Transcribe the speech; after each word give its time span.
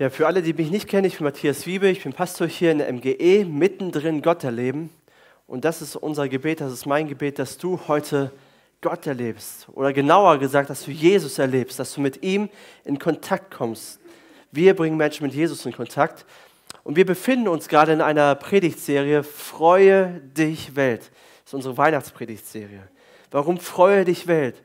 Ja, 0.00 0.08
für 0.08 0.26
alle, 0.26 0.40
die 0.40 0.54
mich 0.54 0.70
nicht 0.70 0.88
kennen, 0.88 1.04
ich 1.04 1.18
bin 1.18 1.24
Matthias 1.24 1.66
Wiebe, 1.66 1.86
ich 1.86 2.02
bin 2.02 2.14
Pastor 2.14 2.46
hier 2.46 2.72
in 2.72 2.78
der 2.78 2.90
MGE, 2.90 3.44
mittendrin 3.44 4.22
Gott 4.22 4.44
erleben. 4.44 4.88
Und 5.46 5.66
das 5.66 5.82
ist 5.82 5.94
unser 5.94 6.26
Gebet, 6.26 6.62
das 6.62 6.72
ist 6.72 6.86
mein 6.86 7.06
Gebet, 7.06 7.38
dass 7.38 7.58
du 7.58 7.78
heute 7.86 8.32
Gott 8.80 9.06
erlebst. 9.06 9.68
Oder 9.74 9.92
genauer 9.92 10.38
gesagt, 10.38 10.70
dass 10.70 10.86
du 10.86 10.90
Jesus 10.90 11.38
erlebst, 11.38 11.78
dass 11.78 11.92
du 11.92 12.00
mit 12.00 12.22
ihm 12.22 12.48
in 12.86 12.98
Kontakt 12.98 13.54
kommst. 13.54 14.00
Wir 14.50 14.74
bringen 14.74 14.96
Menschen 14.96 15.26
mit 15.26 15.34
Jesus 15.34 15.66
in 15.66 15.72
Kontakt. 15.74 16.24
Und 16.82 16.96
wir 16.96 17.04
befinden 17.04 17.48
uns 17.48 17.68
gerade 17.68 17.92
in 17.92 18.00
einer 18.00 18.36
Predigtserie, 18.36 19.22
Freue 19.22 20.22
dich 20.34 20.76
Welt. 20.76 21.10
Das 21.44 21.48
ist 21.48 21.54
unsere 21.54 21.76
Weihnachtspredigtserie. 21.76 22.88
Warum 23.30 23.58
Freue 23.58 24.06
dich 24.06 24.26
Welt? 24.26 24.62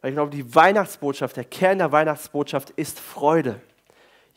Weil 0.00 0.12
ich 0.12 0.16
glaube, 0.16 0.34
die 0.34 0.54
Weihnachtsbotschaft, 0.54 1.36
der 1.36 1.44
Kern 1.44 1.76
der 1.76 1.92
Weihnachtsbotschaft 1.92 2.70
ist 2.70 2.98
Freude. 2.98 3.60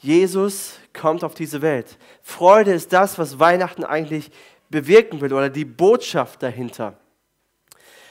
Jesus 0.01 0.79
kommt 0.93 1.23
auf 1.23 1.35
diese 1.35 1.61
Welt. 1.61 1.97
Freude 2.23 2.73
ist 2.73 2.91
das, 2.91 3.19
was 3.19 3.39
Weihnachten 3.39 3.83
eigentlich 3.83 4.31
bewirken 4.69 5.21
will 5.21 5.31
oder 5.31 5.49
die 5.49 5.65
Botschaft 5.65 6.41
dahinter. 6.41 6.97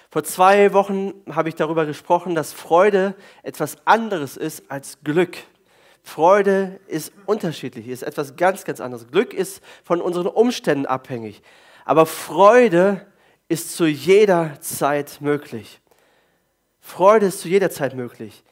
Vor 0.09 0.25
zwei 0.25 0.73
Wochen 0.73 1.15
habe 1.31 1.49
ich 1.49 1.57
darüber 1.57 1.87
gesprochen, 1.87 2.35
dass 2.35 2.53
Freude 2.53 3.15
etwas 3.43 3.77
anderes 3.87 4.37
ist 4.37 4.71
als 4.71 4.99
Glück. 5.03 5.37
Freude 6.03 6.81
ist 6.87 7.13
unterschiedlich, 7.27 7.89
ist 7.89 8.03
etwas 8.03 8.37
ganz, 8.37 8.65
ganz 8.65 8.81
anderes. 8.81 9.09
Glück 9.09 9.35
ist 9.35 9.63
von 9.85 10.01
unseren 10.01 10.27
Umständen 10.27 10.87
abhängig. 10.87 11.43
Aber 11.85 12.07
Freude 12.07 13.07
ist 13.49 13.75
zu 13.77 13.87
jeder 13.87 14.61
Zeit 14.61 15.21
möglich. 15.21 15.81
Freude 16.81 17.27
ist 17.27 17.41
zu 17.41 17.49
jeder 17.49 17.71
Zeit 17.71 17.95
möglich. 17.95 18.43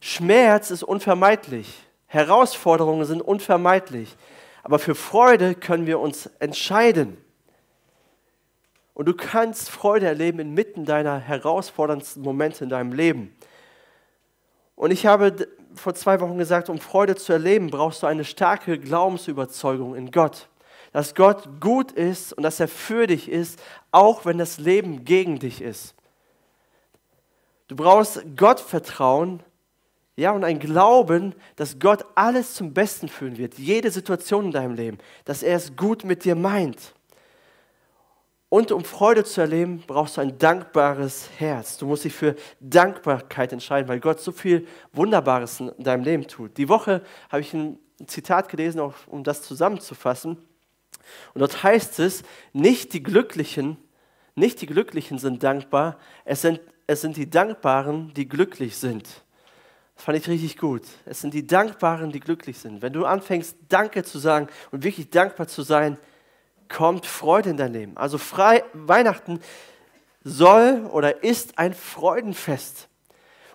Schmerz 0.00 0.70
ist 0.70 0.82
unvermeidlich. 0.82 1.85
Herausforderungen 2.06 3.04
sind 3.04 3.20
unvermeidlich. 3.20 4.16
Aber 4.62 4.78
für 4.78 4.94
Freude 4.94 5.54
können 5.54 5.86
wir 5.86 6.00
uns 6.00 6.26
entscheiden. 6.38 7.18
Und 8.94 9.06
du 9.06 9.14
kannst 9.14 9.70
Freude 9.70 10.06
erleben 10.06 10.38
inmitten 10.38 10.84
deiner 10.84 11.18
herausforderndsten 11.18 12.22
Momente 12.22 12.64
in 12.64 12.70
deinem 12.70 12.92
Leben. 12.92 13.36
Und 14.74 14.90
ich 14.90 15.06
habe 15.06 15.46
vor 15.74 15.94
zwei 15.94 16.20
Wochen 16.20 16.38
gesagt, 16.38 16.68
um 16.68 16.78
Freude 16.78 17.14
zu 17.14 17.32
erleben, 17.32 17.70
brauchst 17.70 18.02
du 18.02 18.06
eine 18.06 18.24
starke 18.24 18.78
Glaubensüberzeugung 18.78 19.94
in 19.94 20.10
Gott. 20.10 20.48
Dass 20.92 21.14
Gott 21.14 21.60
gut 21.60 21.92
ist 21.92 22.32
und 22.32 22.42
dass 22.42 22.58
er 22.58 22.68
für 22.68 23.06
dich 23.06 23.30
ist, 23.30 23.62
auch 23.90 24.24
wenn 24.24 24.38
das 24.38 24.58
Leben 24.58 25.04
gegen 25.04 25.38
dich 25.38 25.60
ist. 25.60 25.94
Du 27.68 27.76
brauchst 27.76 28.22
Gott 28.36 28.60
vertrauen 28.60 29.42
ja, 30.16 30.32
und 30.32 30.44
ein 30.44 30.58
Glauben, 30.58 31.34
dass 31.56 31.78
Gott 31.78 32.04
alles 32.14 32.54
zum 32.54 32.72
Besten 32.72 33.08
führen 33.08 33.36
wird, 33.36 33.58
jede 33.58 33.90
Situation 33.90 34.46
in 34.46 34.50
deinem 34.50 34.74
Leben, 34.74 34.98
dass 35.26 35.42
er 35.42 35.56
es 35.56 35.76
gut 35.76 36.04
mit 36.04 36.24
dir 36.24 36.34
meint. 36.34 36.94
Und 38.48 38.72
um 38.72 38.84
Freude 38.84 39.24
zu 39.24 39.42
erleben, 39.42 39.82
brauchst 39.86 40.16
du 40.16 40.22
ein 40.22 40.38
dankbares 40.38 41.28
Herz. 41.36 41.76
Du 41.76 41.86
musst 41.86 42.04
dich 42.04 42.14
für 42.14 42.36
Dankbarkeit 42.60 43.52
entscheiden, 43.52 43.88
weil 43.88 44.00
Gott 44.00 44.20
so 44.20 44.32
viel 44.32 44.66
Wunderbares 44.92 45.60
in 45.60 45.72
deinem 45.78 46.04
Leben 46.04 46.26
tut. 46.26 46.56
Die 46.56 46.68
Woche 46.68 47.02
habe 47.28 47.42
ich 47.42 47.52
ein 47.52 47.78
Zitat 48.06 48.48
gelesen, 48.48 48.80
auch 48.80 48.94
um 49.08 49.24
das 49.24 49.42
zusammenzufassen. 49.42 50.38
Und 51.34 51.40
dort 51.40 51.62
heißt 51.62 51.98
es, 51.98 52.22
nicht 52.54 52.94
die 52.94 53.02
Glücklichen, 53.02 53.76
nicht 54.34 54.60
die 54.62 54.66
Glücklichen 54.66 55.18
sind 55.18 55.42
dankbar, 55.42 55.98
es 56.24 56.40
sind, 56.40 56.60
es 56.86 57.02
sind 57.02 57.16
die 57.16 57.28
Dankbaren, 57.28 58.14
die 58.14 58.28
glücklich 58.28 58.76
sind. 58.76 59.25
Das 59.96 60.04
fand 60.04 60.18
ich 60.18 60.28
richtig 60.28 60.58
gut. 60.58 60.82
Es 61.06 61.22
sind 61.22 61.32
die 61.32 61.46
Dankbaren, 61.46 62.12
die 62.12 62.20
glücklich 62.20 62.58
sind. 62.58 62.82
Wenn 62.82 62.92
du 62.92 63.06
anfängst, 63.06 63.56
Danke 63.68 64.04
zu 64.04 64.18
sagen 64.18 64.48
und 64.70 64.84
wirklich 64.84 65.10
dankbar 65.10 65.48
zu 65.48 65.62
sein, 65.62 65.96
kommt 66.68 67.06
Freude 67.06 67.50
in 67.50 67.56
dein 67.56 67.72
Leben. 67.72 67.96
Also 67.96 68.18
frei, 68.18 68.62
Weihnachten 68.74 69.40
soll 70.22 70.86
oder 70.92 71.24
ist 71.24 71.58
ein 71.58 71.72
Freudenfest. 71.72 72.88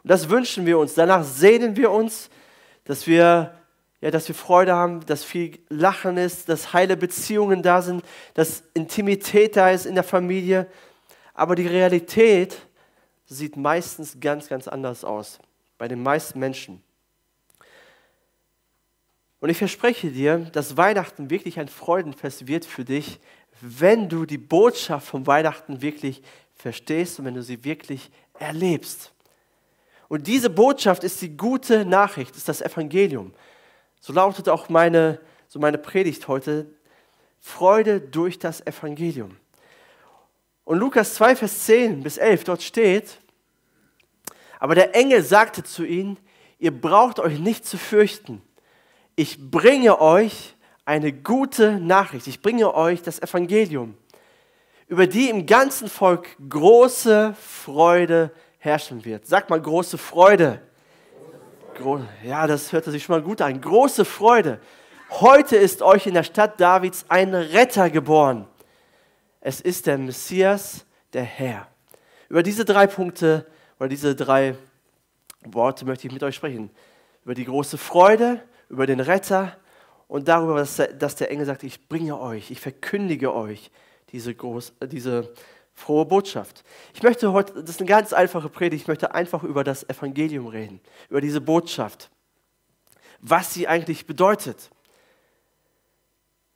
Und 0.03 0.09
das 0.09 0.29
wünschen 0.29 0.66
wir 0.66 0.79
uns. 0.79 0.95
Danach 0.95 1.23
sehnen 1.23 1.75
wir 1.75 1.91
uns, 1.91 2.29
dass 2.85 3.05
wir, 3.05 3.53
ja, 3.99 4.09
dass 4.09 4.27
wir 4.27 4.33
Freude 4.33 4.73
haben, 4.73 5.05
dass 5.05 5.23
viel 5.23 5.59
Lachen 5.69 6.17
ist, 6.17 6.49
dass 6.49 6.73
heile 6.73 6.97
Beziehungen 6.97 7.61
da 7.61 7.83
sind, 7.83 8.03
dass 8.33 8.63
Intimität 8.73 9.55
da 9.55 9.69
ist 9.69 9.85
in 9.85 9.93
der 9.93 10.03
Familie. 10.03 10.66
Aber 11.35 11.53
die 11.53 11.67
Realität 11.67 12.57
sieht 13.25 13.57
meistens 13.57 14.19
ganz, 14.19 14.47
ganz 14.47 14.67
anders 14.67 15.03
aus 15.03 15.39
bei 15.81 15.87
den 15.87 16.03
meisten 16.03 16.37
Menschen. 16.37 16.79
Und 19.39 19.49
ich 19.49 19.57
verspreche 19.57 20.11
dir, 20.11 20.37
dass 20.51 20.77
Weihnachten 20.77 21.31
wirklich 21.31 21.59
ein 21.59 21.69
Freudenfest 21.69 22.45
wird 22.45 22.65
für 22.65 22.85
dich, 22.85 23.19
wenn 23.61 24.07
du 24.07 24.27
die 24.27 24.37
Botschaft 24.37 25.07
von 25.07 25.25
Weihnachten 25.25 25.81
wirklich 25.81 26.21
verstehst 26.53 27.17
und 27.17 27.25
wenn 27.25 27.33
du 27.33 27.41
sie 27.41 27.63
wirklich 27.63 28.11
erlebst. 28.37 29.11
Und 30.07 30.27
diese 30.27 30.51
Botschaft 30.51 31.03
ist 31.03 31.19
die 31.19 31.35
gute 31.35 31.83
Nachricht, 31.83 32.35
ist 32.35 32.47
das 32.47 32.61
Evangelium. 32.61 33.33
So 33.99 34.13
lautet 34.13 34.49
auch 34.49 34.69
meine, 34.69 35.19
so 35.47 35.57
meine 35.57 35.79
Predigt 35.79 36.27
heute, 36.27 36.67
Freude 37.39 37.99
durch 37.99 38.37
das 38.37 38.61
Evangelium. 38.67 39.35
Und 40.63 40.77
Lukas 40.77 41.15
2, 41.15 41.37
Vers 41.37 41.65
10 41.65 42.03
bis 42.03 42.19
11, 42.19 42.43
dort 42.43 42.61
steht, 42.61 43.20
aber 44.61 44.75
der 44.75 44.95
Engel 44.95 45.23
sagte 45.23 45.63
zu 45.63 45.83
ihnen, 45.83 46.19
ihr 46.59 46.69
braucht 46.69 47.19
euch 47.19 47.39
nicht 47.39 47.66
zu 47.66 47.79
fürchten. 47.79 48.44
Ich 49.16 49.49
bringe 49.49 49.99
euch 49.99 50.55
eine 50.85 51.11
gute 51.11 51.79
Nachricht. 51.79 52.27
Ich 52.27 52.44
bringe 52.44 52.75
euch 52.75 53.01
das 53.01 53.19
Evangelium, 53.19 53.97
über 54.88 55.07
die 55.07 55.31
im 55.31 55.47
ganzen 55.47 55.89
Volk 55.89 56.38
große 56.47 57.33
Freude 57.41 58.29
herrschen 58.59 59.03
wird. 59.03 59.25
Sag 59.25 59.49
mal 59.49 59.59
große 59.59 59.97
Freude. 59.97 60.61
Ja, 62.23 62.45
das 62.45 62.72
hört 62.72 62.85
sich 62.85 63.03
schon 63.03 63.16
mal 63.16 63.23
gut 63.23 63.41
an. 63.41 63.59
Große 63.59 64.05
Freude. 64.05 64.61
Heute 65.09 65.57
ist 65.57 65.81
euch 65.81 66.05
in 66.05 66.13
der 66.13 66.22
Stadt 66.22 66.61
Davids 66.61 67.05
ein 67.09 67.33
Retter 67.33 67.89
geboren. 67.89 68.47
Es 69.39 69.59
ist 69.59 69.88
der 69.88 69.97
Messias, 69.97 70.85
der 71.13 71.23
Herr. 71.23 71.67
Über 72.29 72.43
diese 72.43 72.63
drei 72.63 72.85
Punkte 72.85 73.47
über 73.81 73.89
diese 73.89 74.15
drei 74.15 74.53
Worte 75.43 75.85
möchte 75.85 76.05
ich 76.05 76.13
mit 76.13 76.21
euch 76.21 76.35
sprechen. 76.35 76.69
Über 77.23 77.33
die 77.33 77.45
große 77.45 77.79
Freude, 77.79 78.39
über 78.69 78.85
den 78.85 78.99
Retter 78.99 79.57
und 80.07 80.27
darüber, 80.27 80.57
dass 80.57 80.75
der, 80.75 80.93
dass 80.93 81.15
der 81.15 81.31
Engel 81.31 81.47
sagt, 81.47 81.63
ich 81.63 81.87
bringe 81.89 82.21
euch, 82.21 82.51
ich 82.51 82.59
verkündige 82.59 83.33
euch 83.33 83.71
diese, 84.11 84.35
groß, 84.35 84.73
diese 84.83 85.33
frohe 85.73 86.05
Botschaft. 86.05 86.63
Ich 86.93 87.01
möchte 87.01 87.33
heute, 87.33 87.53
das 87.53 87.71
ist 87.71 87.79
eine 87.79 87.89
ganz 87.89 88.13
einfache 88.13 88.49
Predigt, 88.49 88.83
ich 88.83 88.87
möchte 88.87 89.15
einfach 89.15 89.43
über 89.43 89.63
das 89.63 89.89
Evangelium 89.89 90.45
reden, 90.45 90.79
über 91.09 91.19
diese 91.19 91.41
Botschaft, 91.41 92.11
was 93.19 93.51
sie 93.51 93.67
eigentlich 93.67 94.05
bedeutet. 94.05 94.69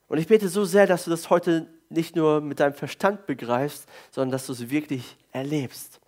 Und 0.09 0.19
ich 0.19 0.27
bete 0.27 0.47
so 0.47 0.63
sehr, 0.63 0.85
dass 0.85 1.05
du 1.05 1.09
das 1.09 1.31
heute 1.31 1.73
nicht 1.89 2.15
nur 2.15 2.39
mit 2.39 2.59
deinem 2.59 2.75
Verstand 2.75 3.25
begreifst, 3.25 3.89
sondern 4.11 4.29
dass 4.29 4.45
du 4.45 4.53
es 4.53 4.69
wirklich 4.69 5.17
erlebst 5.31 5.99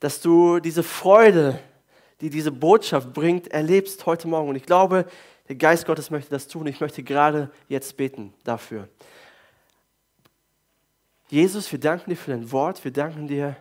dass 0.00 0.20
du 0.20 0.60
diese 0.60 0.82
Freude, 0.82 1.58
die 2.20 2.30
diese 2.30 2.52
Botschaft 2.52 3.12
bringt, 3.12 3.48
erlebst 3.48 4.06
heute 4.06 4.28
Morgen. 4.28 4.48
Und 4.48 4.56
ich 4.56 4.66
glaube, 4.66 5.06
der 5.48 5.56
Geist 5.56 5.86
Gottes 5.86 6.10
möchte 6.10 6.30
das 6.30 6.48
tun. 6.48 6.66
Ich 6.66 6.80
möchte 6.80 7.02
gerade 7.02 7.50
jetzt 7.68 7.96
beten 7.96 8.34
dafür. 8.44 8.88
Jesus, 11.30 11.70
wir 11.72 11.78
danken 11.78 12.10
dir 12.10 12.16
für 12.16 12.30
dein 12.30 12.50
Wort. 12.52 12.84
Wir 12.84 12.92
danken 12.92 13.28
dir 13.28 13.56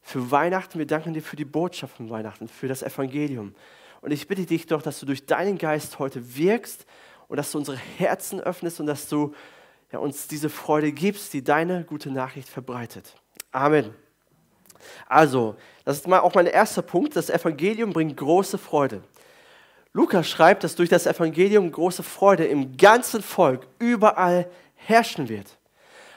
für 0.00 0.30
Weihnachten. 0.30 0.78
Wir 0.78 0.86
danken 0.86 1.14
dir 1.14 1.22
für 1.22 1.36
die 1.36 1.44
Botschaft 1.44 1.96
von 1.96 2.10
Weihnachten, 2.10 2.48
für 2.48 2.68
das 2.68 2.82
Evangelium. 2.82 3.54
Und 4.00 4.10
ich 4.10 4.26
bitte 4.26 4.46
dich 4.46 4.66
doch, 4.66 4.82
dass 4.82 4.98
du 4.98 5.06
durch 5.06 5.26
deinen 5.26 5.58
Geist 5.58 5.98
heute 5.98 6.36
wirkst 6.36 6.86
und 7.28 7.36
dass 7.36 7.52
du 7.52 7.58
unsere 7.58 7.76
Herzen 7.76 8.40
öffnest 8.40 8.80
und 8.80 8.86
dass 8.86 9.08
du 9.08 9.34
ja, 9.92 10.00
uns 10.00 10.26
diese 10.26 10.50
Freude 10.50 10.92
gibst, 10.92 11.32
die 11.34 11.44
deine 11.44 11.84
gute 11.84 12.10
Nachricht 12.10 12.48
verbreitet. 12.48 13.14
Amen. 13.52 13.94
Also, 15.08 15.56
das 15.84 15.98
ist 15.98 16.08
mal 16.08 16.20
auch 16.20 16.34
mein 16.34 16.46
erster 16.46 16.82
Punkt. 16.82 17.16
Das 17.16 17.30
Evangelium 17.30 17.92
bringt 17.92 18.16
große 18.16 18.58
Freude. 18.58 19.02
Lukas 19.92 20.28
schreibt, 20.28 20.64
dass 20.64 20.74
durch 20.74 20.88
das 20.88 21.06
Evangelium 21.06 21.70
große 21.70 22.02
Freude 22.02 22.44
im 22.46 22.76
ganzen 22.76 23.22
Volk 23.22 23.66
überall 23.78 24.48
herrschen 24.74 25.28
wird. 25.28 25.58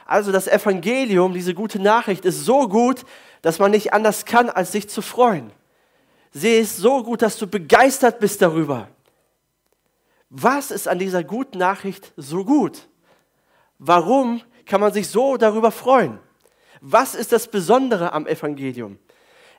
Also 0.06 0.31
das 0.31 0.47
Evangelium, 0.47 1.33
diese 1.33 1.53
gute 1.53 1.79
Nachricht, 1.79 2.25
ist 2.25 2.45
so 2.45 2.67
gut, 2.69 3.03
dass 3.41 3.59
man 3.59 3.71
nicht 3.71 3.91
anders 3.91 4.25
kann, 4.25 4.50
als 4.50 4.71
sich 4.71 4.88
zu 4.88 5.01
freuen. 5.01 5.51
Sie 6.31 6.57
ist 6.57 6.77
so 6.77 7.03
gut, 7.03 7.21
dass 7.21 7.38
du 7.38 7.47
begeistert 7.47 8.19
bist 8.19 8.41
darüber. 8.41 8.88
Was 10.29 10.71
ist 10.71 10.88
an 10.88 11.00
dieser 11.00 11.23
guten 11.23 11.57
Nachricht 11.57 12.13
so 12.18 12.44
gut? 12.45 12.88
Warum 13.79 14.41
kann 14.65 14.81
man 14.81 14.94
sich 14.94 15.07
so 15.07 15.38
darüber 15.38 15.71
freuen? 15.71 16.19
Was 16.81 17.16
ist 17.16 17.31
das 17.31 17.48
Besondere 17.48 18.13
am 18.13 18.27
Evangelium? 18.27 19.00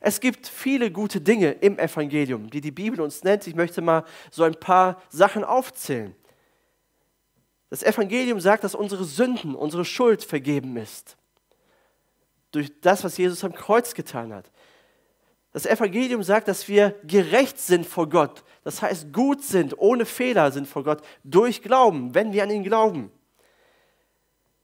Es 0.01 0.21
gibt 0.21 0.47
viele 0.47 0.91
gute 0.91 1.21
Dinge 1.21 1.53
im 1.53 1.79
Evangelium, 1.79 2.51
die 2.51 2.61
die 2.61 2.71
Bibel 2.71 3.01
uns 3.01 3.25
nennt. 3.25 3.47
Ich 3.47 3.55
möchte 3.55 3.81
mal 3.81 4.05
so 4.31 4.45
ein 4.45 4.55
paar 4.55 5.01
Sachen 5.09 5.43
aufzählen. 5.43 6.15
Das 7.71 7.83
Evangelium 7.83 8.41
sagt, 8.41 8.65
dass 8.65 8.75
unsere 8.75 9.05
Sünden, 9.05 9.55
unsere 9.55 9.85
Schuld 9.85 10.23
vergeben 10.23 10.77
ist. 10.77 11.17
Durch 12.53 12.71
das, 12.81 13.03
was 13.03 13.17
Jesus 13.17 13.43
am 13.43 13.53
Kreuz 13.53 13.95
getan 13.95 14.33
hat. 14.33 14.51
Das 15.53 15.67
Evangelium 15.67 16.23
sagt, 16.23 16.49
dass 16.49 16.69
wir 16.69 16.95
gerecht 17.03 17.59
sind 17.59 17.87
vor 17.87 18.09
Gott. 18.09 18.45
Das 18.63 18.83
heißt, 18.83 19.13
gut 19.13 19.43
sind, 19.43 19.79
ohne 19.79 20.05
Fehler 20.05 20.53
sind 20.53 20.69
vor 20.69 20.85
Gott, 20.85 21.03
durch 21.25 21.63
Glauben, 21.63 22.15
wenn 22.15 22.33
wir 22.33 22.43
an 22.43 22.51
ihn 22.51 22.63
glauben. 22.63 23.11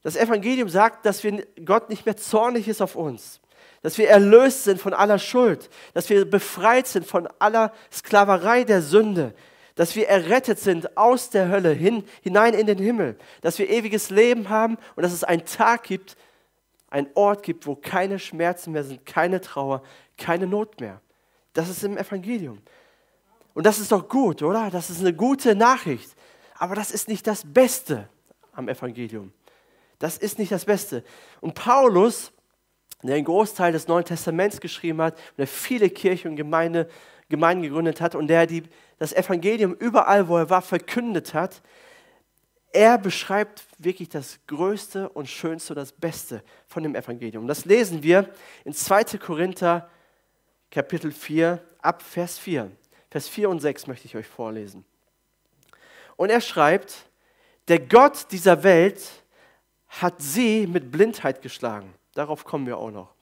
Das 0.02 0.16
Evangelium 0.16 0.68
sagt, 0.68 1.06
dass 1.06 1.22
wir 1.22 1.46
Gott 1.64 1.88
nicht 1.88 2.06
mehr 2.06 2.16
zornig 2.16 2.66
ist 2.68 2.82
auf 2.82 2.96
uns, 2.96 3.40
dass 3.82 3.98
wir 3.98 4.08
erlöst 4.08 4.64
sind 4.64 4.80
von 4.80 4.94
aller 4.94 5.18
Schuld, 5.18 5.70
dass 5.94 6.10
wir 6.10 6.28
befreit 6.28 6.86
sind 6.86 7.06
von 7.06 7.28
aller 7.38 7.72
Sklaverei 7.92 8.64
der 8.64 8.82
Sünde, 8.82 9.34
dass 9.74 9.96
wir 9.96 10.08
errettet 10.08 10.58
sind 10.58 10.96
aus 10.96 11.30
der 11.30 11.48
Hölle 11.48 11.70
hin, 11.70 12.04
hinein 12.22 12.54
in 12.54 12.66
den 12.66 12.78
Himmel, 12.78 13.16
dass 13.40 13.58
wir 13.58 13.70
ewiges 13.70 14.10
Leben 14.10 14.48
haben 14.48 14.76
und 14.96 15.02
dass 15.02 15.12
es 15.12 15.24
einen 15.24 15.44
Tag 15.44 15.84
gibt, 15.84 16.16
einen 16.90 17.08
Ort 17.14 17.42
gibt, 17.42 17.66
wo 17.66 17.74
keine 17.74 18.18
Schmerzen 18.18 18.72
mehr 18.72 18.84
sind, 18.84 19.06
keine 19.06 19.40
Trauer, 19.40 19.82
keine 20.18 20.46
Not 20.46 20.80
mehr. 20.80 21.00
Das 21.54 21.68
ist 21.68 21.82
im 21.84 21.96
Evangelium. 21.96 22.58
Und 23.54 23.66
das 23.66 23.78
ist 23.78 23.92
doch 23.92 24.08
gut, 24.08 24.42
oder? 24.42 24.70
Das 24.70 24.90
ist 24.90 25.00
eine 25.00 25.14
gute 25.14 25.54
Nachricht. 25.54 26.14
Aber 26.58 26.74
das 26.74 26.90
ist 26.90 27.08
nicht 27.08 27.26
das 27.26 27.42
Beste 27.44 28.08
am 28.52 28.68
Evangelium. 28.68 29.32
Das 30.02 30.18
ist 30.18 30.40
nicht 30.40 30.50
das 30.50 30.64
Beste. 30.64 31.04
Und 31.40 31.54
Paulus, 31.54 32.32
der 33.04 33.14
einen 33.14 33.24
Großteil 33.24 33.70
des 33.70 33.86
Neuen 33.86 34.04
Testaments 34.04 34.60
geschrieben 34.60 35.00
hat, 35.00 35.16
der 35.38 35.46
viele 35.46 35.88
Kirchen 35.88 36.32
und 36.32 36.36
Gemeinde, 36.36 36.88
Gemeinden 37.28 37.62
gegründet 37.62 38.00
hat 38.00 38.16
und 38.16 38.26
der 38.26 38.48
die, 38.48 38.64
das 38.98 39.12
Evangelium 39.12 39.74
überall, 39.74 40.26
wo 40.26 40.38
er 40.38 40.50
war, 40.50 40.60
verkündet 40.60 41.34
hat, 41.34 41.62
er 42.72 42.98
beschreibt 42.98 43.62
wirklich 43.78 44.08
das 44.08 44.40
Größte 44.48 45.08
und 45.10 45.28
Schönste 45.28 45.74
und 45.74 45.76
das 45.76 45.92
Beste 45.92 46.42
von 46.66 46.82
dem 46.82 46.96
Evangelium. 46.96 47.46
Das 47.46 47.64
lesen 47.64 48.02
wir 48.02 48.28
in 48.64 48.72
2. 48.72 49.04
Korinther 49.18 49.88
Kapitel 50.72 51.12
4 51.12 51.62
ab 51.80 52.02
Vers 52.02 52.40
4. 52.40 52.72
Vers 53.08 53.28
4 53.28 53.48
und 53.48 53.60
6 53.60 53.86
möchte 53.86 54.06
ich 54.06 54.16
euch 54.16 54.26
vorlesen. 54.26 54.84
Und 56.16 56.30
er 56.30 56.40
schreibt, 56.40 57.06
der 57.68 57.78
Gott 57.78 58.26
dieser 58.32 58.64
Welt 58.64 59.21
hat 60.00 60.22
sie 60.22 60.66
mit 60.66 60.90
Blindheit 60.90 61.42
geschlagen. 61.42 61.94
Darauf 62.14 62.44
kommen 62.44 62.66
wir 62.66 62.78
auch 62.78 62.90
noch. 62.90 63.14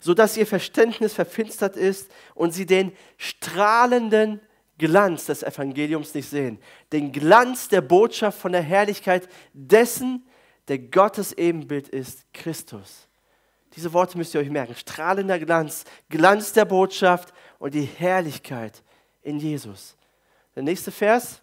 Sodass 0.00 0.36
ihr 0.36 0.46
Verständnis 0.46 1.14
verfinstert 1.14 1.76
ist 1.76 2.10
und 2.34 2.52
sie 2.52 2.66
den 2.66 2.92
strahlenden 3.16 4.40
Glanz 4.76 5.26
des 5.26 5.42
Evangeliums 5.42 6.14
nicht 6.14 6.28
sehen. 6.28 6.58
Den 6.92 7.12
Glanz 7.12 7.68
der 7.68 7.80
Botschaft 7.80 8.38
von 8.38 8.52
der 8.52 8.60
Herrlichkeit 8.60 9.28
dessen, 9.52 10.26
der 10.68 10.78
Gottes 10.80 11.32
Ebenbild 11.32 11.88
ist, 11.88 12.26
Christus. 12.34 13.08
Diese 13.74 13.92
Worte 13.92 14.18
müsst 14.18 14.34
ihr 14.34 14.40
euch 14.40 14.50
merken. 14.50 14.74
Strahlender 14.74 15.38
Glanz, 15.38 15.84
Glanz 16.08 16.52
der 16.52 16.64
Botschaft 16.64 17.32
und 17.58 17.72
die 17.74 17.84
Herrlichkeit 17.84 18.82
in 19.22 19.38
Jesus. 19.38 19.96
Der 20.54 20.62
nächste 20.62 20.90
Vers. 20.90 21.40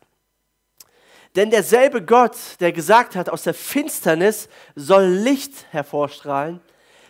Denn 1.36 1.50
derselbe 1.50 2.04
Gott, 2.04 2.38
der 2.60 2.72
gesagt 2.72 3.16
hat, 3.16 3.30
aus 3.30 3.44
der 3.44 3.56
Finsternis 3.56 4.50
soll 4.76 5.06
Licht 5.06 5.66
hervorstrahlen, 5.72 6.62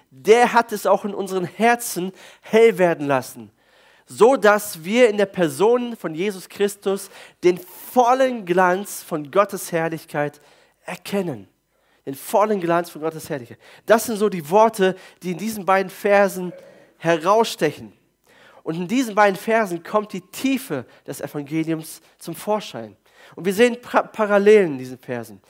der 0.10 0.54
hat 0.54 0.72
es 0.72 0.86
auch 0.86 1.06
in 1.06 1.14
unseren 1.14 1.46
Herzen 1.46 2.14
hell 2.42 2.78
werden 2.78 3.08
lassen, 3.08 3.52
so 4.06 4.36
dass 4.36 4.84
wir 4.84 5.10
in 5.10 5.18
der 5.18 5.26
Person 5.26 5.98
von 5.98 6.14
Jesus 6.14 6.48
Christus 6.48 7.10
den 7.44 7.58
vollen 7.58 8.46
Glanz 8.46 9.02
von 9.02 9.32
Gottes 9.32 9.72
Herrlichkeit 9.72 10.40
erkennen. 10.86 11.48
Den 12.06 12.16
vollen 12.16 12.60
Glanz 12.60 12.90
von 12.90 13.02
Gottes 13.02 13.30
Herrlichkeit. 13.30 13.60
Das 13.86 14.06
sind 14.06 14.18
so 14.18 14.30
die 14.30 14.50
Worte, 14.50 14.96
die 15.24 15.32
in 15.32 15.38
diesen 15.38 15.66
beiden 15.66 15.90
Versen 15.90 16.54
herausstechen. 16.98 17.94
Und 18.62 18.76
in 18.76 18.88
diesen 18.88 19.16
beiden 19.16 19.38
Versen 19.38 19.84
kommt 19.84 20.14
die 20.14 20.22
Tiefe 20.22 20.86
des 21.08 21.22
Evangeliums 21.22 22.02
zum 22.20 22.36
Vorschein. 22.36 22.96
Und 23.36 23.46
wir 23.46 23.54
sehen 23.54 23.78
Parallelen 23.82 24.74
in 24.74 24.78
diesen 24.78 24.98
Versen. 24.98 25.42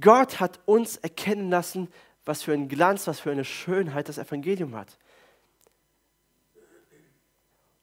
Gott 0.00 0.40
hat 0.40 0.60
uns 0.66 0.96
erkennen 0.96 1.50
lassen, 1.50 1.88
was 2.24 2.42
für 2.42 2.52
einen 2.52 2.68
Glanz, 2.68 3.06
was 3.06 3.20
für 3.20 3.30
eine 3.30 3.44
Schönheit 3.44 4.08
das 4.08 4.18
Evangelium 4.18 4.76
hat. 4.76 4.98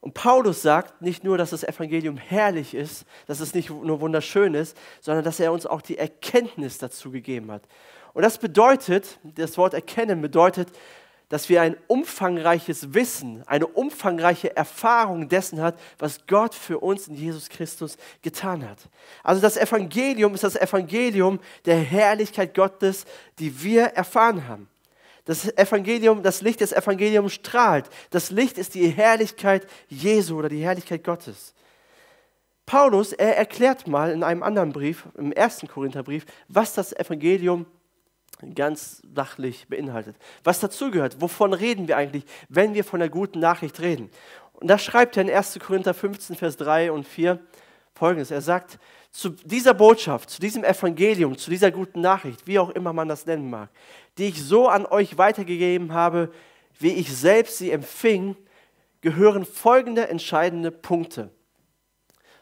Und 0.05 0.13
Paulus 0.13 0.61
sagt 0.61 1.01
nicht 1.01 1.23
nur, 1.23 1.35
dass 1.35 1.49
das 1.49 1.63
Evangelium 1.63 2.15
herrlich 2.17 2.75
ist, 2.75 3.05
dass 3.25 3.39
es 3.39 3.55
nicht 3.55 3.71
nur 3.71 4.01
wunderschön 4.01 4.53
ist, 4.53 4.77
sondern 5.01 5.25
dass 5.25 5.39
er 5.39 5.51
uns 5.51 5.65
auch 5.65 5.81
die 5.81 5.97
Erkenntnis 5.97 6.77
dazu 6.77 7.09
gegeben 7.09 7.51
hat. 7.51 7.63
Und 8.13 8.21
das 8.21 8.37
bedeutet, 8.37 9.19
das 9.23 9.57
Wort 9.57 9.73
erkennen 9.73 10.21
bedeutet, 10.21 10.69
dass 11.29 11.49
wir 11.49 11.61
ein 11.61 11.75
umfangreiches 11.87 12.93
Wissen, 12.93 13.43
eine 13.47 13.67
umfangreiche 13.67 14.55
Erfahrung 14.55 15.27
dessen 15.27 15.61
hat, 15.61 15.79
was 15.97 16.27
Gott 16.27 16.53
für 16.53 16.79
uns 16.79 17.07
in 17.07 17.15
Jesus 17.15 17.49
Christus 17.49 17.97
getan 18.21 18.67
hat. 18.67 18.77
Also 19.23 19.41
das 19.41 19.57
Evangelium 19.57 20.33
ist 20.35 20.43
das 20.43 20.55
Evangelium 20.55 21.39
der 21.65 21.77
Herrlichkeit 21.77 22.53
Gottes, 22.53 23.05
die 23.39 23.63
wir 23.63 23.85
erfahren 23.85 24.47
haben. 24.47 24.69
Das 25.25 25.57
Evangelium, 25.57 26.21
das 26.21 26.41
Licht 26.41 26.61
des 26.61 26.71
Evangeliums 26.71 27.33
strahlt. 27.33 27.89
Das 28.11 28.29
Licht 28.29 28.59
ist 28.59 28.75
die 28.75 28.89
Herrlichkeit 28.89 29.65
Jesu 29.87 30.37
oder 30.37 30.49
die 30.49 30.63
Herrlichkeit 30.63 31.03
Gottes. 31.03 31.55
Paulus, 32.67 33.13
er 33.13 33.37
erklärt 33.37 33.87
mal 33.87 34.11
in 34.11 34.23
einem 34.23 34.43
anderen 34.43 34.71
Brief, 34.71 35.05
im 35.17 35.31
ersten 35.31 35.67
Korintherbrief, 35.67 36.25
was 36.47 36.73
das 36.73 36.93
Evangelium 36.93 37.65
ganz 38.53 39.01
sachlich 39.13 39.67
beinhaltet. 39.67 40.15
Was 40.43 40.59
dazugehört, 40.59 41.21
wovon 41.21 41.53
reden 41.53 41.87
wir 41.87 41.97
eigentlich, 41.97 42.25
wenn 42.49 42.73
wir 42.73 42.83
von 42.83 42.99
der 42.99 43.09
guten 43.09 43.39
Nachricht 43.39 43.79
reden? 43.79 44.09
Und 44.53 44.67
da 44.67 44.77
schreibt 44.77 45.17
er 45.17 45.23
in 45.23 45.29
1. 45.29 45.59
Korinther 45.59 45.93
15, 45.93 46.35
Vers 46.35 46.57
3 46.57 46.91
und 46.91 47.07
4 47.07 47.39
folgendes. 47.93 48.31
Er 48.31 48.41
sagt, 48.41 48.79
zu 49.11 49.29
dieser 49.29 49.73
Botschaft, 49.73 50.29
zu 50.29 50.41
diesem 50.41 50.63
Evangelium, 50.63 51.37
zu 51.37 51.49
dieser 51.49 51.71
guten 51.71 52.01
Nachricht, 52.01 52.45
wie 52.47 52.59
auch 52.59 52.69
immer 52.69 52.91
man 52.91 53.07
das 53.07 53.25
nennen 53.25 53.49
mag, 53.49 53.69
die 54.17 54.25
ich 54.25 54.43
so 54.43 54.67
an 54.67 54.85
euch 54.85 55.17
weitergegeben 55.17 55.93
habe, 55.93 56.31
wie 56.79 56.93
ich 56.93 57.15
selbst 57.15 57.57
sie 57.57 57.71
empfing, 57.71 58.35
gehören 58.99 59.45
folgende 59.45 60.09
entscheidende 60.09 60.71
Punkte. 60.71 61.29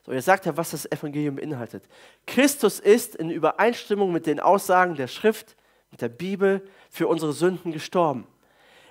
So, 0.06 0.12
er 0.12 0.22
sagt 0.22 0.46
ja, 0.46 0.58
was 0.58 0.72
das 0.72 0.92
Evangelium 0.92 1.36
beinhaltet. 1.36 1.84
Christus 2.26 2.80
ist 2.80 3.16
in 3.16 3.30
Übereinstimmung 3.30 4.12
mit 4.12 4.26
den 4.26 4.40
Aussagen 4.40 4.96
der 4.96 5.08
Schrift 5.08 5.56
mit 5.94 6.02
der 6.02 6.10
Bibel 6.10 6.68
für 6.90 7.08
unsere 7.08 7.34
Sünden 7.34 7.72
gestorben. 7.72 8.26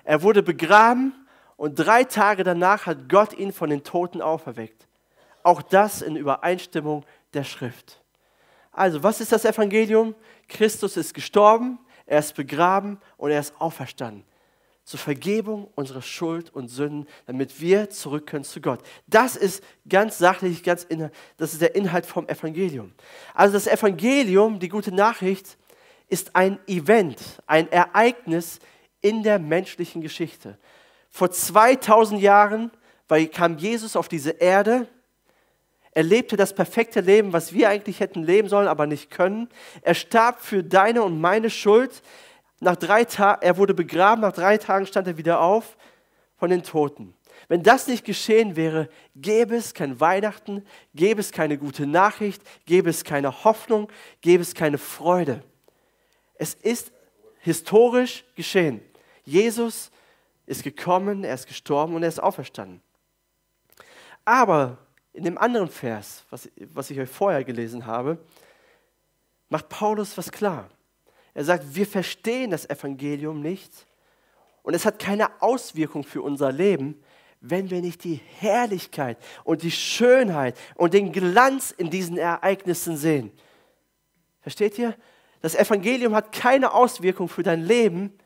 Er 0.04 0.22
wurde 0.22 0.40
begraben 0.40 1.12
und 1.56 1.74
drei 1.74 2.04
Tage 2.04 2.44
danach 2.44 2.86
hat 2.86 3.08
Gott 3.08 3.36
ihn 3.36 3.52
von 3.52 3.70
den 3.70 3.82
Toten 3.82 4.22
auferweckt. 4.22 4.86
Auch 5.42 5.62
das 5.62 6.00
in 6.00 6.14
Übereinstimmung 6.14 7.04
der 7.34 7.42
Schrift. 7.42 8.00
Also, 8.70 9.02
was 9.02 9.20
ist 9.20 9.32
das 9.32 9.44
Evangelium? 9.44 10.14
Christus 10.48 10.96
ist 10.96 11.12
gestorben, 11.12 11.80
er 12.06 12.20
ist 12.20 12.36
begraben 12.36 13.00
und 13.16 13.32
er 13.32 13.40
ist 13.40 13.52
auferstanden. 13.60 14.22
Zur 14.84 15.00
Vergebung 15.00 15.68
unserer 15.74 16.02
Schuld 16.02 16.54
und 16.54 16.68
Sünden, 16.68 17.08
damit 17.26 17.60
wir 17.60 17.90
zurück 17.90 18.28
können 18.28 18.44
zu 18.44 18.60
Gott. 18.60 18.80
Das 19.08 19.34
ist 19.34 19.64
ganz 19.88 20.18
sachlich, 20.18 20.62
ganz 20.62 20.86
das 21.36 21.52
ist 21.52 21.62
der 21.62 21.74
Inhalt 21.74 22.06
vom 22.06 22.28
Evangelium. 22.28 22.92
Also 23.34 23.54
das 23.54 23.66
Evangelium, 23.66 24.60
die 24.60 24.68
gute 24.68 24.92
Nachricht, 24.92 25.58
ist 26.08 26.36
ein 26.36 26.58
Event, 26.66 27.42
ein 27.46 27.70
Ereignis 27.70 28.58
in 29.00 29.22
der 29.22 29.38
menschlichen 29.38 30.02
Geschichte. 30.02 30.58
Vor 31.10 31.30
2000 31.30 32.20
Jahren 32.20 32.70
kam 33.32 33.58
Jesus 33.58 33.96
auf 33.96 34.08
diese 34.08 34.30
Erde. 34.30 34.88
Er 35.90 36.02
lebte 36.02 36.36
das 36.36 36.54
perfekte 36.54 37.00
Leben, 37.00 37.34
was 37.34 37.52
wir 37.52 37.68
eigentlich 37.68 38.00
hätten 38.00 38.22
leben 38.22 38.48
sollen, 38.48 38.68
aber 38.68 38.86
nicht 38.86 39.10
können. 39.10 39.48
Er 39.82 39.94
starb 39.94 40.40
für 40.40 40.64
deine 40.64 41.02
und 41.02 41.20
meine 41.20 41.50
Schuld. 41.50 42.02
Nach 42.60 42.76
drei 42.76 43.04
Tagen, 43.04 43.42
er 43.42 43.58
wurde 43.58 43.74
begraben, 43.74 44.22
nach 44.22 44.32
drei 44.32 44.56
Tagen 44.56 44.86
stand 44.86 45.06
er 45.06 45.18
wieder 45.18 45.40
auf 45.40 45.76
von 46.36 46.48
den 46.48 46.62
Toten. 46.62 47.14
Wenn 47.48 47.62
das 47.62 47.86
nicht 47.86 48.04
geschehen 48.04 48.56
wäre, 48.56 48.88
gäbe 49.14 49.56
es 49.56 49.74
kein 49.74 50.00
Weihnachten, 50.00 50.64
gäbe 50.94 51.20
es 51.20 51.32
keine 51.32 51.58
gute 51.58 51.86
Nachricht, 51.86 52.42
gäbe 52.64 52.88
es 52.88 53.04
keine 53.04 53.44
Hoffnung, 53.44 53.90
gäbe 54.22 54.42
es 54.42 54.54
keine 54.54 54.78
Freude. 54.78 55.42
Es 56.42 56.54
ist 56.54 56.90
historisch 57.38 58.24
geschehen. 58.34 58.80
Jesus 59.22 59.92
ist 60.44 60.64
gekommen, 60.64 61.22
er 61.22 61.34
ist 61.34 61.46
gestorben 61.46 61.94
und 61.94 62.02
er 62.02 62.08
ist 62.08 62.20
auferstanden. 62.20 62.82
Aber 64.24 64.76
in 65.12 65.22
dem 65.22 65.38
anderen 65.38 65.68
Vers, 65.68 66.24
was, 66.30 66.50
was 66.74 66.90
ich 66.90 66.98
euch 66.98 67.08
vorher 67.08 67.44
gelesen 67.44 67.86
habe, 67.86 68.18
macht 69.50 69.68
Paulus 69.68 70.18
was 70.18 70.32
klar. 70.32 70.68
Er 71.32 71.44
sagt, 71.44 71.76
wir 71.76 71.86
verstehen 71.86 72.50
das 72.50 72.68
Evangelium 72.68 73.40
nicht 73.40 73.86
Und 74.64 74.74
es 74.74 74.84
hat 74.84 74.98
keine 74.98 75.40
Auswirkung 75.40 76.02
für 76.02 76.22
unser 76.22 76.50
Leben, 76.50 77.00
wenn 77.40 77.70
wir 77.70 77.80
nicht 77.80 78.02
die 78.02 78.20
Herrlichkeit 78.40 79.16
und 79.44 79.62
die 79.62 79.70
Schönheit 79.70 80.58
und 80.74 80.92
den 80.92 81.12
Glanz 81.12 81.70
in 81.70 81.88
diesen 81.88 82.18
Ereignissen 82.18 82.96
sehen. 82.96 83.30
Versteht 84.40 84.76
ihr? 84.76 84.96
Das 85.42 85.56
Evangelium 85.56 86.14
hat 86.14 86.32
keine 86.32 86.72
Auswirkung 86.72 87.28
für 87.28 87.42
dein 87.42 87.62
Leben, 87.62 88.16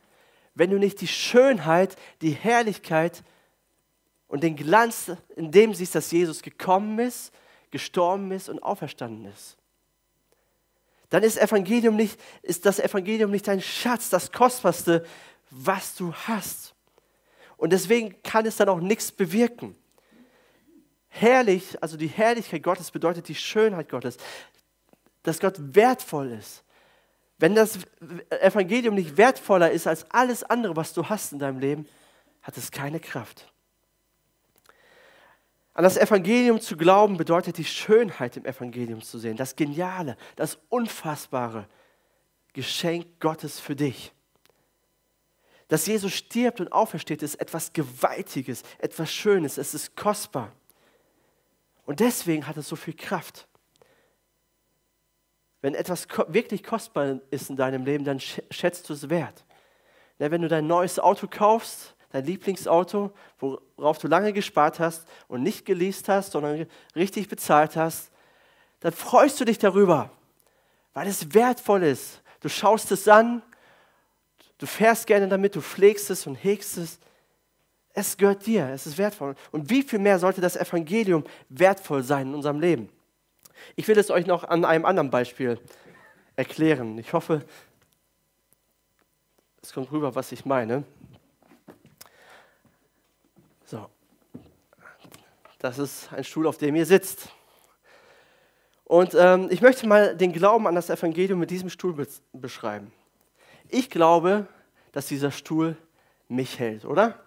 wenn 0.54 0.70
du 0.70 0.78
nicht 0.78 1.00
die 1.00 1.08
Schönheit, 1.08 1.96
die 2.20 2.30
Herrlichkeit 2.30 3.24
und 4.28 4.42
den 4.42 4.54
Glanz 4.54 5.10
in 5.34 5.50
dem 5.50 5.74
siehst, 5.74 5.94
dass 5.94 6.10
Jesus 6.10 6.42
gekommen 6.42 6.98
ist, 6.98 7.32
gestorben 7.70 8.30
ist 8.32 8.48
und 8.48 8.62
auferstanden 8.62 9.26
ist. 9.32 9.56
Dann 11.08 11.22
ist, 11.22 11.38
Evangelium 11.38 11.96
nicht, 11.96 12.20
ist 12.42 12.66
das 12.66 12.78
Evangelium 12.78 13.30
nicht 13.30 13.48
dein 13.48 13.62
Schatz, 13.62 14.10
das 14.10 14.32
Kostbarste, 14.32 15.06
was 15.50 15.94
du 15.94 16.12
hast. 16.12 16.74
Und 17.56 17.72
deswegen 17.72 18.22
kann 18.22 18.44
es 18.44 18.56
dann 18.56 18.68
auch 18.68 18.80
nichts 18.80 19.10
bewirken. 19.10 19.74
Herrlich, 21.08 21.82
also 21.82 21.96
die 21.96 22.08
Herrlichkeit 22.08 22.62
Gottes 22.62 22.90
bedeutet 22.90 23.28
die 23.28 23.34
Schönheit 23.34 23.88
Gottes, 23.88 24.18
dass 25.22 25.40
Gott 25.40 25.54
wertvoll 25.58 26.32
ist. 26.32 26.62
Wenn 27.38 27.54
das 27.54 27.78
Evangelium 28.30 28.94
nicht 28.94 29.16
wertvoller 29.16 29.70
ist 29.70 29.86
als 29.86 30.10
alles 30.10 30.42
andere, 30.42 30.76
was 30.76 30.92
du 30.94 31.08
hast 31.08 31.32
in 31.32 31.38
deinem 31.38 31.58
Leben, 31.58 31.86
hat 32.42 32.56
es 32.56 32.70
keine 32.70 33.00
Kraft. 33.00 33.52
An 35.74 35.84
das 35.84 35.98
Evangelium 35.98 36.58
zu 36.60 36.76
glauben 36.76 37.18
bedeutet 37.18 37.58
die 37.58 37.64
Schönheit 37.64 38.38
im 38.38 38.46
Evangelium 38.46 39.02
zu 39.02 39.18
sehen, 39.18 39.36
das 39.36 39.56
Geniale, 39.56 40.16
das 40.34 40.58
unfassbare 40.70 41.68
Geschenk 42.54 43.20
Gottes 43.20 43.60
für 43.60 43.76
dich. 43.76 44.12
Dass 45.68 45.86
Jesus 45.86 46.14
stirbt 46.14 46.60
und 46.60 46.72
aufersteht, 46.72 47.22
ist 47.22 47.34
etwas 47.34 47.74
Gewaltiges, 47.74 48.62
etwas 48.78 49.12
Schönes, 49.12 49.58
es 49.58 49.74
ist 49.74 49.96
kostbar. 49.96 50.52
Und 51.84 52.00
deswegen 52.00 52.46
hat 52.46 52.56
es 52.56 52.68
so 52.68 52.76
viel 52.76 52.94
Kraft. 52.94 53.46
Wenn 55.62 55.74
etwas 55.74 56.06
wirklich 56.28 56.62
kostbar 56.62 57.20
ist 57.30 57.50
in 57.50 57.56
deinem 57.56 57.84
Leben, 57.84 58.04
dann 58.04 58.20
schätzt 58.20 58.88
du 58.88 58.92
es 58.92 59.08
wert. 59.08 59.44
Wenn 60.18 60.42
du 60.42 60.48
dein 60.48 60.66
neues 60.66 60.98
Auto 60.98 61.26
kaufst, 61.28 61.94
dein 62.10 62.24
Lieblingsauto, 62.24 63.12
worauf 63.38 63.98
du 63.98 64.08
lange 64.08 64.32
gespart 64.32 64.80
hast 64.80 65.06
und 65.28 65.42
nicht 65.42 65.64
geleast 65.66 66.08
hast, 66.08 66.32
sondern 66.32 66.66
richtig 66.94 67.28
bezahlt 67.28 67.76
hast, 67.76 68.10
dann 68.80 68.92
freust 68.92 69.40
du 69.40 69.44
dich 69.44 69.58
darüber, 69.58 70.10
weil 70.94 71.08
es 71.08 71.34
wertvoll 71.34 71.82
ist. 71.82 72.22
Du 72.40 72.48
schaust 72.48 72.92
es 72.92 73.08
an, 73.08 73.42
du 74.58 74.66
fährst 74.66 75.06
gerne 75.06 75.28
damit, 75.28 75.56
du 75.56 75.60
pflegst 75.60 76.10
es 76.10 76.26
und 76.26 76.36
hegst 76.36 76.78
es. 76.78 76.98
Es 77.92 78.16
gehört 78.16 78.44
dir, 78.44 78.68
es 78.68 78.86
ist 78.86 78.98
wertvoll. 78.98 79.34
Und 79.52 79.70
wie 79.70 79.82
viel 79.82 79.98
mehr 79.98 80.18
sollte 80.18 80.40
das 80.40 80.56
Evangelium 80.56 81.24
wertvoll 81.48 82.02
sein 82.02 82.28
in 82.28 82.34
unserem 82.34 82.60
Leben? 82.60 82.90
Ich 83.74 83.88
will 83.88 83.98
es 83.98 84.10
euch 84.10 84.26
noch 84.26 84.44
an 84.44 84.64
einem 84.64 84.84
anderen 84.84 85.10
Beispiel 85.10 85.58
erklären. 86.36 86.98
Ich 86.98 87.12
hoffe, 87.12 87.44
es 89.62 89.72
kommt 89.72 89.90
rüber, 89.90 90.14
was 90.14 90.32
ich 90.32 90.44
meine. 90.44 90.84
So, 93.64 93.90
das 95.58 95.78
ist 95.78 96.12
ein 96.12 96.24
Stuhl, 96.24 96.46
auf 96.46 96.58
dem 96.58 96.76
ihr 96.76 96.86
sitzt. 96.86 97.28
Und 98.84 99.14
ähm, 99.14 99.48
ich 99.50 99.60
möchte 99.60 99.86
mal 99.88 100.16
den 100.16 100.32
Glauben 100.32 100.68
an 100.68 100.76
das 100.76 100.90
Evangelium 100.90 101.40
mit 101.40 101.50
diesem 101.50 101.68
Stuhl 101.68 101.92
be 101.92 102.06
beschreiben. 102.32 102.92
Ich 103.68 103.90
glaube, 103.90 104.46
dass 104.92 105.08
dieser 105.08 105.32
Stuhl 105.32 105.76
mich 106.28 106.60
hält, 106.60 106.84
oder? 106.84 107.18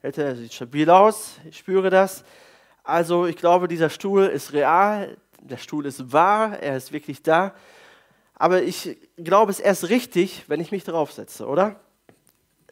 Hält 0.00 0.18
er 0.18 0.36
sieht 0.36 0.52
stabil 0.52 0.88
aus, 0.88 1.38
ich 1.44 1.58
spüre 1.58 1.90
das. 1.90 2.24
Also 2.84 3.26
ich 3.26 3.36
glaube, 3.36 3.68
dieser 3.68 3.90
Stuhl 3.90 4.24
ist 4.24 4.52
real, 4.52 5.16
der 5.40 5.56
Stuhl 5.56 5.86
ist 5.86 6.12
wahr, 6.12 6.58
er 6.60 6.76
ist 6.76 6.92
wirklich 6.92 7.22
da. 7.22 7.54
Aber 8.34 8.62
ich 8.62 8.98
glaube 9.16 9.52
es 9.52 9.60
erst 9.60 9.88
richtig, 9.88 10.44
wenn 10.48 10.60
ich 10.60 10.72
mich 10.72 10.84
draufsetze, 10.84 11.46
oder? 11.46 11.80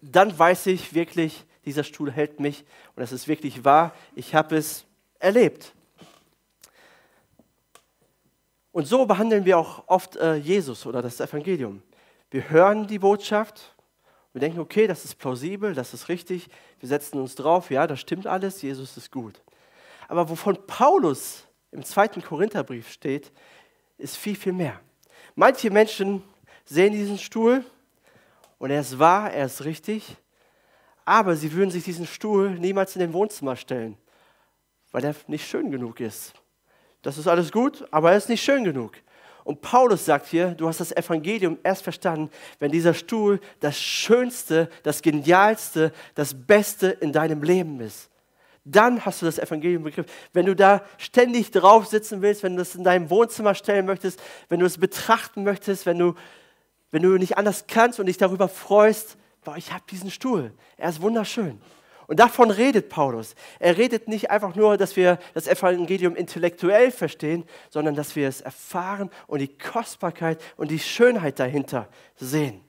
Dann 0.02 0.37
weiß 0.37 0.67
ich 0.67 0.95
wirklich, 0.95 1.45
dieser 1.64 1.85
Stuhl 1.85 2.11
hält 2.11 2.40
mich 2.40 2.64
und 2.97 3.02
es 3.02 3.12
ist 3.12 3.29
wirklich 3.29 3.64
wahr, 3.64 3.95
ich 4.14 4.35
habe 4.35 4.57
es 4.57 4.85
erlebt. 5.19 5.73
Und 8.73 8.87
so 8.87 9.07
behandeln 9.07 9.45
wir 9.45 9.59
auch 9.59 9.85
oft 9.87 10.17
äh, 10.17 10.35
Jesus 10.37 10.87
oder 10.87 11.02
das 11.02 11.21
Evangelium. 11.21 11.83
Wir 12.31 12.49
hören 12.50 12.87
die 12.87 12.99
Botschaft, 12.99 13.75
wir 14.33 14.40
denken, 14.40 14.61
okay, 14.61 14.87
das 14.87 15.05
ist 15.05 15.17
plausibel, 15.17 15.75
das 15.75 15.93
ist 15.93 16.09
richtig, 16.09 16.49
wir 16.79 16.88
setzen 16.88 17.21
uns 17.21 17.35
drauf, 17.35 17.71
ja, 17.71 17.87
das 17.87 18.00
stimmt 18.00 18.29
alles, 18.29 18.62
Jesus 18.62 18.97
ist 18.97 19.11
gut. 19.11 19.43
Aber 20.11 20.29
wovon 20.29 20.59
Paulus 20.67 21.45
im 21.71 21.85
zweiten 21.85 22.21
Korintherbrief 22.21 22.90
steht, 22.90 23.31
ist 23.97 24.17
viel, 24.17 24.35
viel 24.35 24.52
mehr. 24.52 24.81
Manche 25.37 25.71
Menschen 25.71 26.25
sehen 26.64 26.93
diesen 26.93 27.17
Stuhl 27.17 27.64
und 28.59 28.73
er 28.73 28.81
ist 28.81 28.99
wahr, 28.99 29.33
er 29.33 29.47
ist 29.47 29.64
richtig, 29.64 30.17
aber 31.05 31.37
sie 31.37 31.52
würden 31.52 31.71
sich 31.71 31.85
diesen 31.85 32.09
Stuhl 32.09 32.50
niemals 32.59 32.97
in 32.97 33.00
den 33.02 33.12
Wohnzimmer 33.12 33.55
stellen, 33.55 33.97
weil 34.90 35.05
er 35.05 35.14
nicht 35.29 35.49
schön 35.49 35.71
genug 35.71 36.00
ist. 36.00 36.35
Das 37.02 37.17
ist 37.17 37.29
alles 37.29 37.52
gut, 37.52 37.87
aber 37.93 38.11
er 38.11 38.17
ist 38.17 38.29
nicht 38.29 38.43
schön 38.43 38.64
genug. 38.64 38.95
Und 39.45 39.61
Paulus 39.61 40.05
sagt 40.05 40.26
hier, 40.26 40.49
du 40.57 40.67
hast 40.67 40.81
das 40.81 40.90
Evangelium 40.90 41.57
erst 41.62 41.85
verstanden, 41.85 42.33
wenn 42.59 42.73
dieser 42.73 42.95
Stuhl 42.95 43.38
das 43.61 43.79
Schönste, 43.79 44.71
das 44.83 45.02
Genialste, 45.02 45.93
das 46.17 46.35
Beste 46.35 46.88
in 46.88 47.12
deinem 47.12 47.45
Leben 47.45 47.79
ist. 47.79 48.11
Dann 48.64 49.05
hast 49.05 49.23
du 49.23 49.26
das 49.26 49.38
Evangelium 49.38 49.83
begriffen. 49.83 50.11
Wenn 50.33 50.47
du 50.47 50.55
da 50.55 50.83
ständig 50.99 51.50
drauf 51.50 51.87
sitzen 51.87 52.21
willst, 52.23 52.43
wenn 52.43 52.57
du 52.57 52.62
es 52.62 52.75
in 52.75 52.85
deinem 52.85 53.09
Wohnzimmer 53.09 53.55
stellen 53.55 53.87
möchtest, 53.87 54.21
wenn 54.49 54.61
du 54.61 54.67
es 54.67 54.79
betrachten 54.79 55.45
möchtest, 55.45 55.87
wenn 55.87 55.99
du, 55.99 56.14
wenn 56.90 57.02
du 57.02 57.17
nicht 57.17 57.38
anders 57.38 57.64
kannst 57.69 57.99
und 58.00 58.07
dich 58.07 58.19
darüber 58.19 58.49
freust, 58.49 59.17
boah, 59.45 59.57
ich 59.57 59.73
habe 59.73 59.85
diesen 59.90 60.11
Stuhl. 60.11 60.52
Er 60.76 60.90
ist 60.90 61.00
wunderschön. 61.00 61.61
Und 62.07 62.19
davon 62.19 62.50
redet 62.50 62.88
Paulus. 62.88 63.37
Er 63.61 63.79
redet 63.79 64.09
nicht 64.09 64.31
einfach 64.31 64.57
nur, 64.57 64.76
dass 64.76 64.97
wir 64.97 65.19
das 65.33 65.47
Evangelium 65.47 66.17
intellektuell 66.17 66.90
verstehen, 66.90 67.45
sondern 67.71 67.95
dass 67.95 68.17
wir 68.17 68.29
es 68.29 68.40
erfahren 68.40 69.11
und 69.29 69.38
die 69.38 69.57
Kostbarkeit 69.57 70.43
und 70.57 70.73
die 70.73 70.81
Schönheit 70.81 71.38
dahinter 71.38 71.88
sehen. 72.17 72.61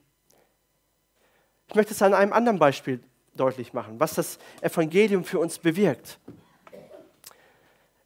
Ich 1.66 1.74
möchte 1.74 1.92
es 1.92 2.00
an 2.02 2.14
einem 2.14 2.32
anderen 2.32 2.60
Beispiel 2.60 3.02
deutlich 3.34 3.72
machen, 3.72 3.98
was 3.98 4.14
das 4.14 4.38
Evangelium 4.60 5.24
für 5.24 5.38
uns 5.38 5.58
bewirkt. 5.58 6.18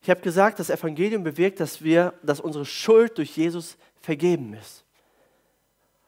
Ich 0.02 0.10
habe 0.10 0.20
gesagt, 0.20 0.60
das 0.60 0.70
Evangelium 0.70 1.24
bewirkt, 1.24 1.58
dass 1.60 1.82
wir, 1.82 2.14
dass 2.22 2.40
unsere 2.40 2.64
Schuld 2.64 3.18
durch 3.18 3.36
Jesus 3.36 3.76
vergeben 4.00 4.54
ist. 4.54 4.84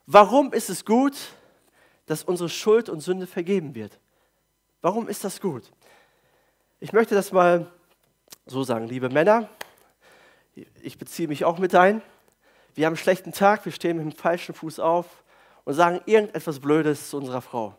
Warum 0.07 0.53
ist 0.53 0.71
es 0.71 0.85
gut, 0.85 1.15
dass 2.09 2.25
unsere 2.25 2.49
Schuld 2.49 2.89
und 2.89 3.01
Sünde 3.01 3.27
vergeben 3.27 3.75
wird. 3.75 3.99
Warum 4.81 5.09
ist 5.09 5.25
das 5.25 5.41
gut? 5.41 5.71
Ich 6.81 6.93
möchte 6.93 7.15
das 7.15 7.33
mal 7.33 7.71
so 8.47 8.65
sagen, 8.65 8.89
liebe 8.89 9.11
Männer, 9.11 9.49
ich 10.83 10.99
beziehe 10.99 11.29
mich 11.29 11.45
auch 11.45 11.59
mit 11.59 11.75
ein. 11.75 12.01
Wir 12.75 12.87
haben 12.87 12.93
einen 12.93 12.97
schlechten 12.97 13.33
Tag, 13.33 13.65
wir 13.65 13.73
stehen 13.73 13.99
mit 13.99 14.07
dem 14.07 14.19
falschen 14.19 14.55
Fuß 14.55 14.81
auf 14.81 15.23
und 15.65 15.75
sagen 15.75 16.01
irgendetwas 16.07 16.61
Blödes 16.61 17.11
zu 17.11 17.19
unserer 17.19 17.43
Frau. 17.43 17.77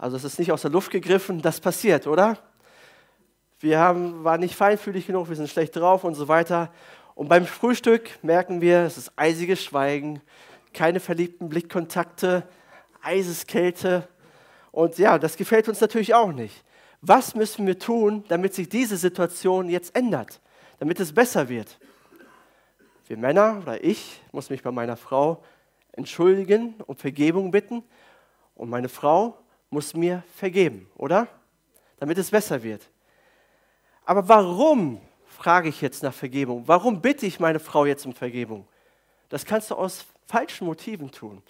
Also 0.00 0.16
es 0.16 0.24
ist 0.24 0.38
nicht 0.38 0.50
aus 0.50 0.62
der 0.62 0.70
Luft 0.70 0.90
gegriffen, 0.90 1.42
das 1.42 1.60
passiert, 1.60 2.06
oder? 2.06 2.38
Wir 3.58 3.78
haben, 3.78 4.24
waren 4.24 4.40
nicht 4.40 4.54
feinfühlig 4.54 5.06
genug, 5.06 5.28
wir 5.28 5.36
sind 5.36 5.50
schlecht 5.50 5.76
drauf 5.76 6.04
und 6.04 6.14
so 6.14 6.26
weiter. 6.26 6.72
Und 7.14 7.28
beim 7.28 7.44
Frühstück 7.44 8.08
merken 8.22 8.62
wir, 8.62 8.78
es 8.78 8.96
ist 8.96 9.12
eisiges 9.16 9.62
Schweigen, 9.62 10.22
keine 10.72 11.00
verliebten 11.00 11.50
Blickkontakte, 11.50 12.44
Eiseskälte. 13.02 14.08
Und 14.72 14.96
ja, 14.96 15.18
das 15.18 15.36
gefällt 15.36 15.68
uns 15.68 15.82
natürlich 15.82 16.14
auch 16.14 16.32
nicht. 16.32 16.64
Was 17.02 17.34
müssen 17.34 17.66
wir 17.66 17.78
tun, 17.78 18.24
damit 18.28 18.54
sich 18.54 18.70
diese 18.70 18.96
Situation 18.96 19.68
jetzt 19.68 19.94
ändert, 19.94 20.40
damit 20.78 20.98
es 20.98 21.12
besser 21.12 21.50
wird? 21.50 21.78
Wir 23.06 23.18
Männer 23.18 23.58
oder 23.60 23.84
ich 23.84 24.22
muss 24.32 24.48
mich 24.48 24.62
bei 24.62 24.70
meiner 24.70 24.96
Frau 24.96 25.44
entschuldigen 25.92 26.76
und 26.86 26.98
Vergebung 26.98 27.50
bitten 27.50 27.82
und 28.54 28.70
meine 28.70 28.88
Frau 28.88 29.36
muss 29.70 29.94
mir 29.94 30.22
vergeben, 30.36 30.90
oder? 30.96 31.28
Damit 31.98 32.18
es 32.18 32.30
besser 32.30 32.62
wird. 32.62 32.88
Aber 34.04 34.28
warum 34.28 35.00
frage 35.24 35.68
ich 35.68 35.80
jetzt 35.80 36.02
nach 36.02 36.12
Vergebung? 36.12 36.64
Warum 36.66 37.00
bitte 37.00 37.26
ich 37.26 37.40
meine 37.40 37.60
Frau 37.60 37.86
jetzt 37.86 38.04
um 38.04 38.12
Vergebung? 38.12 38.66
Das 39.28 39.44
kannst 39.44 39.70
du 39.70 39.76
aus 39.76 40.04
falschen 40.26 40.66
Motiven 40.66 41.10
tun. 41.10 41.42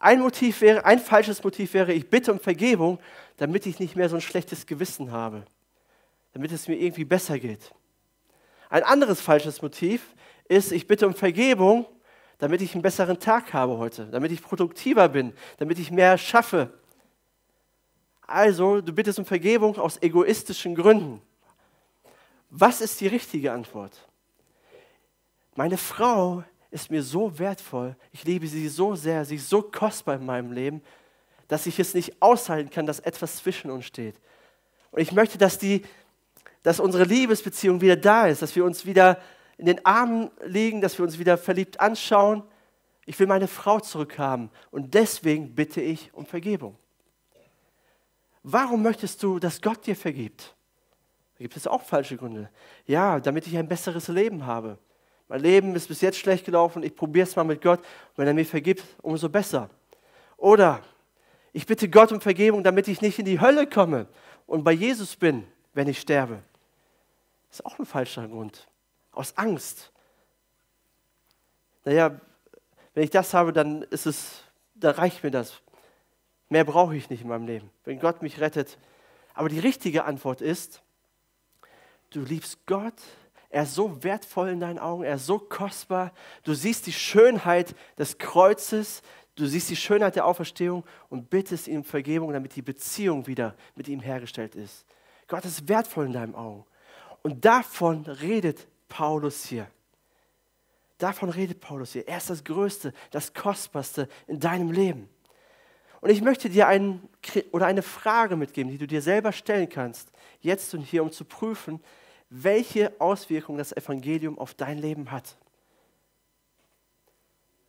Ein 0.00 0.20
Motiv 0.20 0.60
wäre, 0.60 0.84
ein 0.84 0.98
falsches 0.98 1.42
Motiv 1.42 1.74
wäre, 1.74 1.92
ich 1.92 2.08
bitte 2.08 2.32
um 2.32 2.38
Vergebung, 2.38 2.98
damit 3.36 3.66
ich 3.66 3.78
nicht 3.78 3.96
mehr 3.96 4.08
so 4.08 4.16
ein 4.16 4.22
schlechtes 4.22 4.66
Gewissen 4.66 5.10
habe, 5.10 5.44
damit 6.32 6.52
es 6.52 6.68
mir 6.68 6.76
irgendwie 6.76 7.04
besser 7.04 7.38
geht. 7.38 7.72
Ein 8.70 8.84
anderes 8.84 9.20
falsches 9.20 9.60
Motiv 9.60 10.14
ist, 10.48 10.72
ich 10.72 10.86
bitte 10.86 11.06
um 11.06 11.14
Vergebung, 11.14 11.86
damit 12.38 12.62
ich 12.62 12.74
einen 12.74 12.82
besseren 12.82 13.18
Tag 13.18 13.52
habe 13.52 13.78
heute, 13.78 14.06
damit 14.06 14.30
ich 14.30 14.42
produktiver 14.42 15.08
bin, 15.08 15.32
damit 15.56 15.78
ich 15.78 15.90
mehr 15.90 16.16
schaffe. 16.16 16.72
Also, 18.28 18.82
du 18.82 18.92
bittest 18.92 19.18
um 19.18 19.24
Vergebung 19.24 19.78
aus 19.78 20.02
egoistischen 20.02 20.74
Gründen. 20.74 21.22
Was 22.50 22.82
ist 22.82 23.00
die 23.00 23.06
richtige 23.06 23.52
Antwort? 23.52 24.06
Meine 25.56 25.78
Frau 25.78 26.44
ist 26.70 26.90
mir 26.90 27.02
so 27.02 27.38
wertvoll, 27.38 27.96
ich 28.12 28.24
liebe 28.24 28.46
sie 28.46 28.68
so 28.68 28.94
sehr, 28.94 29.24
sie 29.24 29.36
ist 29.36 29.48
so 29.48 29.62
kostbar 29.62 30.16
in 30.16 30.26
meinem 30.26 30.52
Leben, 30.52 30.82
dass 31.48 31.64
ich 31.64 31.80
es 31.80 31.94
nicht 31.94 32.20
aushalten 32.20 32.68
kann, 32.68 32.84
dass 32.84 33.00
etwas 33.00 33.38
zwischen 33.38 33.70
uns 33.70 33.86
steht. 33.86 34.16
Und 34.90 35.00
ich 35.00 35.12
möchte, 35.12 35.38
dass, 35.38 35.58
die, 35.58 35.80
dass 36.62 36.80
unsere 36.80 37.04
Liebesbeziehung 37.04 37.80
wieder 37.80 37.96
da 37.96 38.26
ist, 38.26 38.42
dass 38.42 38.54
wir 38.54 38.66
uns 38.66 38.84
wieder 38.84 39.22
in 39.56 39.64
den 39.64 39.86
Armen 39.86 40.30
liegen, 40.44 40.82
dass 40.82 40.98
wir 40.98 41.04
uns 41.06 41.18
wieder 41.18 41.38
verliebt 41.38 41.80
anschauen. 41.80 42.42
Ich 43.06 43.18
will 43.18 43.26
meine 43.26 43.48
Frau 43.48 43.80
zurückhaben 43.80 44.50
und 44.70 44.92
deswegen 44.92 45.54
bitte 45.54 45.80
ich 45.80 46.12
um 46.12 46.26
Vergebung. 46.26 46.76
Warum 48.50 48.82
möchtest 48.82 49.22
du, 49.22 49.38
dass 49.38 49.60
Gott 49.60 49.86
dir 49.86 49.94
vergibt? 49.94 50.54
Da 51.36 51.44
gibt 51.44 51.54
es 51.54 51.66
auch 51.66 51.82
falsche 51.82 52.16
Gründe. 52.16 52.48
Ja, 52.86 53.20
damit 53.20 53.46
ich 53.46 53.58
ein 53.58 53.68
besseres 53.68 54.08
Leben 54.08 54.46
habe. 54.46 54.78
Mein 55.28 55.42
Leben 55.42 55.76
ist 55.76 55.88
bis 55.88 56.00
jetzt 56.00 56.18
schlecht 56.18 56.46
gelaufen, 56.46 56.82
ich 56.82 56.96
probiere 56.96 57.26
es 57.26 57.36
mal 57.36 57.44
mit 57.44 57.60
Gott. 57.60 57.84
Wenn 58.16 58.26
er 58.26 58.32
mir 58.32 58.46
vergibt, 58.46 58.82
umso 59.02 59.28
besser. 59.28 59.68
Oder 60.38 60.82
ich 61.52 61.66
bitte 61.66 61.90
Gott 61.90 62.10
um 62.10 62.22
Vergebung, 62.22 62.64
damit 62.64 62.88
ich 62.88 63.02
nicht 63.02 63.18
in 63.18 63.26
die 63.26 63.38
Hölle 63.38 63.66
komme 63.66 64.06
und 64.46 64.64
bei 64.64 64.72
Jesus 64.72 65.14
bin, 65.14 65.46
wenn 65.74 65.86
ich 65.86 66.00
sterbe. 66.00 66.42
Das 67.50 67.60
ist 67.60 67.66
auch 67.66 67.78
ein 67.78 67.84
falscher 67.84 68.26
Grund. 68.28 68.66
Aus 69.12 69.36
Angst. 69.36 69.92
Naja, 71.84 72.18
wenn 72.94 73.04
ich 73.04 73.10
das 73.10 73.34
habe, 73.34 73.52
dann 73.52 73.82
ist 73.82 74.06
es, 74.06 74.42
da 74.74 74.92
reicht 74.92 75.22
mir 75.22 75.30
das. 75.30 75.60
Mehr 76.48 76.64
brauche 76.64 76.96
ich 76.96 77.10
nicht 77.10 77.22
in 77.22 77.28
meinem 77.28 77.46
Leben, 77.46 77.70
wenn 77.84 77.98
Gott 77.98 78.22
mich 78.22 78.40
rettet. 78.40 78.78
Aber 79.34 79.48
die 79.48 79.58
richtige 79.58 80.04
Antwort 80.04 80.40
ist, 80.40 80.82
du 82.10 82.20
liebst 82.20 82.66
Gott, 82.66 82.94
er 83.50 83.62
ist 83.62 83.74
so 83.74 84.02
wertvoll 84.02 84.48
in 84.50 84.60
deinen 84.60 84.78
Augen, 84.78 85.04
er 85.04 85.14
ist 85.14 85.26
so 85.26 85.38
kostbar. 85.38 86.12
Du 86.42 86.54
siehst 86.54 86.86
die 86.86 86.92
Schönheit 86.92 87.74
des 87.98 88.18
Kreuzes, 88.18 89.02
du 89.36 89.46
siehst 89.46 89.70
die 89.70 89.76
Schönheit 89.76 90.16
der 90.16 90.26
Auferstehung 90.26 90.84
und 91.08 91.30
bittest 91.30 91.68
ihm 91.68 91.84
Vergebung, 91.84 92.32
damit 92.32 92.56
die 92.56 92.62
Beziehung 92.62 93.26
wieder 93.26 93.54
mit 93.74 93.88
ihm 93.88 94.00
hergestellt 94.00 94.54
ist. 94.54 94.84
Gott 95.28 95.44
ist 95.44 95.68
wertvoll 95.68 96.06
in 96.06 96.12
deinen 96.12 96.34
Augen. 96.34 96.64
Und 97.22 97.44
davon 97.44 98.04
redet 98.06 98.66
Paulus 98.88 99.44
hier. 99.44 99.66
Davon 100.98 101.28
redet 101.28 101.60
Paulus 101.60 101.92
hier. 101.92 102.08
Er 102.08 102.18
ist 102.18 102.30
das 102.30 102.44
Größte, 102.44 102.92
das 103.10 103.32
Kostbarste 103.34 104.08
in 104.26 104.40
deinem 104.40 104.72
Leben. 104.72 105.08
Und 106.00 106.10
ich 106.10 106.22
möchte 106.22 106.48
dir 106.48 106.68
einen, 106.68 107.08
oder 107.50 107.66
eine 107.66 107.82
Frage 107.82 108.36
mitgeben, 108.36 108.70
die 108.70 108.78
du 108.78 108.86
dir 108.86 109.02
selber 109.02 109.32
stellen 109.32 109.68
kannst, 109.68 110.10
jetzt 110.40 110.72
und 110.74 110.82
hier, 110.82 111.02
um 111.02 111.10
zu 111.10 111.24
prüfen, 111.24 111.80
welche 112.30 112.92
Auswirkungen 113.00 113.58
das 113.58 113.72
Evangelium 113.72 114.38
auf 114.38 114.54
dein 114.54 114.78
Leben 114.78 115.10
hat. 115.10 115.36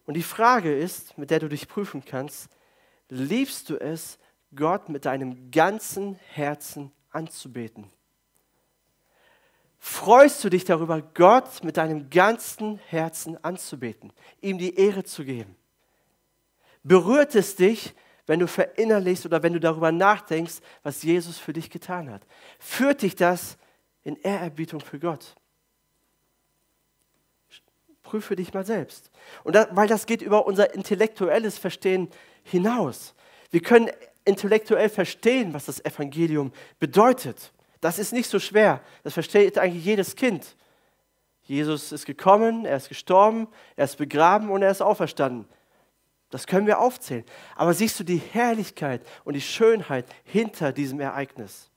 Und 0.06 0.16
die 0.16 0.24
Frage 0.24 0.76
ist, 0.76 1.18
mit 1.18 1.32
der 1.32 1.40
du 1.40 1.48
dich 1.48 1.68
prüfen 1.68 2.04
kannst, 2.04 2.50
liebst 3.10 3.70
du 3.70 3.78
es, 3.78 4.20
Gott 4.56 4.90
mit 4.90 5.06
deinem 5.06 5.52
ganzen 5.52 6.16
Herzen 6.34 6.92
anzubeten? 7.12 7.86
Freust 9.78 10.44
du 10.44 10.50
dich 10.50 10.66
darüber, 10.66 11.02
Gott 11.02 11.64
mit 11.64 11.78
deinem 11.78 12.10
ganzen 12.10 12.80
Herzen 12.88 13.42
anzubeten, 13.44 14.12
ihm 14.42 14.58
die 14.58 14.76
Ehre 14.76 15.04
zu 15.04 15.24
geben? 15.24 15.56
Berührt 16.84 17.36
es 17.36 17.56
dich, 17.56 17.96
wenn 18.30 18.40
du 18.40 18.48
verinnerlichst 18.48 19.26
oder 19.26 19.42
wenn 19.42 19.54
du 19.54 19.60
darüber 19.60 19.92
nachdenkst, 19.92 20.58
was 20.84 21.02
Jesus 21.02 21.40
für 21.40 21.52
dich 21.52 21.72
getan 21.72 22.12
hat? 22.12 22.22
Führt 22.60 23.02
dich 23.02 23.16
das 23.16 23.58
in 24.04 24.18
Ehrerbietung 24.18 24.82
für 24.82 25.00
Gott. 25.00 25.36
Prüfe 28.04 28.36
dich 28.36 28.54
mal 28.54 28.64
selbst. 28.64 29.10
Und 29.44 29.56
das, 29.56 29.70
weil 29.72 29.88
das 29.88 30.06
geht 30.06 30.22
über 30.22 30.46
unser 30.46 30.76
intellektuelles 30.76 31.58
Verstehen 31.58 32.08
hinaus. 32.44 33.16
Wir 33.50 33.62
können 33.62 33.90
intellektuell 34.26 34.90
verstehen, 34.90 35.56
was 35.56 35.66
das 35.66 35.84
Evangelium 35.84 36.52
bedeutet. 36.78 37.52
Das 37.82 37.98
ist 37.98 38.14
nicht 38.14 38.30
so 38.30 38.38
schwer. 38.38 38.82
Das 39.02 39.16
versteht 39.16 39.58
eigentlich 39.58 39.86
jedes 39.86 40.16
Kind. 40.16 40.56
Jesus 41.42 41.92
ist 41.92 42.06
gekommen, 42.06 42.66
er 42.66 42.78
ist 42.78 42.90
gestorben, 42.90 43.48
er 43.76 43.86
ist 43.86 43.98
begraben 43.98 44.52
und 44.52 44.62
er 44.62 44.70
ist 44.70 44.84
auferstanden. 44.84 45.48
Das 46.30 46.46
können 46.46 46.68
wir 46.68 46.80
aufzählen. 46.80 47.26
Aber 47.56 47.74
siehst 47.74 48.00
du 48.00 48.04
die 48.04 48.18
Herrlichkeit 48.18 49.02
und 49.24 49.34
die 49.34 49.42
Schönheit 49.42 50.06
hinter 50.24 50.72
diesem 50.72 51.00
Ereignis? 51.00 51.70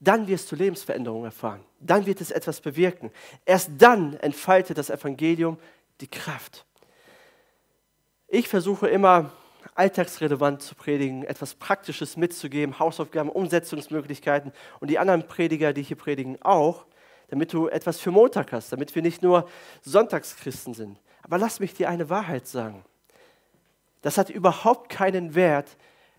dann 0.00 0.28
wirst 0.28 0.50
du 0.50 0.56
Lebensveränderung 0.56 1.24
erfahren. 1.24 1.64
Dann 1.80 2.06
wird 2.06 2.20
es 2.20 2.30
etwas 2.30 2.60
bewirken. 2.60 3.10
Erst 3.44 3.70
dann 3.78 4.14
entfaltet 4.14 4.78
das 4.78 4.90
Evangelium 4.90 5.58
die 6.00 6.06
Kraft. 6.06 6.64
Ich 8.28 8.48
versuche 8.48 8.88
immer 8.88 9.32
alltagsrelevant 9.74 10.62
zu 10.62 10.74
predigen, 10.74 11.24
etwas 11.24 11.54
Praktisches 11.54 12.16
mitzugeben, 12.16 12.78
Hausaufgaben, 12.78 13.30
Umsetzungsmöglichkeiten 13.30 14.52
und 14.80 14.88
die 14.88 14.98
anderen 14.98 15.26
Prediger, 15.26 15.72
die 15.72 15.82
hier 15.82 15.96
predigen, 15.96 16.40
auch, 16.42 16.86
damit 17.28 17.52
du 17.52 17.68
etwas 17.68 17.98
für 17.98 18.10
Montag 18.10 18.52
hast, 18.52 18.72
damit 18.72 18.94
wir 18.94 19.02
nicht 19.02 19.22
nur 19.22 19.48
Sonntagschristen 19.82 20.74
sind. 20.74 20.98
Aber 21.28 21.38
lass 21.38 21.60
mich 21.60 21.74
dir 21.74 21.90
eine 21.90 22.08
Wahrheit 22.08 22.46
sagen. 22.46 22.84
Das 24.00 24.16
hat 24.16 24.30
überhaupt 24.30 24.88
keinen 24.88 25.34
Wert, 25.34 25.76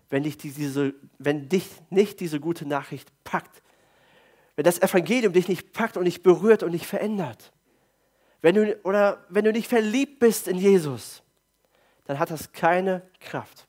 wenn 0.08 0.22
dich, 0.22 0.38
diese, 0.38 0.94
wenn 1.18 1.48
dich 1.48 1.66
nicht 1.90 2.20
diese 2.20 2.38
gute 2.38 2.66
Nachricht 2.66 3.10
packt, 3.24 3.62
wenn 4.54 4.64
das 4.64 4.80
Evangelium 4.80 5.32
dich 5.32 5.48
nicht 5.48 5.72
packt 5.72 5.96
und 5.96 6.04
nicht 6.04 6.22
berührt 6.22 6.62
und 6.62 6.70
nicht 6.70 6.86
verändert, 6.86 7.52
wenn 8.40 8.54
du, 8.54 8.78
oder 8.84 9.24
wenn 9.28 9.44
du 9.44 9.52
nicht 9.52 9.68
verliebt 9.68 10.20
bist 10.20 10.46
in 10.46 10.58
Jesus, 10.58 11.22
dann 12.04 12.18
hat 12.18 12.30
das 12.30 12.52
keine 12.52 13.02
Kraft. 13.20 13.66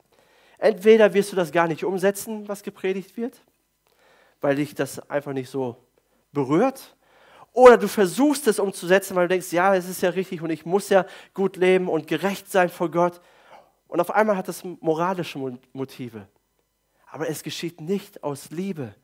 Entweder 0.58 1.12
wirst 1.12 1.32
du 1.32 1.36
das 1.36 1.50
gar 1.50 1.66
nicht 1.66 1.84
umsetzen, 1.84 2.46
was 2.48 2.62
gepredigt 2.62 3.16
wird, 3.16 3.42
weil 4.40 4.56
dich 4.56 4.74
das 4.74 5.10
einfach 5.10 5.32
nicht 5.32 5.50
so 5.50 5.76
berührt, 6.32 6.94
oder 7.52 7.76
du 7.76 7.88
versuchst 7.88 8.46
es 8.46 8.58
umzusetzen, 8.58 9.14
weil 9.14 9.28
du 9.28 9.34
denkst, 9.34 9.52
ja, 9.52 9.74
es 9.74 9.88
ist 9.88 10.02
ja 10.02 10.10
richtig 10.10 10.40
und 10.42 10.50
ich 10.50 10.64
muss 10.64 10.88
ja 10.88 11.04
gut 11.34 11.56
leben 11.56 11.88
und 11.88 12.06
gerecht 12.06 12.50
sein 12.50 12.68
vor 12.68 12.90
Gott. 12.90 13.20
Und 13.88 14.00
auf 14.00 14.10
einmal 14.10 14.36
hat 14.36 14.48
das 14.48 14.64
moralische 14.64 15.38
Motive. 15.72 16.26
Aber 17.06 17.28
es 17.28 17.42
geschieht 17.42 17.80
nicht 17.80 18.24
aus 18.24 18.50
Liebe 18.50 18.94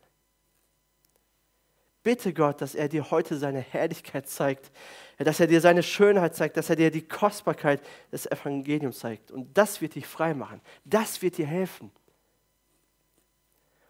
bitte 2.08 2.32
Gott, 2.32 2.62
dass 2.62 2.74
er 2.74 2.88
dir 2.88 3.10
heute 3.10 3.36
seine 3.36 3.60
Herrlichkeit 3.60 4.26
zeigt, 4.30 4.70
dass 5.18 5.40
er 5.40 5.46
dir 5.46 5.60
seine 5.60 5.82
Schönheit 5.82 6.34
zeigt, 6.34 6.56
dass 6.56 6.70
er 6.70 6.76
dir 6.76 6.90
die 6.90 7.06
Kostbarkeit 7.06 7.82
des 8.10 8.24
Evangeliums 8.24 9.00
zeigt. 9.00 9.30
Und 9.30 9.58
das 9.58 9.82
wird 9.82 9.94
dich 9.94 10.06
frei 10.06 10.32
machen. 10.32 10.62
Das 10.86 11.20
wird 11.20 11.36
dir 11.36 11.46
helfen. 11.46 11.90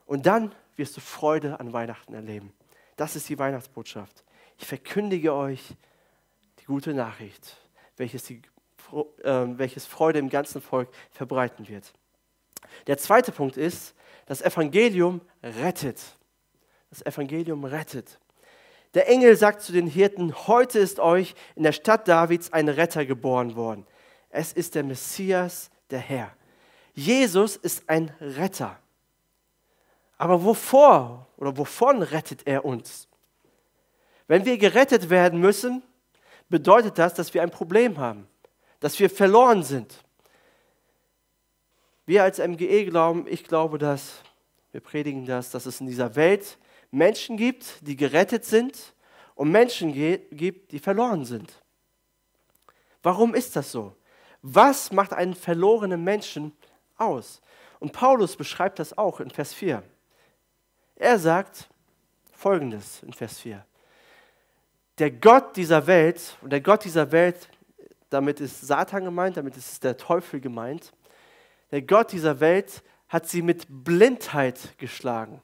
Und 0.04 0.26
dann 0.26 0.52
wirst 0.74 0.96
du 0.96 1.00
Freude 1.00 1.60
an 1.60 1.72
Weihnachten 1.72 2.12
erleben. 2.12 2.52
Das 2.96 3.14
ist 3.14 3.28
die 3.28 3.38
Weihnachtsbotschaft. 3.38 4.24
Ich 4.58 4.66
verkündige 4.66 5.32
euch 5.32 5.62
die 6.60 6.64
gute 6.64 6.92
Nachricht, 6.92 7.56
welches, 7.96 8.24
die, 8.24 8.42
äh, 9.22 9.46
welches 9.56 9.86
Freude 9.86 10.18
im 10.18 10.28
ganzen 10.28 10.60
Volk 10.60 10.88
verbreiten 11.10 11.68
wird. 11.68 11.92
Der 12.86 12.98
zweite 12.98 13.32
Punkt 13.32 13.56
ist, 13.56 13.94
das 14.26 14.42
Evangelium 14.42 15.20
rettet. 15.42 16.00
Das 16.90 17.02
Evangelium 17.06 17.64
rettet. 17.64 18.18
Der 18.94 19.08
Engel 19.08 19.36
sagt 19.36 19.62
zu 19.62 19.72
den 19.72 19.86
Hirten, 19.86 20.34
heute 20.46 20.78
ist 20.78 20.98
euch 20.98 21.34
in 21.54 21.62
der 21.62 21.72
Stadt 21.72 22.08
Davids 22.08 22.52
ein 22.52 22.68
Retter 22.68 23.04
geboren 23.06 23.54
worden. 23.54 23.86
Es 24.30 24.52
ist 24.52 24.74
der 24.74 24.82
Messias, 24.82 25.70
der 25.90 26.00
Herr. 26.00 26.34
Jesus 26.94 27.56
ist 27.56 27.88
ein 27.88 28.10
Retter. 28.20 28.78
Aber 30.16 30.42
wovor 30.42 31.26
oder 31.36 31.56
wovon 31.56 32.02
rettet 32.02 32.46
er 32.46 32.64
uns? 32.64 33.07
Wenn 34.28 34.44
wir 34.44 34.58
gerettet 34.58 35.10
werden 35.10 35.40
müssen, 35.40 35.82
bedeutet 36.48 36.98
das, 36.98 37.14
dass 37.14 37.34
wir 37.34 37.42
ein 37.42 37.50
Problem 37.50 37.98
haben, 37.98 38.28
dass 38.78 38.98
wir 39.00 39.10
verloren 39.10 39.62
sind. 39.62 40.04
Wir 42.06 42.22
als 42.22 42.38
MGE 42.38 42.84
glauben, 42.84 43.26
ich 43.26 43.44
glaube 43.44 43.78
das, 43.78 44.22
wir 44.70 44.80
predigen 44.80 45.26
das, 45.26 45.50
dass 45.50 45.66
es 45.66 45.80
in 45.80 45.86
dieser 45.86 46.14
Welt 46.14 46.58
Menschen 46.90 47.36
gibt, 47.36 47.86
die 47.86 47.96
gerettet 47.96 48.44
sind 48.44 48.94
und 49.34 49.50
Menschen 49.50 49.92
gibt, 49.92 50.72
die 50.72 50.78
verloren 50.78 51.24
sind. 51.24 51.62
Warum 53.02 53.34
ist 53.34 53.56
das 53.56 53.72
so? 53.72 53.94
Was 54.42 54.92
macht 54.92 55.12
einen 55.12 55.34
verlorenen 55.34 56.04
Menschen 56.04 56.52
aus? 56.96 57.40
Und 57.78 57.92
Paulus 57.92 58.36
beschreibt 58.36 58.78
das 58.78 58.96
auch 58.96 59.20
in 59.20 59.30
Vers 59.30 59.54
4. 59.54 59.82
Er 60.96 61.18
sagt 61.18 61.68
folgendes 62.32 63.02
in 63.02 63.12
Vers 63.12 63.38
4. 63.38 63.64
Der 64.98 65.10
Gott 65.10 65.56
dieser 65.56 65.86
Welt, 65.86 66.36
und 66.42 66.50
der 66.50 66.60
Gott 66.60 66.84
dieser 66.84 67.12
Welt, 67.12 67.48
damit 68.10 68.40
ist 68.40 68.66
Satan 68.66 69.04
gemeint, 69.04 69.36
damit 69.36 69.56
ist 69.56 69.84
der 69.84 69.96
Teufel 69.96 70.40
gemeint, 70.40 70.92
der 71.70 71.82
Gott 71.82 72.12
dieser 72.12 72.40
Welt 72.40 72.82
hat 73.08 73.28
sie 73.28 73.42
mit 73.42 73.66
Blindheit 73.68 74.76
geschlagen, 74.78 75.42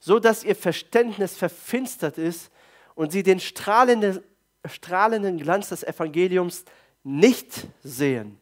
so 0.00 0.18
dass 0.18 0.44
ihr 0.44 0.54
Verständnis 0.54 1.36
verfinstert 1.36 2.18
ist 2.18 2.50
und 2.94 3.12
sie 3.12 3.22
den 3.22 3.40
strahlenden, 3.40 4.20
strahlenden 4.64 5.38
Glanz 5.38 5.70
des 5.70 5.82
Evangeliums 5.82 6.64
nicht 7.02 7.66
sehen. 7.82 8.40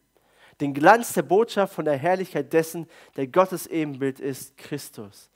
Den 0.61 0.73
Glanz 0.73 1.13
der 1.15 1.23
Botschaft 1.23 1.75
von 1.75 1.85
der 1.85 1.97
Herrlichkeit 1.97 2.53
dessen, 2.53 2.89
der 3.17 3.27
Gottes 3.27 3.67
Ebenbild 3.67 4.21
ist, 4.21 4.57
Christus. 4.57 5.31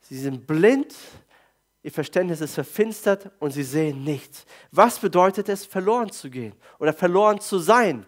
Sie 0.00 0.18
sind 0.18 0.46
blind, 0.46 0.94
ihr 1.82 1.90
Verständnis 1.90 2.40
ist 2.40 2.54
verfinstert 2.54 3.30
und 3.38 3.50
sie 3.50 3.64
sehen 3.64 4.04
nichts. 4.04 4.44
Was 4.70 4.98
bedeutet 4.98 5.48
es, 5.48 5.66
verloren 5.66 6.10
zu 6.10 6.30
gehen 6.30 6.54
oder 6.78 6.92
verloren 6.92 7.40
zu 7.40 7.58
sein? 7.58 8.06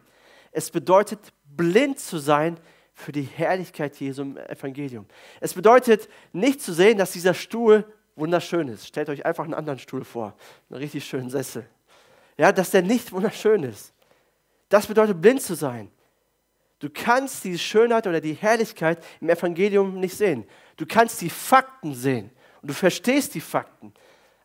Es 0.53 0.71
bedeutet, 0.71 1.33
blind 1.45 1.99
zu 1.99 2.19
sein 2.19 2.59
für 2.93 3.11
die 3.11 3.23
Herrlichkeit 3.23 3.97
Jesu 3.97 4.23
im 4.23 4.37
Evangelium. 4.37 5.07
Es 5.41 5.55
bedeutet 5.55 6.09
nicht 6.33 6.63
zu 6.63 6.73
sehen, 6.73 6.97
dass 6.97 7.13
dieser 7.13 7.35
Stuhl 7.35 7.85
wunderschön 8.15 8.69
ist. 8.69 8.87
Stellt 8.87 9.09
euch 9.09 9.27
einfach 9.27 9.45
einen 9.45 9.55
anderen 9.55 9.81
Stuhl 9.81 10.05
vor, 10.05 10.37
einen 10.71 10.79
richtig 10.79 11.05
schönen 11.05 11.31
Sessel. 11.31 11.69
Ja, 12.37 12.53
dass 12.53 12.71
der 12.71 12.83
nicht 12.83 13.11
wunderschön 13.11 13.65
ist. 13.65 13.93
Das 14.69 14.87
bedeutet 14.87 15.21
blind 15.21 15.43
zu 15.43 15.55
sein. 15.55 15.91
Du 16.79 16.89
kannst 16.91 17.45
die 17.45 17.59
Schönheit 17.59 18.07
oder 18.07 18.21
die 18.21 18.35
Herrlichkeit 18.35 19.03
im 19.21 19.31
Evangelium 19.31 19.99
nicht 19.99 20.17
sehen. 20.17 20.45
Du 20.77 20.87
kannst 20.87 21.21
die 21.21 21.31
Fakten 21.31 21.95
sehen 21.95 22.31
und 22.65 22.69
du 22.69 22.75
verstehst 22.75 23.35
die 23.35 23.43
Fakten. 23.43 23.93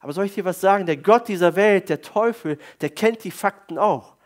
Aber 0.02 0.12
soll 0.12 0.26
ich 0.26 0.34
dir 0.34 0.44
was 0.44 0.60
sagen? 0.60 0.86
Der 0.86 0.98
Gott 0.98 1.30
dieser 1.30 1.56
Welt, 1.56 1.88
der 1.88 2.02
Teufel, 2.02 2.58
der 2.82 2.90
kennt 2.90 3.24
die 3.24 3.32
Fakten 3.32 3.78
auch. 3.78 4.18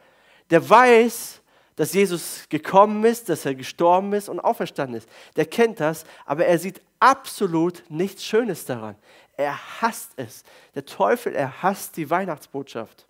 Der 0.49 0.67
weiß, 0.67 1.41
dass 1.75 1.93
Jesus 1.93 2.45
gekommen 2.49 3.05
ist, 3.05 3.29
dass 3.29 3.45
er 3.45 3.53
gestorben 3.53 4.11
ist 4.13 4.29
und 4.29 4.39
auferstanden 4.39 4.97
ist. 4.97 5.07
Der 5.35 5.45
kennt 5.45 5.79
das, 5.79 6.05
aber 6.25 6.47
er 6.47 6.57
sieht 6.57 6.81
absolut 6.99 7.83
nichts 7.87 8.25
Schönes 8.25 8.65
daran. 8.65 8.95
Er 9.37 9.59
hasst 9.79 10.13
es. 10.15 10.43
Der 10.73 10.87
Teufel, 10.87 11.35
er 11.35 11.61
hasst 11.61 11.95
die 11.95 12.09
Weihnachtsbotschaft. 12.09 13.05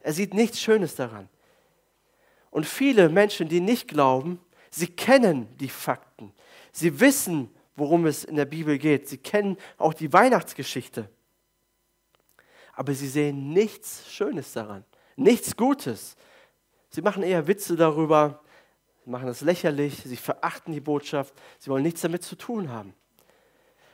Er 0.00 0.12
sieht 0.12 0.34
nichts 0.34 0.60
Schönes 0.60 0.96
daran. 0.96 1.28
Und 2.50 2.66
viele 2.66 3.08
Menschen, 3.08 3.48
die 3.48 3.60
nicht 3.60 3.86
glauben, 3.86 4.40
sie 4.68 4.88
kennen 4.88 5.46
die 5.58 5.68
Fakten. 5.68 6.32
Sie 6.72 6.98
wissen, 6.98 7.54
worum 7.76 8.06
es 8.06 8.24
in 8.24 8.36
der 8.36 8.44
Bibel 8.44 8.78
geht. 8.78 9.08
Sie 9.08 9.18
kennen 9.18 9.56
auch 9.78 9.94
die 9.94 10.12
Weihnachtsgeschichte. 10.12 11.08
Aber 12.74 12.94
sie 12.94 13.08
sehen 13.08 13.52
nichts 13.52 14.10
Schönes 14.10 14.52
daran, 14.52 14.84
nichts 15.16 15.56
Gutes. 15.56 16.16
Sie 16.90 17.02
machen 17.02 17.22
eher 17.22 17.46
Witze 17.46 17.76
darüber, 17.76 18.42
machen 19.04 19.28
es 19.28 19.40
lächerlich, 19.40 20.02
sie 20.04 20.16
verachten 20.16 20.72
die 20.72 20.80
Botschaft, 20.80 21.34
sie 21.58 21.70
wollen 21.70 21.82
nichts 21.82 22.00
damit 22.00 22.22
zu 22.22 22.36
tun 22.36 22.70
haben. 22.70 22.94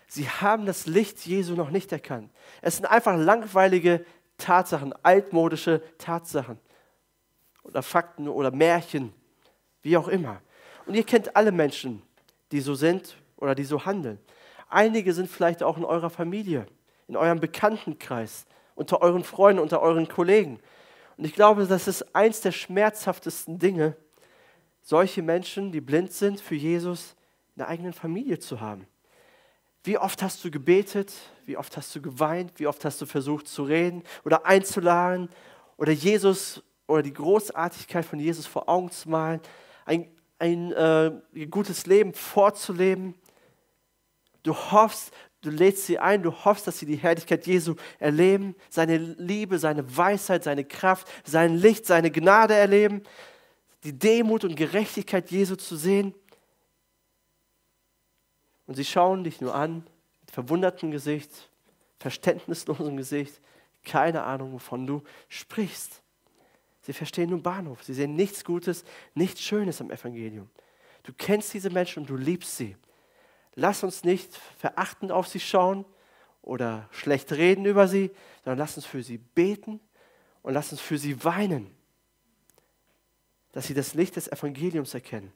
Sie 0.07 0.29
haben 0.29 0.65
das 0.65 0.87
Licht 0.87 1.27
Jesu 1.27 1.55
noch 1.55 1.71
nicht 1.71 1.93
erkannt. 1.93 2.33
Es 2.63 2.77
sind 2.77 2.87
einfach 2.87 3.17
langweilige 3.17 4.05
Tatsachen, 4.39 4.95
altmodische 5.03 5.83
Tatsachen 5.99 6.59
oder 7.63 7.83
Fakten 7.83 8.29
oder 8.29 8.51
Märchen, 8.51 9.13
wie 9.83 9.97
auch 9.97 10.09
immer. 10.09 10.41
Und 10.87 10.95
ihr 10.95 11.05
kennt 11.05 11.37
alle 11.37 11.53
Menschen, 11.53 12.03
die 12.53 12.61
so 12.61 12.75
sind 12.75 13.17
oder 13.39 13.55
die 13.55 13.65
so 13.65 13.85
handeln. 13.85 14.19
Einige 14.69 15.13
sind 15.13 15.31
vielleicht 15.31 15.63
auch 15.63 15.79
in 15.79 15.85
eurer 15.85 16.11
Familie, 16.11 16.67
in 17.07 17.17
eurem 17.17 17.41
Bekanntenkreis, 17.41 18.47
unter 18.75 19.01
euren 19.01 19.25
Freunden, 19.25 19.61
unter 19.61 19.81
euren 19.81 20.09
Kollegen. 20.09 20.61
Und 21.17 21.25
ich 21.25 21.35
glaube, 21.35 21.67
das 21.67 21.89
ist 21.89 22.15
eins 22.15 22.41
der 22.43 22.53
schmerzhaftesten 22.53 23.59
Dinge, 23.59 23.97
solche 24.83 25.23
Menschen, 25.23 25.73
die 25.73 25.81
blind 25.81 26.13
sind 26.13 26.41
für 26.41 26.55
Jesus, 26.55 27.17
in 27.55 27.61
der 27.61 27.69
eigenen 27.69 27.93
Familie 27.93 28.39
zu 28.39 28.61
haben. 28.61 28.87
Wie 29.85 29.99
oft 29.99 30.23
hast 30.23 30.45
du 30.45 30.51
gebetet? 30.51 31.13
Wie 31.45 31.57
oft 31.57 31.77
hast 31.77 31.95
du 31.95 32.03
geweint? 32.03 32.53
Wie 32.57 32.67
oft 32.67 32.85
hast 32.85 33.01
du 33.01 33.07
versucht 33.07 33.49
zu 33.49 33.63
reden 33.63 34.03
oder 34.25 34.45
einzuladen 34.47 35.29
oder 35.77 35.93
Jesus 35.93 36.63
oder 36.87 37.03
die 37.03 37.13
Großartigkeit 37.13 38.05
von 38.05 38.19
Jesus 38.19 38.47
vor 38.47 38.69
Augen 38.69 38.91
zu 38.91 39.09
malen, 39.09 39.41
ein, 39.85 40.09
ein 40.39 40.73
äh, 40.73 41.47
gutes 41.47 41.87
Leben 41.87 42.13
vorzuleben? 42.13 43.15
Du 44.49 44.55
hoffst, 44.55 45.13
Du 45.41 45.51
lädst 45.51 45.87
sie 45.87 45.99
ein, 45.99 46.23
du 46.23 46.33
hoffst, 46.33 46.67
dass 46.67 46.79
sie 46.79 46.87
die 46.87 46.97
Herrlichkeit 46.97 47.47
Jesu 47.47 47.77
erleben, 48.01 48.57
seine 48.71 48.97
Liebe, 48.97 49.61
seine 49.61 49.97
Weisheit, 49.97 50.43
seine 50.43 50.65
Kraft, 50.65 51.07
sein 51.25 51.57
Licht, 51.57 51.87
seine 51.87 52.11
Gnade 52.11 52.55
erleben, 52.55 53.05
die 53.85 53.97
Demut 53.97 54.43
und 54.43 54.57
Gerechtigkeit 54.57 55.31
Jesu 55.31 55.55
zu 55.55 55.77
sehen. 55.77 56.13
Und 58.67 58.75
sie 58.75 58.85
schauen 58.85 59.23
dich 59.23 59.41
nur 59.41 59.55
an, 59.55 59.87
mit 60.23 60.31
verwundertem 60.33 60.91
Gesicht, 60.91 61.31
verständnislosem 62.01 62.97
Gesicht, 62.97 63.41
keine 63.85 64.25
Ahnung, 64.25 64.55
wovon 64.55 64.89
du 64.89 65.05
sprichst. 65.29 66.03
Sie 66.81 66.93
verstehen 66.93 67.31
nur 67.31 67.43
Bahnhof, 67.45 67.85
sie 67.85 67.95
sehen 67.95 68.17
nichts 68.17 68.45
Gutes, 68.45 68.85
nichts 69.15 69.41
Schönes 69.41 69.81
am 69.81 69.93
Evangelium. 69.93 70.51
Du 71.05 71.13
kennst 71.13 71.55
diese 71.55 71.71
Menschen 71.71 72.01
und 72.01 72.11
du 72.11 72.17
liebst 72.17 72.57
sie. 72.57 72.75
Lass 73.59 73.83
uns 73.83 74.05
nicht 74.05 74.37
verachtend 74.57 75.11
auf 75.11 75.27
sie 75.27 75.41
schauen 75.41 75.85
oder 76.43 76.89
schlecht 76.93 77.33
reden 77.33 77.65
über 77.65 77.89
sie, 77.89 78.13
sondern 78.45 78.59
lass 78.61 78.77
uns 78.77 78.87
für 78.87 79.03
sie 79.03 79.19
beten 79.19 79.81
und 80.43 80.55
lass 80.55 80.71
uns 80.71 80.81
für 80.81 80.97
sie 80.97 81.25
weinen, 81.25 81.69
dass 83.51 83.67
sie 83.67 83.75
das 83.75 83.95
Licht 83.95 84.15
des 84.15 84.29
Evangeliums 84.29 84.95
erkennen. 84.95 85.33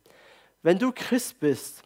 Wenn 0.63 0.79
du 0.79 0.93
Christ 0.93 1.41
bist, 1.41 1.83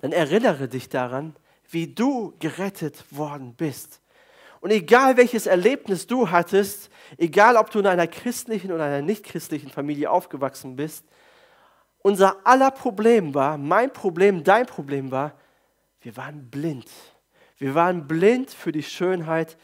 dann 0.00 0.10
erinnere 0.10 0.66
dich 0.66 0.88
daran, 0.88 1.36
wie 1.70 1.86
du 1.86 2.34
gerettet 2.40 3.04
worden 3.12 3.54
bist. 3.54 4.00
Und 4.58 4.72
egal 4.72 5.16
welches 5.16 5.46
Erlebnis 5.46 6.08
du 6.08 6.32
hattest, 6.32 6.90
egal 7.16 7.56
ob 7.56 7.70
du 7.70 7.78
in 7.78 7.86
einer 7.86 8.08
christlichen 8.08 8.72
oder 8.72 8.86
einer 8.86 9.02
nichtchristlichen 9.02 9.70
Familie 9.70 10.10
aufgewachsen 10.10 10.74
bist, 10.74 11.04
unser 12.08 12.46
aller 12.46 12.70
Problem 12.70 13.34
war, 13.34 13.58
mein 13.58 13.92
Problem, 13.92 14.42
dein 14.42 14.64
Problem 14.64 15.10
war, 15.10 15.34
wir 16.00 16.16
waren 16.16 16.48
blind. 16.50 16.90
Wir 17.58 17.74
waren 17.74 18.08
blind 18.08 18.50
für 18.50 18.72
die 18.72 18.82
Schönheit 18.82 19.58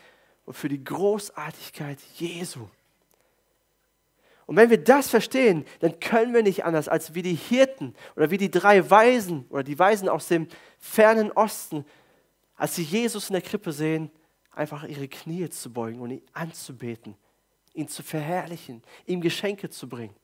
und 0.45 0.53
für 0.53 0.69
die 0.69 0.85
Großartigkeit 0.85 1.99
Jesu. 2.17 2.69
Und 4.45 4.57
wenn 4.57 4.69
wir 4.69 4.77
das 4.77 5.09
verstehen, 5.09 5.65
dann 5.81 5.99
können 6.01 6.35
wir 6.35 6.43
nicht 6.43 6.67
anders, 6.67 6.87
als 6.87 7.15
wie 7.15 7.23
die 7.23 7.35
Hirten 7.35 7.95
oder 8.15 8.31
wie 8.31 8.37
die 8.37 8.51
drei 8.51 8.91
Weisen 8.91 9.47
oder 9.49 9.63
die 9.63 9.79
Weisen 9.79 10.11
aus 10.11 10.29
dem 10.29 10.47
fernen 10.79 11.33
Osten, 11.33 11.87
als 12.57 12.77
sie 12.77 12.83
Jesus 12.83 13.31
in 13.31 13.33
der 13.33 13.43
Krippe 13.43 13.73
sehen, 13.73 14.11
einfach 14.51 14.85
ihre 14.85 15.09
Knie 15.09 15.49
zu 15.49 15.73
beugen 15.73 15.99
und 16.01 16.11
ihn 16.11 16.23
anzubeten, 16.35 17.17
ihn 17.73 17.89
zu 17.89 18.03
verherrlichen, 18.03 18.83
ihm 19.07 19.23
Geschenke 19.23 19.71
zu 19.71 19.89
bringen. 19.89 20.15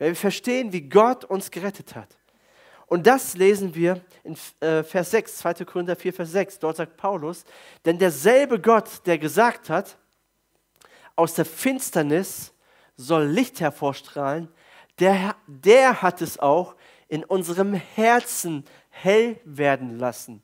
Weil 0.00 0.08
wir 0.08 0.16
verstehen, 0.16 0.72
wie 0.72 0.88
Gott 0.88 1.26
uns 1.26 1.50
gerettet 1.50 1.94
hat. 1.94 2.16
Und 2.86 3.06
das 3.06 3.36
lesen 3.36 3.74
wir 3.74 4.00
in 4.24 4.36
äh, 4.58 4.82
Vers 4.82 5.12
6, 5.12 5.36
2. 5.36 5.64
Korinther 5.66 5.94
4, 5.94 6.12
Vers 6.12 6.32
6. 6.32 6.58
Dort 6.58 6.78
sagt 6.78 6.96
Paulus, 6.96 7.44
denn 7.84 7.98
derselbe 7.98 8.58
Gott, 8.60 9.06
der 9.06 9.18
gesagt 9.18 9.68
hat, 9.68 9.98
aus 11.14 11.34
der 11.34 11.44
Finsternis 11.44 12.52
soll 12.96 13.26
Licht 13.26 13.60
hervorstrahlen, 13.60 14.48
der, 14.98 15.36
der 15.46 16.00
hat 16.00 16.22
es 16.22 16.38
auch 16.38 16.76
in 17.08 17.22
unserem 17.22 17.74
Herzen 17.74 18.64
hell 18.88 19.38
werden 19.44 19.98
lassen, 19.98 20.42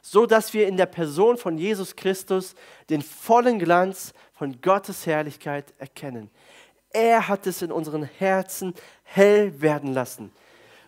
so 0.00 0.24
dass 0.24 0.54
wir 0.54 0.66
in 0.66 0.78
der 0.78 0.86
Person 0.86 1.36
von 1.36 1.58
Jesus 1.58 1.94
Christus 1.94 2.54
den 2.88 3.02
vollen 3.02 3.58
Glanz 3.58 4.14
von 4.32 4.60
Gottes 4.62 5.06
Herrlichkeit 5.06 5.74
erkennen. 5.78 6.30
Er 6.94 7.26
hat 7.26 7.46
es 7.46 7.60
in 7.60 7.72
unseren 7.72 8.04
Herzen 8.04 8.72
hell 9.02 9.60
werden 9.60 9.92
lassen. 9.92 10.32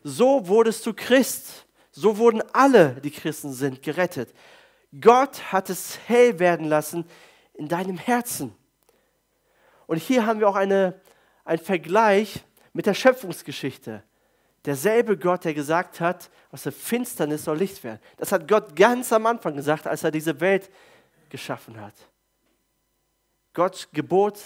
So 0.05 0.47
wurdest 0.47 0.87
du 0.87 0.95
Christ. 0.95 1.66
So 1.90 2.16
wurden 2.16 2.42
alle, 2.53 3.01
die 3.01 3.11
Christen 3.11 3.53
sind, 3.53 3.83
gerettet. 3.83 4.33
Gott 5.01 5.53
hat 5.53 5.69
es 5.69 5.99
hell 6.07 6.38
werden 6.38 6.69
lassen 6.69 7.05
in 7.55 7.66
deinem 7.66 7.99
Herzen. 7.99 8.55
Und 9.88 9.97
hier 9.97 10.27
haben 10.27 10.38
wir 10.38 10.49
auch 10.49 10.55
eine, 10.55 11.01
einen 11.45 11.59
Vergleich 11.59 12.45
mit 12.73 12.87
der 12.87 12.95
Schöpfungsgeschichte. 12.95 14.05
Derselbe 14.64 15.19
Gott, 15.19 15.45
der 15.45 15.55
gesagt 15.55 16.01
hat, 16.01 16.31
aus 16.53 16.62
der 16.62 16.73
Finsternis 16.73 17.45
soll 17.45 17.59
Licht 17.59 17.83
werden. 17.83 18.01
Das 18.16 18.31
hat 18.31 18.47
Gott 18.47 18.77
ganz 18.77 19.12
am 19.12 19.27
Anfang 19.27 19.57
gesagt, 19.57 19.88
als 19.88 20.05
er 20.05 20.12
diese 20.12 20.38
Welt 20.40 20.71
geschaffen 21.31 21.81
hat. 21.81 21.95
Gott 23.55 23.88
gebot 23.92 24.38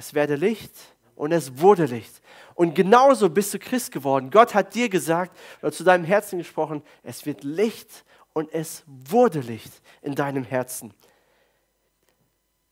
es 0.00 0.14
werde 0.14 0.34
Licht 0.34 0.72
und 1.14 1.30
es 1.30 1.58
wurde 1.58 1.84
Licht. 1.84 2.22
Und 2.54 2.74
genauso 2.74 3.28
bist 3.28 3.52
du 3.52 3.58
Christ 3.58 3.92
geworden. 3.92 4.30
Gott 4.30 4.54
hat 4.54 4.74
dir 4.74 4.88
gesagt 4.88 5.36
oder 5.60 5.72
zu 5.72 5.84
deinem 5.84 6.04
Herzen 6.04 6.38
gesprochen, 6.38 6.82
es 7.02 7.26
wird 7.26 7.44
Licht 7.44 8.06
und 8.32 8.50
es 8.54 8.82
wurde 8.86 9.40
Licht 9.40 9.70
in 10.00 10.14
deinem 10.14 10.44
Herzen. 10.44 10.94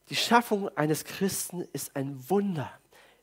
Die 0.09 0.15
Schaffung 0.15 0.75
eines 0.75 1.05
Christen 1.05 1.67
ist 1.71 1.95
ein 1.95 2.17
Wunder, 2.31 2.71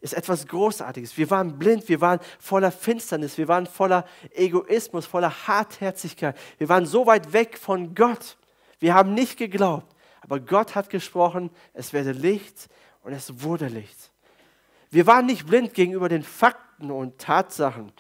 ist 0.01 0.15
etwas 0.15 0.47
Großartiges. 0.47 1.19
Wir 1.19 1.29
waren 1.31 1.59
blind, 1.59 1.89
wir 1.89 2.01
waren 2.01 2.21
voller 2.39 2.71
Finsternis, 2.71 3.37
wir 3.39 3.49
waren 3.49 3.67
voller 3.67 4.07
Egoismus, 4.37 5.05
voller 5.05 5.49
Hartherzigkeit. 5.49 6.39
Wir 6.59 6.69
waren 6.69 6.87
so 6.87 7.07
weit 7.07 7.33
weg 7.33 7.59
von 7.59 7.97
Gott. 7.97 8.39
Wir 8.79 8.95
haben 8.95 9.15
nicht 9.15 9.37
geglaubt. 9.37 9.97
Aber 10.21 10.39
Gott 10.39 10.77
hat 10.77 10.91
gesprochen, 10.91 11.51
es 11.73 11.93
werde 11.93 12.13
Licht 12.13 12.69
und 13.07 13.13
es 13.13 13.41
wurde 13.41 13.69
Licht. 13.69 14.11
Wir 14.91 15.07
waren 15.07 15.27
nicht 15.27 15.47
blind 15.47 15.75
gegenüber 15.75 16.09
den 16.09 16.25
Fakten 16.25 16.91
und 16.91 17.19
Tatsachen. 17.19 17.93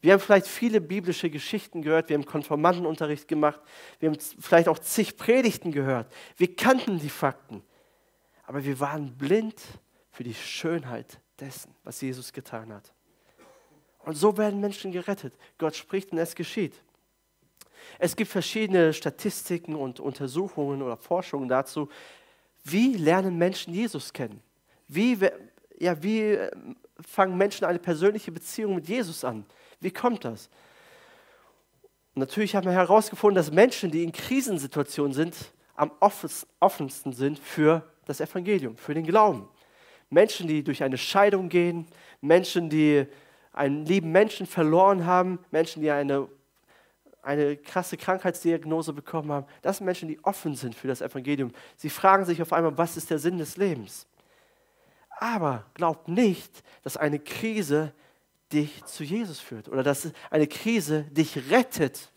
Wir 0.00 0.12
haben 0.12 0.20
vielleicht 0.20 0.46
viele 0.46 0.80
biblische 0.80 1.28
Geschichten 1.28 1.82
gehört, 1.82 2.08
wir 2.08 2.14
haben 2.14 2.24
Konformantenunterricht 2.24 3.26
gemacht, 3.26 3.60
wir 3.98 4.10
haben 4.10 4.18
vielleicht 4.38 4.68
auch 4.68 4.78
zig 4.78 5.16
Predigten 5.16 5.72
gehört. 5.72 6.06
Wir 6.36 6.54
kannten 6.54 7.00
die 7.00 7.10
Fakten, 7.10 7.64
aber 8.44 8.64
wir 8.64 8.78
waren 8.78 9.16
blind 9.18 9.60
für 10.12 10.22
die 10.22 10.34
Schönheit 10.34 11.18
dessen, 11.40 11.74
was 11.82 12.00
Jesus 12.00 12.32
getan 12.32 12.72
hat. 12.72 12.92
Und 14.04 14.14
so 14.14 14.36
werden 14.36 14.60
Menschen 14.60 14.92
gerettet. 14.92 15.34
Gott 15.58 15.74
spricht 15.74 16.12
und 16.12 16.18
es 16.18 16.36
geschieht. 16.36 16.74
Es 17.98 18.14
gibt 18.14 18.30
verschiedene 18.30 18.92
Statistiken 18.92 19.74
und 19.74 19.98
Untersuchungen 19.98 20.80
oder 20.80 20.96
Forschungen 20.96 21.48
dazu, 21.48 21.88
wie 22.64 22.94
lernen 22.94 23.36
Menschen 23.36 23.74
Jesus 23.74 24.12
kennen? 24.12 24.42
Wie, 24.88 25.18
ja, 25.78 26.02
wie 26.02 26.20
äh, 26.20 26.50
fangen 27.00 27.36
Menschen 27.36 27.64
eine 27.64 27.78
persönliche 27.78 28.32
Beziehung 28.32 28.74
mit 28.74 28.88
Jesus 28.88 29.24
an? 29.24 29.44
Wie 29.80 29.90
kommt 29.90 30.24
das? 30.24 30.48
Und 32.14 32.20
natürlich 32.20 32.56
haben 32.56 32.66
wir 32.66 32.72
herausgefunden, 32.72 33.36
dass 33.36 33.50
Menschen, 33.50 33.90
die 33.90 34.04
in 34.04 34.12
Krisensituationen 34.12 35.12
sind, 35.12 35.36
am 35.74 35.90
offensten 36.00 37.12
sind 37.12 37.38
für 37.38 37.82
das 38.06 38.20
Evangelium, 38.20 38.76
für 38.76 38.94
den 38.94 39.04
Glauben. 39.04 39.48
Menschen, 40.10 40.46
die 40.46 40.62
durch 40.62 40.82
eine 40.82 40.96
Scheidung 40.96 41.48
gehen, 41.48 41.86
Menschen, 42.20 42.70
die 42.70 43.06
einen 43.52 43.84
lieben 43.84 44.12
Menschen 44.12 44.46
verloren 44.46 45.04
haben, 45.04 45.38
Menschen, 45.50 45.82
die 45.82 45.90
eine, 45.90 46.28
eine 47.24 47.56
krasse 47.56 47.96
Krankheitsdiagnose 47.96 48.92
bekommen 48.92 49.32
haben. 49.32 49.46
Das 49.62 49.78
sind 49.78 49.86
Menschen, 49.86 50.08
die 50.08 50.22
offen 50.24 50.54
sind 50.54 50.74
für 50.74 50.88
das 50.88 51.00
Evangelium. 51.00 51.52
Sie 51.76 51.90
fragen 51.90 52.24
sich 52.24 52.40
auf 52.42 52.52
einmal, 52.52 52.76
was 52.76 52.96
ist 52.96 53.10
der 53.10 53.18
Sinn 53.18 53.38
des 53.38 53.56
Lebens? 53.56 54.06
Aber 55.18 55.64
glaubt 55.74 56.08
nicht, 56.08 56.62
dass 56.82 56.96
eine 56.96 57.18
Krise 57.18 57.92
dich 58.52 58.84
zu 58.84 59.04
Jesus 59.04 59.40
führt 59.40 59.68
oder 59.68 59.82
dass 59.82 60.12
eine 60.30 60.46
Krise 60.46 61.02
dich 61.04 61.50
rettet. 61.50 62.10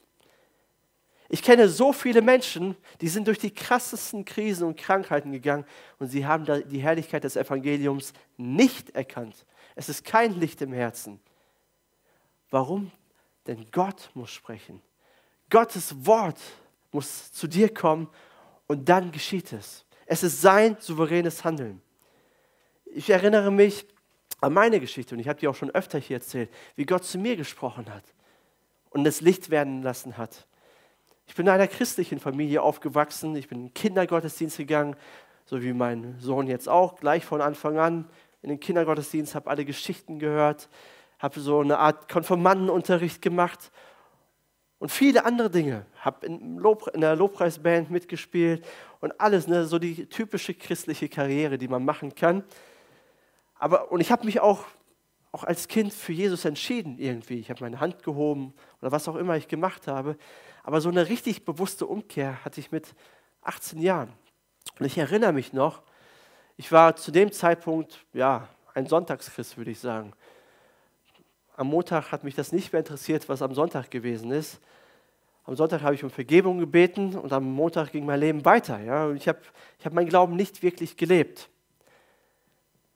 Ich 1.30 1.44
kenne 1.44 1.68
so 1.68 1.92
viele 1.92 2.22
Menschen, 2.22 2.76
die 3.02 3.10
sind 3.10 3.28
durch 3.28 3.40
die 3.40 3.52
krassesten 3.52 4.24
Krisen 4.24 4.66
und 4.66 4.78
Krankheiten 4.78 5.32
gegangen 5.32 5.66
und 6.00 6.08
sie 6.08 6.26
haben 6.26 6.46
die 6.70 6.80
Herrlichkeit 6.80 7.24
des 7.24 7.36
Evangeliums 7.36 8.14
nicht 8.38 8.92
erkannt. 8.92 9.46
Es 9.76 9.90
ist 9.90 10.06
kein 10.06 10.40
Licht 10.40 10.62
im 10.62 10.72
Herzen. 10.72 11.20
Warum? 12.50 12.92
Denn 13.46 13.66
Gott 13.72 14.10
muss 14.14 14.32
sprechen. 14.32 14.82
Gottes 15.50 16.06
Wort 16.06 16.40
muss 16.92 17.32
zu 17.32 17.48
dir 17.48 17.74
kommen 17.74 18.10
und 18.68 18.90
dann 18.90 19.12
geschieht 19.12 19.54
es. 19.54 19.86
Es 20.06 20.24
ist 20.24 20.42
sein 20.42 20.78
souveränes 20.80 21.44
Handeln. 21.44 21.82
Ich 22.86 23.10
erinnere 23.10 23.52
mich 23.52 23.86
an 24.42 24.54
meine 24.54 24.80
Geschichte 24.80 25.16
und 25.16 25.20
ich 25.20 25.28
habe 25.28 25.40
die 25.40 25.48
auch 25.48 25.56
schon 25.56 25.72
öfter 25.72 26.00
hier 26.00 26.18
erzählt, 26.18 26.50
wie 26.76 26.86
Gott 26.86 27.04
zu 27.04 27.18
mir 27.18 27.36
gesprochen 27.36 27.94
hat 27.94 28.04
und 28.90 29.04
das 29.04 29.22
Licht 29.22 29.50
werden 29.50 29.82
lassen 29.82 30.18
hat. 30.18 30.48
Ich 31.28 31.36
bin 31.36 31.46
in 31.46 31.52
einer 31.52 31.68
christlichen 31.68 32.20
Familie 32.20 32.62
aufgewachsen. 32.62 33.36
Ich 33.36 33.50
bin 33.50 33.60
in 33.60 33.66
den 33.68 33.74
Kindergottesdienst 33.74 34.58
gegangen, 34.58 34.96
so 35.46 35.62
wie 35.62 35.74
mein 35.74 36.18
Sohn 36.20 36.48
jetzt 36.48 36.70
auch, 36.70 36.96
gleich 36.96 37.26
von 37.26 37.42
Anfang 37.42 37.78
an 37.78 38.10
in 38.42 38.50
den 38.50 38.60
Kindergottesdienst, 38.60 39.36
habe 39.36 39.50
alle 39.50 39.66
Geschichten 39.66 40.20
gehört, 40.20 40.70
habe 41.20 41.40
so 41.40 41.60
eine 41.60 41.80
Art 41.80 42.10
Konformantenunterricht 42.10 43.22
gemacht 43.22 43.72
und 44.80 44.92
viele 44.92 45.26
andere 45.26 45.50
Dinge. 45.50 45.86
Habe 46.00 46.26
in, 46.26 46.64
in, 46.94 47.02
der 47.02 47.16
Lobpreisband 47.16 47.90
mitgespielt 47.90 48.66
und 49.00 49.20
alles, 49.20 49.48
ne, 49.48 49.66
so 49.66 49.80
die 49.80 50.08
typische 50.08 50.54
christliche 50.54 51.10
Karriere, 51.10 51.58
die 51.58 51.68
man 51.68 51.84
machen 51.84 52.14
kann. 52.14 52.44
Aber, 53.56 53.92
und 53.92 54.02
ich 54.02 54.12
habe 54.12 54.26
mich 54.26 54.40
auch, 54.40 54.66
auch 55.32 55.44
als 55.44 55.68
Kind 55.68 55.94
für 55.94 56.14
Jesus 56.14 56.46
entschieden 56.46 57.00
irgendwie. 57.00 57.40
Ich 57.40 57.50
habe 57.50 57.64
meine 57.64 57.80
Hand 57.80 58.04
gehoben 58.04 58.54
oder 58.82 58.92
was 58.92 59.08
auch 59.08 59.16
immer 59.16 59.36
ich 59.36 59.48
gemacht 59.48 59.88
habe. 59.88 60.18
Aber 60.64 60.82
so 60.82 60.90
eine 60.90 61.10
richtig 61.10 61.46
bewusste 61.46 61.86
Umkehr 61.86 62.44
hatte 62.46 62.60
ich 62.60 62.72
mit 62.72 62.94
18 63.42 63.80
Jahren. 63.80 64.14
Und 64.80 64.86
ich 64.86 64.98
erinnere 64.98 65.34
mich 65.34 65.54
noch, 65.54 65.82
ich 66.56 66.72
war 66.72 66.96
zu 66.96 67.12
dem 67.12 67.32
Zeitpunkt, 67.32 68.06
ja, 68.14 68.48
ein 68.74 68.86
Sonntagschrist, 68.86 69.58
würde 69.58 69.72
ich 69.72 69.80
sagen. 69.80 70.14
Am 71.58 71.68
Montag 71.68 72.12
hat 72.12 72.24
mich 72.24 72.36
das 72.36 72.52
nicht 72.52 72.72
mehr 72.72 72.82
interessiert, 72.82 73.28
was 73.30 73.42
am 73.42 73.56
Sonntag 73.56 73.90
gewesen 73.90 74.32
ist. 74.32 74.60
Am 75.44 75.56
Sonntag 75.56 75.82
habe 75.82 75.96
ich 75.96 76.04
um 76.04 76.12
Vergebung 76.12 76.60
gebeten 76.60 77.16
und 77.16 77.34
am 77.34 77.52
Montag 77.52 77.92
ging 77.92 78.06
mein 78.06 78.20
Leben 78.20 78.46
weiter. 78.46 78.80
Ja? 78.80 79.12
Ich 79.12 79.28
habe 79.28 79.40
ich 79.80 79.86
hab 79.86 79.92
meinen 79.92 80.08
Glauben 80.08 80.36
nicht 80.36 80.62
wirklich 80.62 80.98
gelebt. 80.98 81.50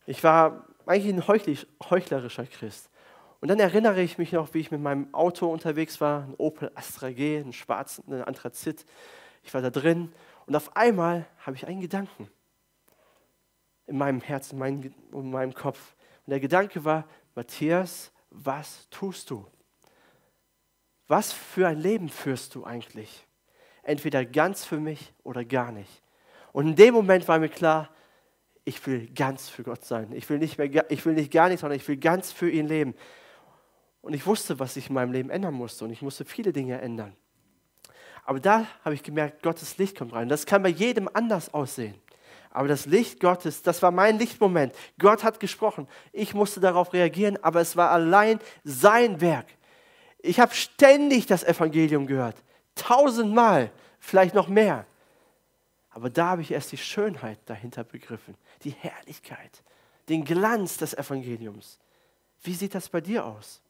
Ich 0.05 0.23
war 0.23 0.67
eigentlich 0.85 1.11
ein 1.11 1.27
heuchlerischer 1.27 2.45
Christ. 2.45 2.91
Und 3.39 3.47
dann 3.47 3.59
erinnere 3.59 4.03
ich 4.03 4.19
mich 4.19 4.31
noch, 4.31 4.53
wie 4.53 4.59
ich 4.59 4.69
mit 4.69 4.79
meinem 4.79 5.11
Auto 5.11 5.47
unterwegs 5.47 5.99
war, 5.99 6.25
ein 6.25 6.35
Opel 6.37 6.71
Astra 6.75 7.09
G, 7.09 7.39
ein 7.39 7.53
schwarzen, 7.53 8.13
ein 8.13 8.23
Anthrazit. 8.23 8.85
Ich 9.41 9.51
war 9.55 9.63
da 9.63 9.71
drin 9.71 10.13
und 10.45 10.55
auf 10.55 10.75
einmal 10.75 11.25
habe 11.39 11.55
ich 11.55 11.65
einen 11.65 11.81
Gedanken 11.81 12.29
in 13.87 13.97
meinem 13.97 14.21
Herzen, 14.21 14.61
in 14.61 15.31
meinem 15.31 15.55
Kopf. 15.55 15.95
Und 16.27 16.31
der 16.31 16.39
Gedanke 16.39 16.85
war, 16.85 17.05
Matthias, 17.33 18.11
was 18.31 18.89
tust 18.89 19.29
du? 19.29 19.45
Was 21.07 21.31
für 21.33 21.67
ein 21.67 21.79
Leben 21.79 22.09
führst 22.09 22.55
du 22.55 22.63
eigentlich? 22.63 23.27
Entweder 23.83 24.25
ganz 24.25 24.65
für 24.65 24.79
mich 24.79 25.13
oder 25.23 25.43
gar 25.43 25.71
nicht. 25.71 26.01
Und 26.53 26.67
in 26.67 26.75
dem 26.75 26.93
Moment 26.93 27.27
war 27.27 27.39
mir 27.39 27.49
klar, 27.49 27.89
ich 28.63 28.85
will 28.85 29.07
ganz 29.13 29.49
für 29.49 29.63
Gott 29.63 29.83
sein. 29.83 30.11
Ich 30.13 30.29
will 30.29 30.37
nicht, 30.37 30.57
mehr, 30.57 30.91
ich 30.91 31.05
will 31.05 31.13
nicht 31.13 31.31
gar 31.31 31.47
nichts, 31.47 31.61
sondern 31.61 31.79
ich 31.79 31.87
will 31.87 31.97
ganz 31.97 32.31
für 32.31 32.49
ihn 32.49 32.67
leben. 32.67 32.95
Und 34.01 34.13
ich 34.13 34.25
wusste, 34.25 34.59
was 34.59 34.77
ich 34.77 34.87
in 34.87 34.95
meinem 34.95 35.11
Leben 35.11 35.29
ändern 35.29 35.53
musste. 35.53 35.85
Und 35.85 35.91
ich 35.91 36.01
musste 36.01 36.25
viele 36.25 36.53
Dinge 36.53 36.79
ändern. 36.79 37.15
Aber 38.23 38.39
da 38.39 38.67
habe 38.83 38.95
ich 38.95 39.03
gemerkt, 39.03 39.43
Gottes 39.43 39.77
Licht 39.77 39.97
kommt 39.97 40.13
rein. 40.13 40.29
Das 40.29 40.45
kann 40.45 40.63
bei 40.63 40.69
jedem 40.69 41.09
anders 41.13 41.53
aussehen. 41.53 42.00
Aber 42.51 42.67
das 42.67 42.85
Licht 42.85 43.19
Gottes, 43.19 43.63
das 43.63 43.81
war 43.81 43.91
mein 43.91 44.19
Lichtmoment. 44.19 44.73
Gott 44.99 45.23
hat 45.23 45.39
gesprochen. 45.39 45.87
Ich 46.11 46.33
musste 46.33 46.59
darauf 46.59 46.93
reagieren, 46.93 47.41
aber 47.43 47.61
es 47.61 47.77
war 47.77 47.91
allein 47.91 48.39
sein 48.63 49.21
Werk. 49.21 49.47
Ich 50.19 50.39
habe 50.39 50.53
ständig 50.53 51.25
das 51.25 51.43
Evangelium 51.43 52.07
gehört. 52.07 52.35
Tausendmal, 52.75 53.71
vielleicht 53.99 54.35
noch 54.35 54.49
mehr. 54.49 54.85
Aber 55.91 56.09
da 56.09 56.27
habe 56.27 56.41
ich 56.41 56.51
erst 56.51 56.71
die 56.71 56.77
Schönheit 56.77 57.39
dahinter 57.45 57.83
begriffen, 57.83 58.35
die 58.63 58.71
Herrlichkeit, 58.71 59.63
den 60.09 60.23
Glanz 60.23 60.77
des 60.77 60.93
Evangeliums. 60.93 61.79
Wie 62.43 62.53
sieht 62.53 62.75
das 62.75 62.89
bei 62.89 63.01
dir 63.01 63.25
aus? 63.25 63.61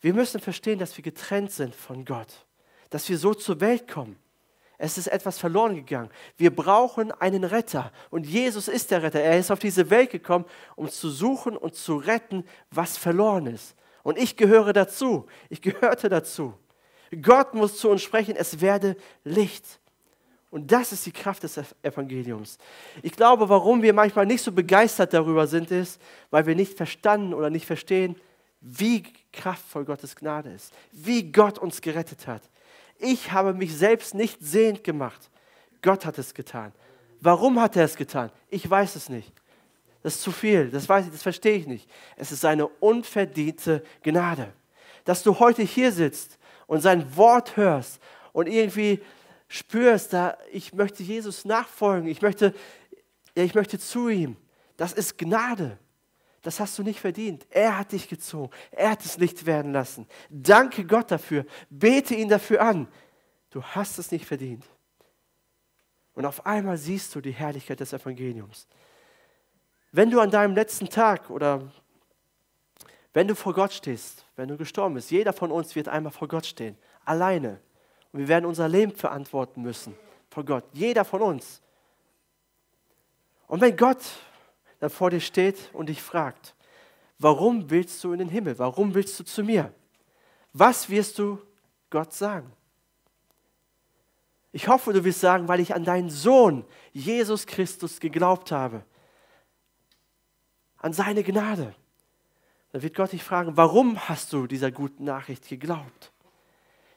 Wir 0.00 0.14
müssen 0.14 0.40
verstehen, 0.40 0.78
dass 0.78 0.96
wir 0.96 1.04
getrennt 1.04 1.52
sind 1.52 1.74
von 1.74 2.04
Gott, 2.04 2.46
dass 2.88 3.08
wir 3.08 3.18
so 3.18 3.34
zur 3.34 3.60
Welt 3.60 3.88
kommen. 3.88 4.16
Es 4.82 4.96
ist 4.96 5.08
etwas 5.08 5.38
verloren 5.38 5.74
gegangen. 5.74 6.08
Wir 6.38 6.56
brauchen 6.56 7.12
einen 7.12 7.44
Retter 7.44 7.92
und 8.08 8.26
Jesus 8.26 8.66
ist 8.66 8.90
der 8.90 9.02
Retter. 9.02 9.20
Er 9.20 9.38
ist 9.38 9.50
auf 9.50 9.58
diese 9.58 9.90
Welt 9.90 10.08
gekommen, 10.08 10.46
um 10.74 10.88
zu 10.88 11.10
suchen 11.10 11.54
und 11.54 11.74
zu 11.74 11.96
retten, 11.96 12.44
was 12.70 12.96
verloren 12.96 13.44
ist. 13.46 13.76
Und 14.02 14.16
ich 14.16 14.38
gehöre 14.38 14.72
dazu. 14.72 15.26
Ich 15.50 15.60
gehörte 15.60 16.08
dazu. 16.08 16.54
Gott 17.20 17.52
muss 17.52 17.76
zu 17.76 17.90
uns 17.90 18.00
sprechen, 18.00 18.36
es 18.36 18.62
werde 18.62 18.96
Licht. 19.22 19.66
Und 20.50 20.72
das 20.72 20.92
ist 20.92 21.04
die 21.04 21.12
Kraft 21.12 21.42
des 21.42 21.60
Evangeliums. 21.82 22.56
Ich 23.02 23.12
glaube, 23.12 23.50
warum 23.50 23.82
wir 23.82 23.92
manchmal 23.92 24.24
nicht 24.24 24.42
so 24.42 24.50
begeistert 24.50 25.12
darüber 25.12 25.46
sind, 25.46 25.70
ist, 25.70 26.00
weil 26.30 26.46
wir 26.46 26.54
nicht 26.54 26.74
verstanden 26.74 27.34
oder 27.34 27.50
nicht 27.50 27.66
verstehen, 27.66 28.16
wie 28.62 29.02
kraftvoll 29.30 29.84
Gottes 29.84 30.16
Gnade 30.16 30.50
ist, 30.50 30.72
wie 30.90 31.30
Gott 31.30 31.58
uns 31.58 31.82
gerettet 31.82 32.26
hat. 32.26 32.42
Ich 33.00 33.32
habe 33.32 33.54
mich 33.54 33.74
selbst 33.74 34.14
nicht 34.14 34.38
sehend 34.40 34.84
gemacht. 34.84 35.30
Gott 35.82 36.04
hat 36.04 36.18
es 36.18 36.34
getan. 36.34 36.72
Warum 37.20 37.60
hat 37.60 37.76
er 37.76 37.84
es 37.84 37.96
getan? 37.96 38.30
Ich 38.48 38.68
weiß 38.68 38.96
es 38.96 39.08
nicht. 39.08 39.32
Das 40.02 40.14
ist 40.14 40.22
zu 40.22 40.32
viel, 40.32 40.70
das 40.70 40.88
weiß 40.88 41.06
ich, 41.06 41.12
das 41.12 41.22
verstehe 41.22 41.56
ich 41.56 41.66
nicht. 41.66 41.90
Es 42.16 42.32
ist 42.32 42.40
seine 42.40 42.66
unverdiente 42.66 43.82
Gnade. 44.02 44.52
Dass 45.04 45.22
du 45.22 45.38
heute 45.38 45.62
hier 45.62 45.92
sitzt 45.92 46.38
und 46.66 46.80
sein 46.80 47.16
Wort 47.16 47.56
hörst 47.56 48.00
und 48.32 48.46
irgendwie 48.46 49.00
spürst, 49.48 50.12
da 50.12 50.38
ich 50.52 50.72
möchte 50.72 51.02
Jesus 51.02 51.44
nachfolgen, 51.44 52.08
ich 52.08 52.22
möchte, 52.22 52.54
ja, 53.34 53.42
ich 53.42 53.54
möchte 53.54 53.78
zu 53.78 54.08
ihm. 54.08 54.36
Das 54.76 54.92
ist 54.92 55.18
Gnade. 55.18 55.78
Das 56.42 56.58
hast 56.58 56.78
du 56.78 56.82
nicht 56.82 57.00
verdient. 57.00 57.46
Er 57.50 57.78
hat 57.78 57.92
dich 57.92 58.08
gezogen. 58.08 58.50
Er 58.70 58.90
hat 58.90 59.04
es 59.04 59.18
Licht 59.18 59.44
werden 59.44 59.72
lassen. 59.72 60.06
Danke 60.30 60.84
Gott 60.86 61.10
dafür. 61.10 61.44
Bete 61.68 62.14
ihn 62.14 62.28
dafür 62.28 62.62
an. 62.62 62.88
Du 63.50 63.62
hast 63.62 63.98
es 63.98 64.10
nicht 64.10 64.24
verdient. 64.24 64.64
Und 66.14 66.24
auf 66.24 66.46
einmal 66.46 66.78
siehst 66.78 67.14
du 67.14 67.20
die 67.20 67.32
Herrlichkeit 67.32 67.80
des 67.80 67.92
Evangeliums. 67.92 68.66
Wenn 69.92 70.10
du 70.10 70.20
an 70.20 70.30
deinem 70.30 70.54
letzten 70.54 70.88
Tag 70.88 71.30
oder 71.30 71.70
wenn 73.12 73.26
du 73.26 73.34
vor 73.34 73.54
Gott 73.54 73.72
stehst, 73.72 74.24
wenn 74.36 74.48
du 74.48 74.56
gestorben 74.56 74.94
bist, 74.94 75.10
jeder 75.10 75.32
von 75.32 75.50
uns 75.50 75.74
wird 75.74 75.88
einmal 75.88 76.12
vor 76.12 76.28
Gott 76.28 76.46
stehen, 76.46 76.78
alleine. 77.04 77.60
Und 78.12 78.20
wir 78.20 78.28
werden 78.28 78.46
unser 78.46 78.68
Leben 78.68 78.94
verantworten 78.94 79.62
müssen 79.62 79.94
vor 80.30 80.44
Gott, 80.44 80.64
jeder 80.72 81.04
von 81.04 81.22
uns. 81.22 81.60
Und 83.48 83.60
wenn 83.60 83.76
Gott 83.76 84.00
dann 84.80 84.90
vor 84.90 85.10
dir 85.10 85.20
steht 85.20 85.70
und 85.72 85.88
dich 85.88 86.02
fragt, 86.02 86.54
warum 87.18 87.70
willst 87.70 88.02
du 88.02 88.12
in 88.12 88.18
den 88.18 88.28
Himmel? 88.28 88.58
Warum 88.58 88.94
willst 88.94 89.20
du 89.20 89.24
zu 89.24 89.44
mir? 89.44 89.72
Was 90.52 90.88
wirst 90.90 91.18
du 91.18 91.38
Gott 91.90 92.12
sagen? 92.12 92.50
Ich 94.52 94.66
hoffe, 94.66 94.92
du 94.92 95.04
wirst 95.04 95.20
sagen, 95.20 95.46
weil 95.46 95.60
ich 95.60 95.74
an 95.74 95.84
deinen 95.84 96.10
Sohn, 96.10 96.64
Jesus 96.92 97.46
Christus, 97.46 98.00
geglaubt 98.00 98.50
habe. 98.50 98.84
An 100.78 100.92
seine 100.92 101.22
Gnade. 101.22 101.74
Dann 102.72 102.82
wird 102.82 102.96
Gott 102.96 103.12
dich 103.12 103.22
fragen, 103.22 103.56
warum 103.56 104.08
hast 104.08 104.32
du 104.32 104.46
dieser 104.46 104.70
guten 104.70 105.04
Nachricht 105.04 105.48
geglaubt? 105.48 106.12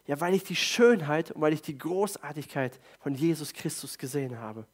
Ja, 0.05 0.19
weil 0.19 0.33
ich 0.33 0.43
die 0.43 0.55
Schönheit 0.55 1.31
und 1.31 1.41
weil 1.41 1.53
ich 1.53 1.61
die 1.61 1.77
Großartigkeit 1.77 2.79
von 2.99 3.13
Jesus 3.13 3.53
Christus 3.53 3.97
gesehen 3.97 4.39
habe. 4.39 4.65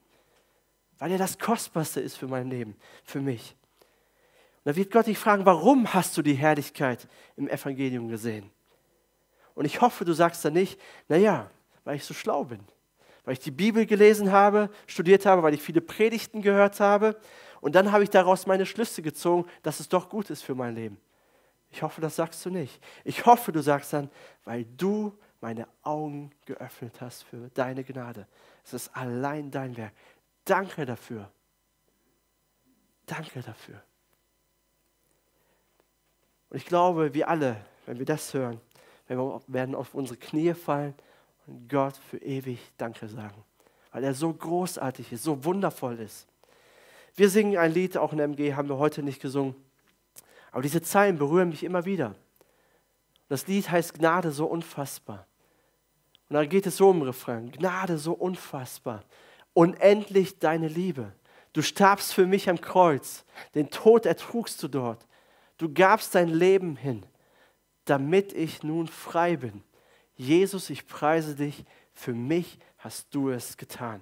Weil 0.99 1.11
er 1.13 1.17
das 1.17 1.39
Kostbarste 1.39 2.01
ist 2.01 2.17
für 2.17 2.27
mein 2.27 2.49
Leben, 2.49 2.75
für 3.03 3.21
mich. 3.21 3.55
Und 4.57 4.65
dann 4.65 4.75
wird 4.75 4.91
Gott 4.91 5.07
dich 5.07 5.17
fragen, 5.17 5.45
warum 5.45 5.93
hast 5.93 6.17
du 6.17 6.21
die 6.21 6.33
Herrlichkeit 6.33 7.07
im 7.37 7.47
Evangelium 7.47 8.09
gesehen? 8.09 8.51
Und 9.55 9.65
ich 9.65 9.81
hoffe, 9.81 10.05
du 10.05 10.13
sagst 10.13 10.43
dann 10.45 10.53
nicht, 10.53 10.79
naja, 11.07 11.49
weil 11.85 11.95
ich 11.95 12.03
so 12.05 12.13
schlau 12.13 12.43
bin, 12.43 12.59
weil 13.23 13.33
ich 13.33 13.39
die 13.39 13.51
Bibel 13.51 13.85
gelesen 13.85 14.31
habe, 14.31 14.69
studiert 14.87 15.25
habe, 15.25 15.43
weil 15.43 15.53
ich 15.53 15.61
viele 15.61 15.81
Predigten 15.81 16.41
gehört 16.41 16.79
habe 16.79 17.19
und 17.61 17.75
dann 17.75 17.91
habe 17.91 18.03
ich 18.03 18.09
daraus 18.09 18.47
meine 18.47 18.65
Schlüsse 18.65 19.01
gezogen, 19.01 19.49
dass 19.63 19.79
es 19.79 19.89
doch 19.89 20.09
gut 20.09 20.29
ist 20.29 20.43
für 20.43 20.55
mein 20.55 20.75
Leben. 20.75 20.97
Ich 21.71 21.81
hoffe, 21.81 22.01
das 22.01 22.15
sagst 22.15 22.45
du 22.45 22.49
nicht. 22.49 22.81
Ich 23.03 23.25
hoffe, 23.25 23.51
du 23.51 23.61
sagst 23.61 23.93
dann, 23.93 24.09
weil 24.43 24.65
du 24.65 25.17
meine 25.41 25.67
Augen 25.83 26.31
geöffnet 26.45 26.99
hast 26.99 27.23
für 27.23 27.49
deine 27.53 27.83
Gnade. 27.83 28.27
Es 28.65 28.73
ist 28.73 28.95
allein 28.95 29.51
dein 29.51 29.77
Werk. 29.77 29.93
Danke 30.49 30.83
dafür. 30.83 31.29
Danke 33.05 33.41
dafür. 33.41 33.81
Und 36.49 36.57
ich 36.57 36.65
glaube, 36.65 37.13
wir 37.13 37.29
alle, 37.29 37.57
wenn 37.85 37.99
wir 37.99 38.05
das 38.05 38.33
hören, 38.33 38.59
werden 39.07 39.75
auf 39.75 39.93
unsere 39.93 40.17
Knie 40.17 40.55
fallen 40.55 40.95
und 41.45 41.69
Gott 41.69 41.95
für 41.97 42.17
ewig 42.17 42.59
Danke 42.77 43.07
sagen, 43.07 43.43
weil 43.91 44.03
er 44.03 44.15
so 44.15 44.33
großartig 44.33 45.11
ist, 45.11 45.23
so 45.23 45.43
wundervoll 45.45 45.99
ist. 45.99 46.27
Wir 47.15 47.29
singen 47.29 47.57
ein 47.57 47.71
Lied, 47.71 47.95
auch 47.97 48.13
in 48.13 48.19
MG 48.19 48.55
haben 48.55 48.69
wir 48.69 48.77
heute 48.77 49.03
nicht 49.03 49.21
gesungen, 49.21 49.55
aber 50.51 50.63
diese 50.63 50.81
Zeilen 50.81 51.19
berühren 51.19 51.49
mich 51.49 51.63
immer 51.63 51.85
wieder. 51.85 52.15
Das 53.27 53.45
Lied 53.45 53.69
heißt 53.69 53.93
Gnade 53.93 54.31
so 54.31 54.47
unfassbar. 54.47 55.27
Und 56.27 56.35
da 56.35 56.45
geht 56.45 56.65
es 56.65 56.77
so 56.77 56.89
im 56.89 57.03
Refrain, 57.03 57.51
Gnade 57.51 57.99
so 57.99 58.13
unfassbar, 58.13 59.03
unendlich 59.59 60.39
deine 60.39 60.69
Liebe. 60.69 61.11
Du 61.51 61.61
starbst 61.61 62.13
für 62.13 62.25
mich 62.25 62.49
am 62.49 62.61
Kreuz, 62.61 63.25
den 63.55 63.69
Tod 63.69 64.05
ertrugst 64.05 64.63
du 64.63 64.69
dort. 64.69 65.05
Du 65.57 65.73
gabst 65.73 66.15
dein 66.15 66.29
Leben 66.29 66.77
hin, 66.77 67.05
damit 67.83 68.31
ich 68.31 68.63
nun 68.63 68.87
frei 68.87 69.35
bin. 69.35 69.61
Jesus, 70.15 70.69
ich 70.69 70.87
preise 70.87 71.35
dich, 71.35 71.65
für 71.91 72.13
mich 72.13 72.57
hast 72.77 73.13
du 73.13 73.31
es 73.31 73.57
getan. 73.57 74.01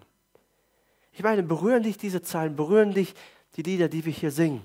Ich 1.12 1.24
meine, 1.24 1.42
berühren 1.42 1.82
dich 1.82 1.98
diese 1.98 2.22
Zahlen, 2.22 2.56
berühren 2.56 2.94
dich 2.94 3.16
die 3.56 3.64
Lieder, 3.64 3.90
die 3.90 4.06
wir 4.06 4.14
hier 4.14 4.30
singen. 4.30 4.64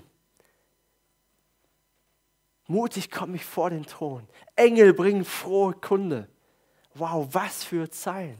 Mutig 2.67 3.09
komme 3.09 3.37
ich 3.37 3.45
vor 3.45 3.71
den 3.71 3.87
Thron. 3.87 4.27
Engel 4.55 4.93
bringen 4.93 5.25
frohe 5.25 5.73
Kunde. 5.73 6.29
Wow, 6.93 7.27
was 7.31 7.63
für 7.63 7.89
Zeilen. 7.89 8.39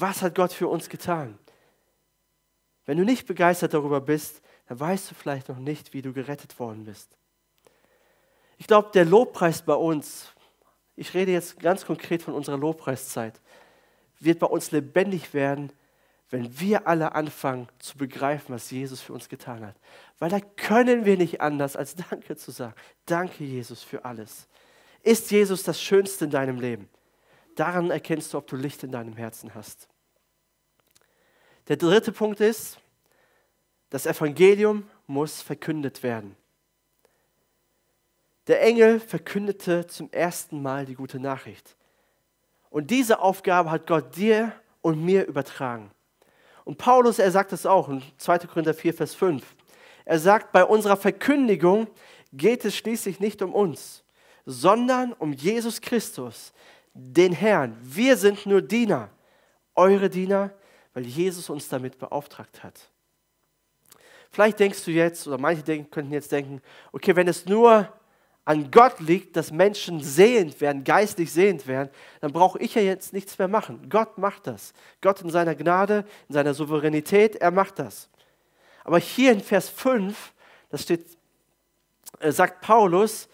Was 0.00 0.22
hat 0.22 0.36
Gott 0.36 0.52
für 0.52 0.68
uns 0.68 0.88
getan? 0.88 1.38
Wenn 2.86 2.98
du 2.98 3.04
nicht 3.04 3.26
begeistert 3.26 3.74
darüber 3.74 4.00
bist, 4.00 4.40
dann 4.66 4.78
weißt 4.78 5.10
du 5.10 5.14
vielleicht 5.14 5.48
noch 5.48 5.58
nicht, 5.58 5.92
wie 5.92 6.02
du 6.02 6.12
gerettet 6.12 6.58
worden 6.60 6.84
bist. 6.84 7.16
Ich 8.58 8.66
glaube, 8.66 8.90
der 8.94 9.04
Lobpreis 9.04 9.62
bei 9.62 9.74
uns, 9.74 10.28
ich 10.94 11.14
rede 11.14 11.32
jetzt 11.32 11.58
ganz 11.58 11.84
konkret 11.84 12.22
von 12.22 12.34
unserer 12.34 12.58
Lobpreiszeit, 12.58 13.40
wird 14.20 14.38
bei 14.38 14.46
uns 14.46 14.70
lebendig 14.70 15.34
werden, 15.34 15.72
wenn 16.30 16.60
wir 16.60 16.86
alle 16.86 17.14
anfangen 17.14 17.68
zu 17.78 17.96
begreifen, 17.96 18.54
was 18.54 18.70
Jesus 18.70 19.00
für 19.00 19.14
uns 19.14 19.28
getan 19.28 19.66
hat. 19.66 19.76
Weil 20.18 20.30
da 20.30 20.40
können 20.40 21.04
wir 21.04 21.16
nicht 21.16 21.40
anders, 21.40 21.74
als 21.74 21.94
Danke 22.10 22.36
zu 22.36 22.52
sagen. 22.52 22.74
Danke, 23.06 23.44
Jesus, 23.44 23.82
für 23.82 24.04
alles. 24.04 24.46
Ist 25.02 25.30
Jesus 25.30 25.62
das 25.62 25.82
Schönste 25.82 26.26
in 26.26 26.30
deinem 26.30 26.60
Leben? 26.60 26.88
Daran 27.58 27.90
erkennst 27.90 28.32
du, 28.32 28.38
ob 28.38 28.46
du 28.46 28.54
Licht 28.54 28.84
in 28.84 28.92
deinem 28.92 29.16
Herzen 29.16 29.52
hast. 29.52 29.88
Der 31.66 31.76
dritte 31.76 32.12
Punkt 32.12 32.38
ist, 32.38 32.78
das 33.90 34.06
Evangelium 34.06 34.88
muss 35.08 35.42
verkündet 35.42 36.04
werden. 36.04 36.36
Der 38.46 38.62
Engel 38.62 39.00
verkündete 39.00 39.88
zum 39.88 40.08
ersten 40.12 40.62
Mal 40.62 40.86
die 40.86 40.94
gute 40.94 41.18
Nachricht. 41.18 41.74
Und 42.70 42.92
diese 42.92 43.18
Aufgabe 43.18 43.72
hat 43.72 43.88
Gott 43.88 44.14
dir 44.16 44.52
und 44.80 45.04
mir 45.04 45.26
übertragen. 45.26 45.90
Und 46.64 46.78
Paulus, 46.78 47.18
er 47.18 47.32
sagt 47.32 47.52
es 47.52 47.66
auch 47.66 47.88
in 47.88 48.04
2. 48.18 48.38
Korinther 48.38 48.74
4, 48.74 48.94
Vers 48.94 49.16
5. 49.16 49.44
Er 50.04 50.20
sagt, 50.20 50.52
bei 50.52 50.64
unserer 50.64 50.96
Verkündigung 50.96 51.88
geht 52.32 52.64
es 52.64 52.76
schließlich 52.76 53.18
nicht 53.18 53.42
um 53.42 53.52
uns, 53.52 54.04
sondern 54.46 55.12
um 55.14 55.32
Jesus 55.32 55.80
Christus, 55.80 56.52
den 56.94 57.32
Herrn. 57.32 57.76
Wir 57.82 58.16
sind 58.16 58.46
nur 58.46 58.62
Diener, 58.62 59.10
eure 59.74 60.10
Diener, 60.10 60.50
weil 60.94 61.06
Jesus 61.06 61.48
uns 61.50 61.68
damit 61.68 61.98
beauftragt 61.98 62.62
hat. 62.62 62.90
Vielleicht 64.30 64.60
denkst 64.60 64.84
du 64.84 64.90
jetzt, 64.90 65.26
oder 65.26 65.38
manche 65.38 65.62
denken, 65.62 65.90
könnten 65.90 66.12
jetzt 66.12 66.32
denken, 66.32 66.60
okay, 66.92 67.16
wenn 67.16 67.28
es 67.28 67.46
nur 67.46 67.88
an 68.44 68.70
Gott 68.70 68.98
liegt, 69.00 69.36
dass 69.36 69.50
Menschen 69.50 70.00
sehend 70.00 70.60
werden, 70.60 70.82
geistlich 70.82 71.30
sehend 71.30 71.66
werden, 71.66 71.90
dann 72.20 72.32
brauche 72.32 72.58
ich 72.58 72.74
ja 72.74 72.82
jetzt 72.82 73.12
nichts 73.12 73.38
mehr 73.38 73.48
machen. 73.48 73.88
Gott 73.90 74.16
macht 74.16 74.46
das. 74.46 74.72
Gott 75.02 75.20
in 75.20 75.28
seiner 75.28 75.54
Gnade, 75.54 76.06
in 76.28 76.34
seiner 76.34 76.54
Souveränität, 76.54 77.36
er 77.36 77.50
macht 77.50 77.78
das. 77.78 78.08
Aber 78.84 78.98
hier 78.98 79.32
in 79.32 79.40
Vers 79.40 79.68
5, 79.68 80.32
das 80.70 80.82
steht, 80.82 81.04
äh, 82.20 82.32
sagt 82.32 82.62
Paulus, 82.62 83.28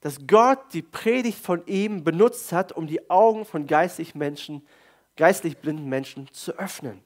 dass 0.00 0.26
Gott 0.26 0.72
die 0.72 0.82
Predigt 0.82 1.38
von 1.38 1.66
ihm 1.66 2.04
benutzt 2.04 2.52
hat, 2.52 2.72
um 2.72 2.86
die 2.86 3.10
Augen 3.10 3.44
von 3.44 3.66
geistlich 3.66 4.14
Menschen, 4.14 4.66
geistlich 5.16 5.58
blinden 5.58 5.88
Menschen 5.88 6.28
zu 6.32 6.52
öffnen. 6.58 7.02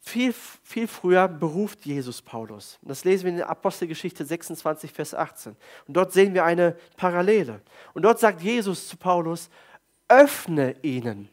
Viel, 0.00 0.32
viel 0.62 0.86
früher 0.86 1.26
beruft 1.26 1.84
Jesus 1.84 2.22
Paulus. 2.22 2.78
Das 2.82 3.04
lesen 3.04 3.24
wir 3.24 3.30
in 3.30 3.36
der 3.38 3.50
Apostelgeschichte 3.50 4.24
26, 4.24 4.92
Vers 4.92 5.14
18. 5.14 5.56
Und 5.88 5.96
dort 5.96 6.12
sehen 6.12 6.32
wir 6.32 6.44
eine 6.44 6.76
Parallele. 6.96 7.60
Und 7.92 8.02
dort 8.02 8.20
sagt 8.20 8.40
Jesus 8.40 8.86
zu 8.86 8.96
Paulus, 8.96 9.50
öffne 10.06 10.76
ihnen, 10.82 11.28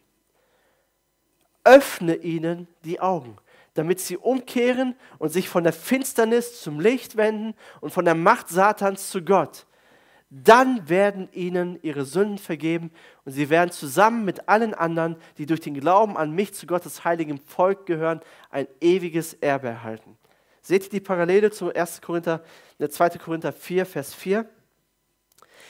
öffne 1.63 2.15
ihnen 2.15 2.67
die 2.83 2.99
Augen, 2.99 3.37
damit 3.73 3.99
sie 3.99 4.17
umkehren 4.17 4.95
und 5.17 5.29
sich 5.29 5.49
von 5.49 5.63
der 5.63 5.73
Finsternis 5.73 6.61
zum 6.61 6.79
Licht 6.79 7.17
wenden 7.17 7.55
und 7.81 7.91
von 7.91 8.05
der 8.05 8.15
Macht 8.15 8.49
Satans 8.49 9.09
zu 9.09 9.23
Gott 9.23 9.65
dann 10.35 10.89
werden 10.89 11.29
ihnen 11.31 11.77
ihre 11.83 12.05
Sünden 12.05 12.39
vergeben 12.39 12.91
und 13.23 13.33
sie 13.33 13.51
werden 13.51 13.69
zusammen 13.69 14.25
mit 14.25 14.49
allen 14.49 14.73
anderen, 14.73 15.15
die 15.37 15.45
durch 15.45 15.59
den 15.59 15.79
Glauben 15.79 16.17
an 16.17 16.31
mich 16.31 16.55
zu 16.55 16.65
Gottes 16.65 17.05
heiligem 17.05 17.37
Volk 17.37 17.85
gehören, 17.85 18.19
ein 18.49 18.67
ewiges 18.81 19.35
Erbe 19.35 19.67
erhalten. 19.67 20.17
Seht 20.63 20.85
ihr 20.85 20.89
die 20.89 20.99
Parallele 21.01 21.51
zu 21.51 21.71
1. 21.71 22.01
Korinther, 22.01 22.43
2. 22.79 23.09
Korinther 23.19 23.53
4, 23.53 23.85
Vers 23.85 24.15
4? 24.15 24.49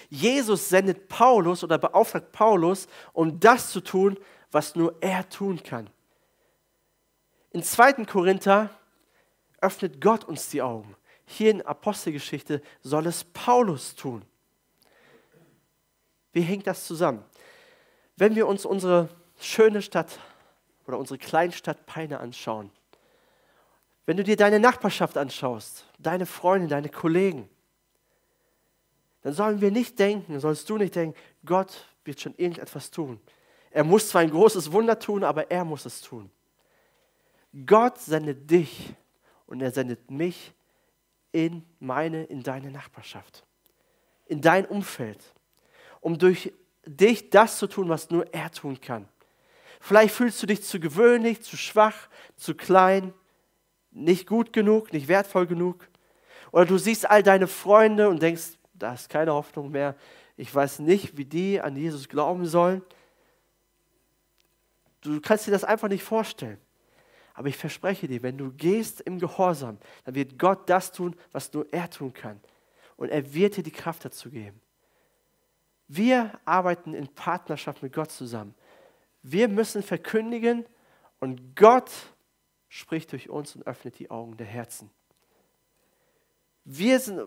Jesus 0.10 0.70
sendet 0.70 1.10
Paulus 1.10 1.62
oder 1.64 1.78
beauftragt 1.78 2.32
Paulus, 2.32 2.88
um 3.12 3.42
das 3.42 3.70
zu 3.70 3.82
tun, 3.82 4.18
was 4.50 4.76
nur 4.76 4.96
er 5.02 5.28
tun 5.28 5.62
kann. 5.62 5.90
In 7.54 7.64
2. 7.64 8.06
Korinther 8.06 8.72
öffnet 9.62 10.02
Gott 10.02 10.26
uns 10.26 10.50
die 10.50 10.62
Augen. 10.62 10.96
Hier 11.26 11.52
in 11.52 11.62
Apostelgeschichte 11.62 12.62
soll 12.82 13.06
es 13.06 13.24
Paulus 13.24 13.96
tun. 13.96 14.26
Wie 16.34 16.42
hängt 16.42 16.66
das 16.66 16.86
zusammen? 16.86 17.24
Wenn 18.18 18.36
wir 18.36 18.48
uns 18.48 18.66
unsere 18.66 19.08
schöne 19.40 19.84
Stadt 19.84 20.20
oder 20.88 20.98
unsere 20.98 21.20
Kleinstadt 21.20 21.86
Peine 21.86 22.20
anschauen, 22.20 22.72
wenn 24.06 24.18
du 24.18 24.24
dir 24.24 24.36
deine 24.36 24.60
Nachbarschaft 24.60 25.16
anschaust, 25.16 25.86
deine 26.00 26.26
Freunde, 26.26 26.68
deine 26.68 26.90
Kollegen, 26.90 27.48
dann 29.22 29.34
sollen 29.34 29.62
wir 29.62 29.72
nicht 29.72 29.98
denken, 30.00 30.40
sollst 30.40 30.70
du 30.70 30.78
nicht 30.78 30.96
denken, 30.96 31.18
Gott 31.46 31.88
wird 32.04 32.20
schon 32.20 32.34
irgendetwas 32.36 32.92
tun. 32.92 33.22
Er 33.70 33.84
muss 33.84 34.10
zwar 34.10 34.22
ein 34.22 34.32
großes 34.32 34.72
Wunder 34.72 35.00
tun, 35.00 35.24
aber 35.24 35.50
er 35.50 35.64
muss 35.64 35.86
es 35.86 36.02
tun. 36.02 36.30
Gott 37.66 38.00
sendet 38.00 38.50
dich 38.50 38.94
und 39.46 39.62
er 39.62 39.72
sendet 39.72 40.10
mich 40.10 40.54
in 41.32 41.64
meine, 41.80 42.24
in 42.26 42.42
deine 42.42 42.72
Nachbarschaft, 42.72 43.44
in 44.26 44.42
dein 44.42 44.66
Umfeld, 44.66 45.34
um 46.00 46.18
durch 46.18 46.52
dich 46.86 47.30
das 47.30 47.58
zu 47.58 47.68
tun, 47.68 47.90
was 47.90 48.10
nur 48.10 48.34
er 48.34 48.52
tun 48.52 48.80
kann. 48.82 49.08
Vielleicht 49.80 50.16
fühlst 50.16 50.42
du 50.42 50.48
dich 50.48 50.64
zu 50.64 50.80
gewöhnlich, 50.80 51.42
zu 51.44 51.58
schwach, 51.58 52.08
zu 52.36 52.56
klein, 52.56 53.14
nicht 53.92 54.28
gut 54.28 54.54
genug, 54.54 54.94
nicht 54.94 55.08
wertvoll 55.08 55.46
genug. 55.46 55.88
Oder 56.52 56.66
du 56.66 56.78
siehst 56.78 57.10
all 57.10 57.22
deine 57.22 57.48
Freunde 57.48 58.10
und 58.10 58.22
denkst, 58.22 58.58
da 58.74 58.94
ist 58.94 59.10
keine 59.10 59.34
Hoffnung 59.34 59.72
mehr. 59.72 59.96
Ich 60.38 60.54
weiß 60.54 60.80
nicht, 60.80 61.18
wie 61.18 61.26
die 61.26 61.62
an 61.62 61.76
Jesus 61.76 62.10
glauben 62.10 62.46
sollen. 62.46 62.82
Du 65.02 65.20
kannst 65.22 65.48
dir 65.48 65.52
das 65.52 65.64
einfach 65.64 65.90
nicht 65.90 66.04
vorstellen. 66.04 66.60
Aber 67.34 67.48
ich 67.48 67.58
verspreche 67.58 68.08
dir, 68.08 68.22
wenn 68.22 68.38
du 68.38 68.52
gehst 68.52 69.02
im 69.02 69.20
Gehorsam, 69.20 69.78
dann 70.06 70.16
wird 70.16 70.38
Gott 70.38 70.70
das 70.70 70.92
tun, 70.92 71.16
was 71.32 71.52
nur 71.54 71.66
er 71.72 71.90
tun 71.90 72.14
kann. 72.14 72.40
Und 72.96 73.10
er 73.10 73.34
wird 73.34 73.58
dir 73.58 73.64
die 73.64 73.72
Kraft 73.72 74.06
dazu 74.06 74.30
geben. 74.30 74.62
Wir 75.88 76.40
arbeiten 76.46 76.94
in 76.94 77.08
Partnerschaft 77.08 77.84
mit 77.84 77.94
Gott 77.94 78.12
zusammen. 78.12 78.54
Wir 79.22 79.48
müssen 79.48 79.82
verkündigen 79.84 80.66
und 81.20 81.56
Gott 81.56 81.92
spricht 82.70 83.12
durch 83.12 83.30
uns 83.30 83.56
und 83.56 83.66
öffnet 83.66 84.00
die 84.00 84.10
Augen 84.12 84.38
der 84.38 84.48
Herzen. 84.48 84.90
Wir 86.66 87.00
sind, 87.00 87.22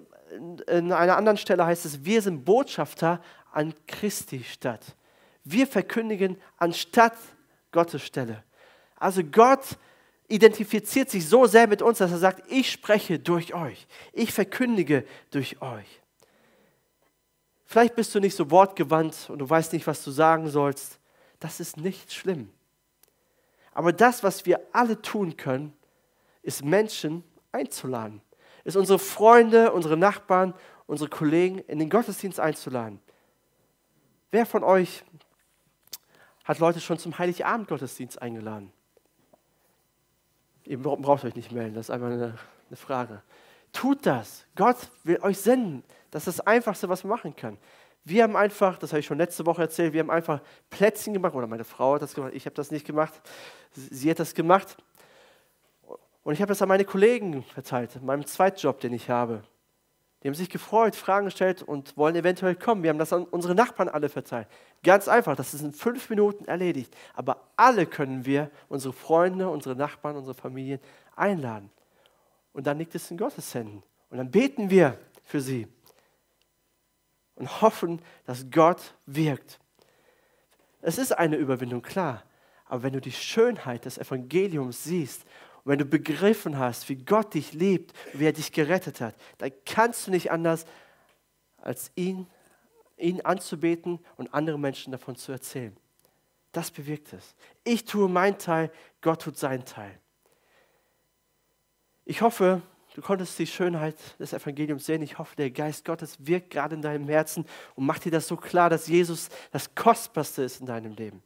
in 0.66 0.92
einer 0.92 1.16
anderen 1.16 1.36
Stelle 1.36 1.66
heißt 1.66 1.84
es, 1.84 2.04
wir 2.04 2.22
sind 2.22 2.44
Botschafter 2.44 3.22
an 3.52 3.74
Christi 3.86 4.42
Stadt. 4.44 4.96
Wir 5.44 5.66
verkündigen 5.66 6.40
anstatt 6.56 7.16
Gottes 7.70 8.02
Stelle. 8.02 8.42
Also 8.96 9.22
Gott 9.22 9.78
identifiziert 10.28 11.10
sich 11.10 11.28
so 11.28 11.46
sehr 11.46 11.66
mit 11.66 11.82
uns, 11.82 11.98
dass 11.98 12.10
er 12.10 12.18
sagt, 12.18 12.50
ich 12.50 12.70
spreche 12.70 13.18
durch 13.18 13.54
euch, 13.54 13.86
ich 14.12 14.32
verkündige 14.32 15.04
durch 15.30 15.60
euch. 15.62 16.00
Vielleicht 17.64 17.96
bist 17.96 18.14
du 18.14 18.20
nicht 18.20 18.36
so 18.36 18.50
wortgewandt 18.50 19.28
und 19.28 19.40
du 19.40 19.48
weißt 19.48 19.72
nicht, 19.72 19.86
was 19.86 20.02
du 20.04 20.10
sagen 20.10 20.48
sollst. 20.48 20.98
Das 21.40 21.60
ist 21.60 21.76
nicht 21.76 22.12
schlimm. 22.12 22.50
Aber 23.72 23.92
das, 23.92 24.22
was 24.22 24.46
wir 24.46 24.60
alle 24.72 25.02
tun 25.02 25.36
können, 25.36 25.72
ist 26.42 26.64
Menschen 26.64 27.24
einzuladen. 27.52 28.22
Ist 28.64 28.76
unsere 28.76 28.98
Freunde, 28.98 29.72
unsere 29.72 29.96
Nachbarn, 29.96 30.54
unsere 30.86 31.10
Kollegen 31.10 31.58
in 31.58 31.78
den 31.78 31.90
Gottesdienst 31.90 32.40
einzuladen. 32.40 33.00
Wer 34.30 34.46
von 34.46 34.64
euch 34.64 35.04
hat 36.44 36.58
Leute 36.60 36.80
schon 36.80 36.98
zum 36.98 37.18
Heiligabend-Gottesdienst 37.18 38.22
eingeladen? 38.22 38.72
Ihr 40.66 40.82
braucht 40.82 41.24
euch 41.24 41.34
nicht 41.34 41.52
melden, 41.52 41.74
das 41.74 41.86
ist 41.86 41.90
einfach 41.90 42.08
eine, 42.08 42.34
eine 42.68 42.76
Frage. 42.76 43.22
Tut 43.72 44.04
das. 44.04 44.44
Gott 44.56 44.76
will 45.04 45.18
euch 45.22 45.38
senden. 45.38 45.84
Das 46.10 46.26
ist 46.26 46.38
das 46.38 46.46
Einfachste, 46.46 46.88
was 46.88 47.04
man 47.04 47.10
machen 47.10 47.36
kann. 47.36 47.58
Wir 48.04 48.22
haben 48.22 48.36
einfach, 48.36 48.78
das 48.78 48.92
habe 48.92 49.00
ich 49.00 49.06
schon 49.06 49.18
letzte 49.18 49.44
Woche 49.46 49.62
erzählt, 49.62 49.92
wir 49.92 50.00
haben 50.00 50.10
einfach 50.10 50.40
Plätzchen 50.70 51.12
gemacht, 51.12 51.34
oder 51.34 51.46
meine 51.46 51.64
Frau 51.64 51.94
hat 51.94 52.02
das 52.02 52.14
gemacht, 52.14 52.32
ich 52.34 52.46
habe 52.46 52.54
das 52.54 52.70
nicht 52.70 52.86
gemacht, 52.86 53.12
sie 53.72 54.08
hat 54.10 54.20
das 54.20 54.32
gemacht. 54.32 54.76
Und 56.22 56.32
ich 56.34 56.40
habe 56.40 56.48
das 56.48 56.62
an 56.62 56.68
meine 56.68 56.84
Kollegen 56.84 57.42
verteilt, 57.42 57.96
in 57.96 58.06
meinem 58.06 58.24
Zweitjob, 58.24 58.80
den 58.80 58.92
ich 58.92 59.10
habe. 59.10 59.42
Die 60.22 60.28
haben 60.28 60.34
sich 60.34 60.50
gefreut, 60.50 60.96
Fragen 60.96 61.26
gestellt 61.26 61.62
und 61.62 61.96
wollen 61.96 62.16
eventuell 62.16 62.56
kommen. 62.56 62.82
Wir 62.82 62.90
haben 62.90 62.98
das 62.98 63.12
an 63.12 63.24
unsere 63.24 63.54
Nachbarn 63.54 63.88
alle 63.88 64.08
verteilt. 64.08 64.48
Ganz 64.82 65.08
einfach, 65.08 65.36
das 65.36 65.54
ist 65.54 65.60
in 65.60 65.72
fünf 65.72 66.08
Minuten 66.10 66.46
erledigt. 66.46 66.94
Aber 67.14 67.42
alle 67.56 67.86
können 67.86 68.24
wir, 68.24 68.50
unsere 68.68 68.92
Freunde, 68.92 69.48
unsere 69.48 69.76
Nachbarn, 69.76 70.16
unsere 70.16 70.34
Familien 70.34 70.80
einladen. 71.14 71.70
Und 72.52 72.66
dann 72.66 72.78
liegt 72.78 72.94
es 72.94 73.10
in 73.10 73.18
Gottes 73.18 73.54
Händen. 73.54 73.82
Und 74.10 74.18
dann 74.18 74.30
beten 74.30 74.70
wir 74.70 74.98
für 75.24 75.40
sie 75.40 75.68
und 77.34 77.60
hoffen, 77.60 78.00
dass 78.24 78.50
Gott 78.50 78.94
wirkt. 79.04 79.58
Es 80.80 80.98
ist 80.98 81.12
eine 81.12 81.36
Überwindung, 81.36 81.82
klar. 81.82 82.22
Aber 82.64 82.82
wenn 82.82 82.92
du 82.92 83.00
die 83.00 83.12
Schönheit 83.12 83.84
des 83.84 83.98
Evangeliums 83.98 84.84
siehst 84.84 85.24
und 85.66 85.72
wenn 85.72 85.78
du 85.80 85.84
begriffen 85.84 86.58
hast, 86.60 86.88
wie 86.88 86.94
Gott 86.94 87.34
dich 87.34 87.52
liebt, 87.52 87.92
wie 88.12 88.24
er 88.24 88.32
dich 88.32 88.52
gerettet 88.52 89.00
hat, 89.00 89.16
dann 89.38 89.50
kannst 89.64 90.06
du 90.06 90.12
nicht 90.12 90.30
anders, 90.30 90.64
als 91.56 91.90
ihn, 91.96 92.28
ihn 92.96 93.20
anzubeten 93.22 93.98
und 94.16 94.32
andere 94.32 94.60
Menschen 94.60 94.92
davon 94.92 95.16
zu 95.16 95.32
erzählen. 95.32 95.76
Das 96.52 96.70
bewirkt 96.70 97.12
es. 97.12 97.34
Ich 97.64 97.84
tue 97.84 98.08
meinen 98.08 98.38
Teil, 98.38 98.70
Gott 99.00 99.22
tut 99.22 99.38
seinen 99.38 99.64
Teil. 99.64 99.98
Ich 102.04 102.22
hoffe, 102.22 102.62
du 102.94 103.02
konntest 103.02 103.36
die 103.36 103.48
Schönheit 103.48 103.96
des 104.20 104.34
Evangeliums 104.34 104.86
sehen. 104.86 105.02
Ich 105.02 105.18
hoffe, 105.18 105.34
der 105.34 105.50
Geist 105.50 105.84
Gottes 105.84 106.16
wirkt 106.24 106.50
gerade 106.50 106.76
in 106.76 106.82
deinem 106.82 107.08
Herzen 107.08 107.44
und 107.74 107.86
macht 107.86 108.04
dir 108.04 108.12
das 108.12 108.28
so 108.28 108.36
klar, 108.36 108.70
dass 108.70 108.86
Jesus 108.86 109.30
das 109.50 109.74
Kostbarste 109.74 110.44
ist 110.44 110.60
in 110.60 110.66
deinem 110.66 110.92
Leben. 110.92 111.24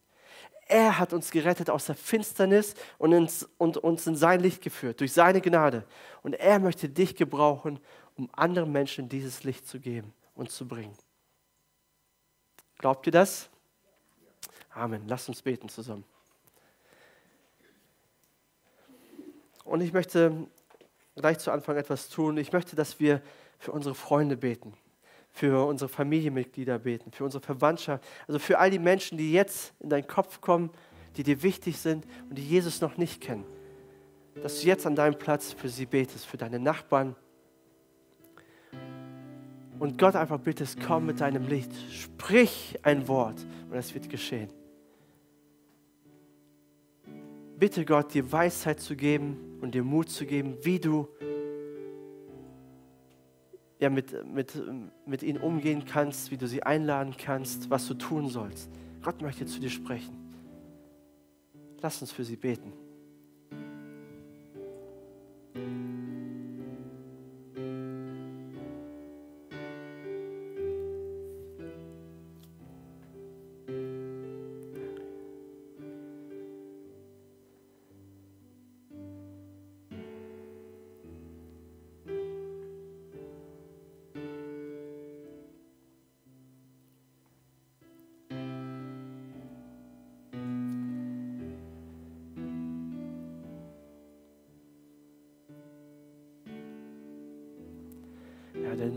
Er 0.70 1.00
hat 1.00 1.12
uns 1.12 1.32
gerettet 1.32 1.68
aus 1.68 1.86
der 1.86 1.96
Finsternis 1.96 2.74
und, 2.96 3.10
ins, 3.10 3.42
und 3.58 3.76
uns 3.76 4.06
in 4.06 4.14
sein 4.14 4.38
Licht 4.38 4.62
geführt, 4.62 5.00
durch 5.00 5.12
seine 5.12 5.40
Gnade. 5.40 5.84
Und 6.22 6.34
er 6.34 6.60
möchte 6.60 6.88
dich 6.88 7.16
gebrauchen, 7.16 7.80
um 8.16 8.30
anderen 8.34 8.70
Menschen 8.70 9.08
dieses 9.08 9.42
Licht 9.42 9.66
zu 9.66 9.80
geben 9.80 10.14
und 10.36 10.52
zu 10.52 10.68
bringen. 10.68 10.96
Glaubt 12.78 13.04
ihr 13.06 13.10
das? 13.10 13.50
Amen. 14.72 15.08
Lasst 15.08 15.28
uns 15.28 15.42
beten 15.42 15.68
zusammen. 15.68 16.04
Und 19.64 19.80
ich 19.80 19.92
möchte 19.92 20.46
gleich 21.16 21.40
zu 21.40 21.50
Anfang 21.50 21.78
etwas 21.78 22.08
tun. 22.08 22.36
Ich 22.36 22.52
möchte, 22.52 22.76
dass 22.76 23.00
wir 23.00 23.20
für 23.58 23.72
unsere 23.72 23.96
Freunde 23.96 24.36
beten 24.36 24.72
für 25.32 25.66
unsere 25.66 25.88
Familienmitglieder 25.88 26.78
beten, 26.78 27.12
für 27.12 27.24
unsere 27.24 27.42
Verwandtschaft, 27.42 28.04
also 28.26 28.38
für 28.38 28.58
all 28.58 28.70
die 28.70 28.78
Menschen, 28.78 29.16
die 29.16 29.32
jetzt 29.32 29.74
in 29.80 29.90
deinen 29.90 30.06
Kopf 30.06 30.40
kommen, 30.40 30.70
die 31.16 31.22
dir 31.22 31.42
wichtig 31.42 31.78
sind 31.78 32.06
und 32.28 32.36
die 32.36 32.46
Jesus 32.46 32.80
noch 32.80 32.96
nicht 32.96 33.20
kennen. 33.20 33.44
Dass 34.42 34.60
du 34.60 34.66
jetzt 34.66 34.86
an 34.86 34.94
deinem 34.96 35.18
Platz 35.18 35.52
für 35.52 35.68
sie 35.68 35.86
betest, 35.86 36.26
für 36.26 36.36
deine 36.36 36.58
Nachbarn. 36.58 37.16
Und 39.78 39.98
Gott 39.98 40.14
einfach 40.14 40.38
bittest, 40.38 40.78
komm 40.80 41.06
mit 41.06 41.20
deinem 41.20 41.46
Licht, 41.46 41.72
sprich 41.90 42.78
ein 42.82 43.08
Wort 43.08 43.46
und 43.70 43.76
es 43.76 43.94
wird 43.94 44.08
geschehen. 44.08 44.52
Bitte 47.58 47.84
Gott, 47.84 48.14
dir 48.14 48.30
Weisheit 48.30 48.80
zu 48.80 48.96
geben 48.96 49.58
und 49.60 49.74
dir 49.74 49.84
Mut 49.84 50.10
zu 50.10 50.26
geben, 50.26 50.56
wie 50.62 50.78
du 50.78 51.08
ja, 53.80 53.88
mit, 53.88 54.26
mit, 54.26 54.52
mit 55.06 55.22
ihnen 55.22 55.40
umgehen 55.40 55.84
kannst, 55.86 56.30
wie 56.30 56.36
du 56.36 56.46
sie 56.46 56.62
einladen 56.62 57.14
kannst, 57.16 57.70
was 57.70 57.88
du 57.88 57.94
tun 57.94 58.28
sollst. 58.28 58.70
Gott 59.02 59.22
möchte 59.22 59.46
zu 59.46 59.58
dir 59.58 59.70
sprechen. 59.70 60.14
Lass 61.80 62.00
uns 62.02 62.12
für 62.12 62.24
sie 62.24 62.36
beten. 62.36 62.74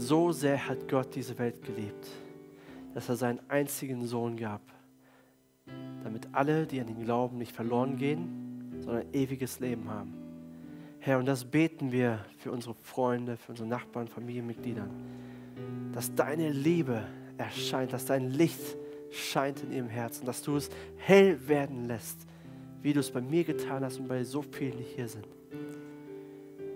So 0.07 0.31
sehr 0.31 0.67
hat 0.67 0.87
Gott 0.87 1.15
diese 1.15 1.37
Welt 1.39 1.61
geliebt, 1.61 2.07
dass 2.93 3.09
er 3.09 3.15
seinen 3.15 3.39
einzigen 3.49 4.05
Sohn 4.05 4.37
gab, 4.37 4.61
damit 6.03 6.27
alle, 6.31 6.67
die 6.67 6.79
an 6.79 6.87
ihn 6.87 7.03
glauben, 7.03 7.37
nicht 7.37 7.51
verloren 7.51 7.97
gehen, 7.97 8.81
sondern 8.81 9.05
ewiges 9.13 9.59
Leben 9.59 9.89
haben. 9.89 10.13
Herr, 10.99 11.19
und 11.19 11.25
das 11.25 11.45
beten 11.45 11.91
wir 11.91 12.19
für 12.37 12.51
unsere 12.51 12.75
Freunde, 12.75 13.37
für 13.37 13.51
unsere 13.51 13.67
Nachbarn, 13.67 14.07
Familienmitglieder, 14.07 14.87
dass 15.93 16.13
deine 16.15 16.51
Liebe 16.51 17.03
erscheint, 17.37 17.93
dass 17.93 18.05
dein 18.05 18.29
Licht 18.29 18.77
scheint 19.11 19.63
in 19.63 19.71
ihrem 19.71 19.89
Herzen, 19.89 20.25
dass 20.25 20.41
du 20.41 20.55
es 20.55 20.69
hell 20.97 21.47
werden 21.47 21.87
lässt, 21.87 22.25
wie 22.81 22.93
du 22.93 22.99
es 22.99 23.11
bei 23.11 23.21
mir 23.21 23.43
getan 23.43 23.83
hast 23.83 23.99
und 23.99 24.07
bei 24.07 24.23
so 24.23 24.41
vielen, 24.41 24.77
die 24.77 24.83
hier 24.83 25.07
sind 25.07 25.27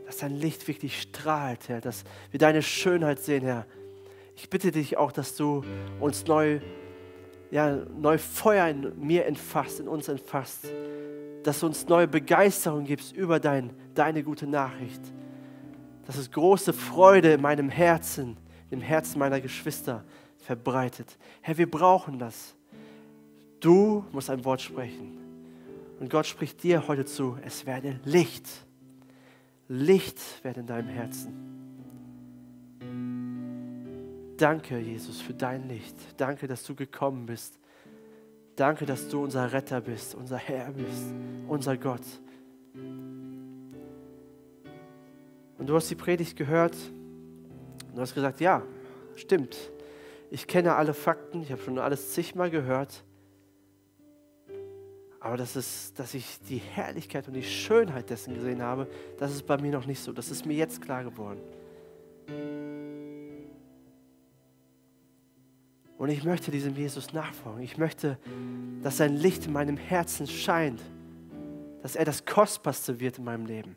dass 0.08 0.18
dein 0.18 0.36
Licht 0.38 0.70
wirklich 0.70 1.02
strahlt, 1.02 1.68
Herr, 1.68 1.82
dass 1.82 2.06
wir 2.32 2.40
deine 2.40 2.62
Schönheit 2.62 3.20
sehen, 3.20 3.44
Herr. 3.44 3.66
Ich 4.38 4.50
bitte 4.50 4.72
dich 4.72 4.96
auch, 4.96 5.12
dass 5.12 5.36
du 5.36 5.66
uns 6.00 6.26
neu, 6.26 6.62
ja, 7.52 7.76
neu 7.76 8.18
Feuer 8.18 8.70
in 8.70 8.98
mir 9.06 9.26
entfasst, 9.26 9.82
in 9.82 9.90
uns 9.90 10.08
entfasst, 10.08 10.70
dass 11.44 11.60
du 11.60 11.66
uns 11.66 11.90
neue 11.90 12.08
Begeisterung 12.08 12.86
gibst 12.86 13.12
über 13.12 13.42
dein, 13.42 13.72
deine 13.96 14.24
gute 14.24 14.48
Nachricht. 14.48 15.02
Dass 16.06 16.16
es 16.16 16.32
große 16.32 16.72
Freude 16.72 17.34
in 17.34 17.42
meinem 17.42 17.68
Herzen, 17.68 18.38
im 18.70 18.80
Herzen 18.80 19.20
meiner 19.20 19.42
Geschwister 19.42 20.06
verbreitet. 20.38 21.18
Herr, 21.42 21.58
wir 21.58 21.70
brauchen 21.70 22.18
das. 22.18 22.56
Du 23.60 24.06
musst 24.14 24.30
ein 24.30 24.46
Wort 24.46 24.62
sprechen. 24.62 25.18
Und 26.00 26.10
Gott 26.10 26.28
spricht 26.28 26.64
dir 26.64 26.88
heute 26.88 27.04
zu, 27.04 27.38
es 27.44 27.66
werde 27.66 28.00
Licht. 28.06 28.67
Licht 29.68 30.20
werde 30.44 30.62
in 30.62 30.68
deinem 30.68 30.90
Herzen. 30.90 31.48
Danke, 34.38 34.78
Jesus, 34.78 35.20
für 35.20 35.34
dein 35.34 35.68
Licht. 35.68 35.96
Danke, 36.18 36.48
dass 36.48 36.64
du 36.64 36.76
gekommen 36.76 37.26
bist. 37.26 37.60
Danke, 38.56 38.86
dass 38.86 39.10
du 39.10 39.24
unser 39.24 39.52
Retter 39.52 39.82
bist, 39.82 40.16
unser 40.16 40.38
Herr 40.38 40.72
bist, 40.72 41.14
unser 41.48 41.76
Gott. 41.78 42.04
Und 45.58 45.68
du 45.68 45.76
hast 45.76 45.90
die 45.90 45.96
Predigt 45.96 46.38
gehört 46.38 46.76
und 47.90 47.96
du 47.96 48.02
hast 48.02 48.14
gesagt, 48.14 48.40
ja, 48.40 48.62
stimmt. 49.16 49.58
Ich 50.30 50.46
kenne 50.46 50.76
alle 50.76 50.94
Fakten, 50.94 51.42
ich 51.42 51.52
habe 51.52 51.62
schon 51.62 51.80
alles 51.80 52.14
zigmal 52.14 52.52
gehört. 52.52 53.04
Aber 55.20 55.38
das 55.38 55.56
ist, 55.56 55.98
dass 56.00 56.14
ich 56.14 56.40
die 56.48 56.58
Herrlichkeit 56.58 57.28
und 57.28 57.34
die 57.34 57.44
Schönheit 57.44 58.10
dessen 58.10 58.34
gesehen 58.34 58.62
habe, 58.62 58.88
das 59.18 59.34
ist 59.34 59.46
bei 59.46 59.58
mir 59.58 59.72
noch 59.72 59.86
nicht 59.86 60.00
so. 60.00 60.12
Das 60.12 60.30
ist 60.30 60.46
mir 60.46 60.56
jetzt 60.56 60.82
klar 60.82 61.04
geworden. 61.04 61.42
Und 65.98 66.10
ich 66.10 66.24
möchte 66.24 66.52
diesem 66.52 66.76
Jesus 66.76 67.14
nachfolgen. 67.14 67.64
Ich 67.64 67.78
möchte, 67.78 68.20
dass 68.84 68.98
sein 68.98 69.16
Licht 69.18 69.48
in 69.48 69.54
meinem 69.54 69.78
Herzen 69.78 70.28
scheint. 70.28 70.82
Dass 71.82 71.96
er 71.96 72.06
das 72.06 72.26
Kostbarste 72.26 73.00
wird 73.00 73.18
in 73.18 73.24
meinem 73.24 73.46
Leben. 73.46 73.76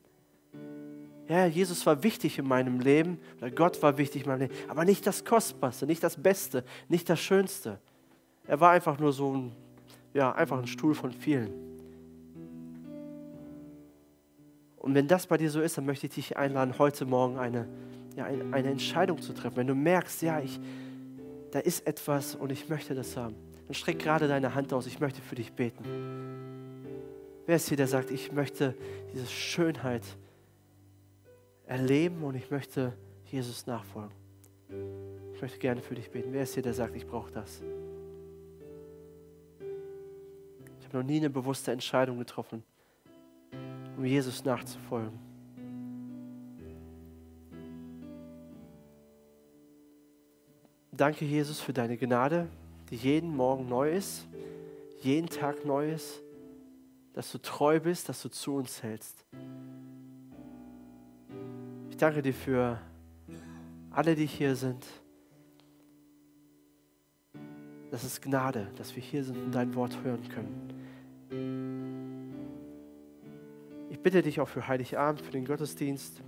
Ja, 1.31 1.47
Jesus 1.47 1.87
war 1.87 2.03
wichtig 2.03 2.39
in 2.41 2.49
meinem 2.49 2.81
Leben, 2.81 3.19
oder 3.39 3.53
Gott 3.53 3.81
war 3.85 3.97
wichtig 3.99 4.23
in 4.25 4.29
meinem 4.29 4.41
Leben, 4.41 4.55
aber 4.67 4.85
nicht 4.85 5.07
das 5.07 5.25
Kostbarste, 5.25 5.87
nicht 5.87 6.03
das 6.03 6.21
Beste, 6.21 6.65
nicht 6.89 7.09
das 7.09 7.21
Schönste. 7.21 7.79
Er 8.49 8.59
war 8.59 8.73
einfach 8.73 8.99
nur 8.99 9.13
so 9.13 9.37
ein, 9.37 9.53
ja, 10.15 10.33
einfach 10.33 10.59
ein 10.59 10.67
Stuhl 10.67 10.95
von 10.95 11.13
vielen. 11.13 11.53
Und 14.77 14.95
wenn 14.95 15.07
das 15.07 15.27
bei 15.27 15.37
dir 15.37 15.51
so 15.51 15.61
ist, 15.61 15.77
dann 15.77 15.85
möchte 15.85 16.07
ich 16.07 16.15
dich 16.15 16.37
einladen, 16.37 16.79
heute 16.79 17.05
Morgen 17.05 17.37
eine, 17.37 17.69
ja, 18.17 18.25
eine 18.25 18.71
Entscheidung 18.71 19.21
zu 19.21 19.35
treffen. 19.35 19.57
Wenn 19.57 19.67
du 19.67 19.75
merkst, 19.75 20.23
ja, 20.23 20.41
ich, 20.41 20.59
da 21.51 21.59
ist 21.59 21.87
etwas 21.87 22.35
und 22.35 22.51
ich 22.51 22.69
möchte 22.69 22.95
das 22.95 23.17
haben. 23.17 23.37
Dann 23.67 23.75
streck 23.75 23.99
gerade 23.99 24.27
deine 24.27 24.55
Hand 24.55 24.73
aus, 24.73 24.87
ich 24.87 24.99
möchte 24.99 25.21
für 25.21 25.35
dich 25.35 25.53
beten. 25.53 25.85
Wer 27.47 27.57
ist 27.57 27.69
hier, 27.69 27.77
der 27.77 27.89
sagt, 27.89 28.11
ich 28.11 28.33
möchte 28.33 28.75
diese 29.13 29.27
Schönheit 29.27 30.03
erleben 31.67 32.23
und 32.23 32.35
ich 32.35 32.51
möchte 32.51 32.95
Jesus 33.27 33.67
nachfolgen? 33.67 34.15
Ich 35.35 35.43
möchte 35.43 35.59
gerne 35.59 35.83
für 35.83 35.95
dich 35.95 36.11
beten. 36.11 36.33
Wer 36.33 36.45
ist 36.45 36.55
hier, 36.55 36.63
der 36.63 36.75
sagt, 36.75 36.97
ich 36.97 37.07
brauche 37.07 37.31
das? 37.33 37.63
Habe 40.91 41.05
noch 41.05 41.09
nie 41.09 41.19
eine 41.19 41.31
bewusste 41.31 41.71
Entscheidung 41.71 42.19
getroffen, 42.19 42.65
um 43.97 44.05
Jesus 44.05 44.45
nachzufolgen. 44.45 45.17
Danke, 50.91 51.25
Jesus, 51.25 51.61
für 51.61 51.73
deine 51.73 51.97
Gnade, 51.97 52.49
die 52.91 52.97
jeden 52.97 53.37
Morgen 53.37 53.69
neu 53.69 53.93
ist, 53.93 54.27
jeden 55.01 55.29
Tag 55.29 55.65
neu 55.65 55.93
ist, 55.93 56.21
dass 57.13 57.31
du 57.31 57.39
treu 57.39 57.79
bist, 57.79 58.09
dass 58.09 58.21
du 58.23 58.29
zu 58.29 58.57
uns 58.57 58.83
hältst. 58.83 59.25
Ich 61.89 61.97
danke 61.97 62.21
dir 62.21 62.35
für 62.35 62.81
alle, 63.91 64.17
die 64.17 64.27
hier 64.27 64.57
sind. 64.57 64.85
Das 67.91 68.05
ist 68.05 68.23
Gnade, 68.23 68.69
dass 68.77 68.95
wir 68.95 69.03
hier 69.03 69.25
sind 69.25 69.37
und 69.37 69.53
dein 69.55 69.75
Wort 69.75 69.97
hören 70.05 70.29
können. 70.29 70.71
Ich 73.91 74.01
bitte 74.01 74.23
dich 74.23 74.41
auch 74.41 74.49
für 74.49 74.69
Heiligabend, 74.69 75.21
für 75.21 75.33
den 75.33 75.45
Gottesdienst, 75.45 76.23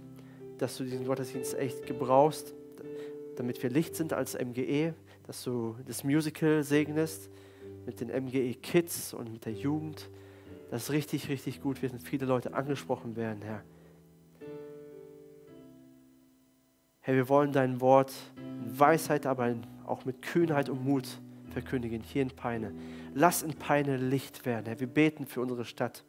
dass 0.58 0.76
du 0.76 0.84
diesen 0.84 1.06
Gottesdienst 1.06 1.54
echt 1.58 1.86
gebrauchst 1.86 2.54
damit 3.36 3.62
wir 3.62 3.70
Licht 3.70 3.96
sind 3.96 4.12
als 4.12 4.34
MGE, 4.38 4.94
dass 5.26 5.42
du 5.44 5.76
das 5.86 6.04
Musical 6.04 6.62
segnest 6.62 7.30
mit 7.86 8.00
den 8.00 8.08
MGE 8.08 8.54
Kids 8.54 9.14
und 9.14 9.32
mit 9.32 9.44
der 9.44 9.52
Jugend, 9.52 10.10
dass 10.70 10.90
richtig, 10.90 11.28
richtig 11.28 11.60
gut 11.60 11.82
wird 11.82 11.92
und 11.92 12.00
viele 12.00 12.26
Leute 12.26 12.54
angesprochen 12.54 13.16
werden, 13.16 13.42
Herr. 13.42 13.62
Herr, 17.00 17.14
wir 17.14 17.28
wollen 17.28 17.52
dein 17.52 17.80
Wort 17.80 18.12
in 18.36 18.78
Weisheit, 18.78 19.26
aber 19.26 19.56
auch 19.84 20.04
mit 20.04 20.22
Kühnheit 20.22 20.68
und 20.68 20.84
Mut 20.84 21.20
verkündigen, 21.52 22.02
hier 22.02 22.22
in 22.22 22.30
Peine. 22.30 22.72
Lass 23.14 23.42
in 23.42 23.54
Peine 23.54 23.96
Licht 23.96 24.44
werden, 24.46 24.66
Herr. 24.66 24.80
Wir 24.80 24.86
beten 24.86 25.26
für 25.26 25.40
unsere 25.40 25.64
Stadt. 25.64 26.04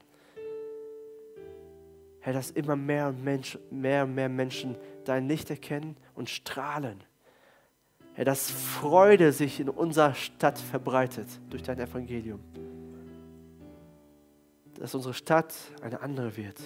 Herr, 2.21 2.33
dass 2.33 2.51
immer 2.51 2.75
mehr 2.75 3.09
und, 3.09 3.23
Mensch, 3.23 3.59
mehr, 3.69 4.05
und 4.05 4.15
mehr 4.15 4.29
Menschen 4.29 4.77
dein 5.03 5.27
Licht 5.27 5.49
erkennen 5.49 5.97
und 6.15 6.29
strahlen. 6.29 7.03
Herr, 8.13 8.25
dass 8.25 8.49
Freude 8.49 9.33
sich 9.33 9.59
in 9.59 9.69
unserer 9.69 10.13
Stadt 10.13 10.57
verbreitet 10.57 11.27
durch 11.49 11.63
dein 11.63 11.79
Evangelium. 11.79 12.39
Dass 14.79 14.95
unsere 14.95 15.13
Stadt 15.13 15.53
eine 15.81 15.99
andere 16.01 16.37
wird. 16.37 16.61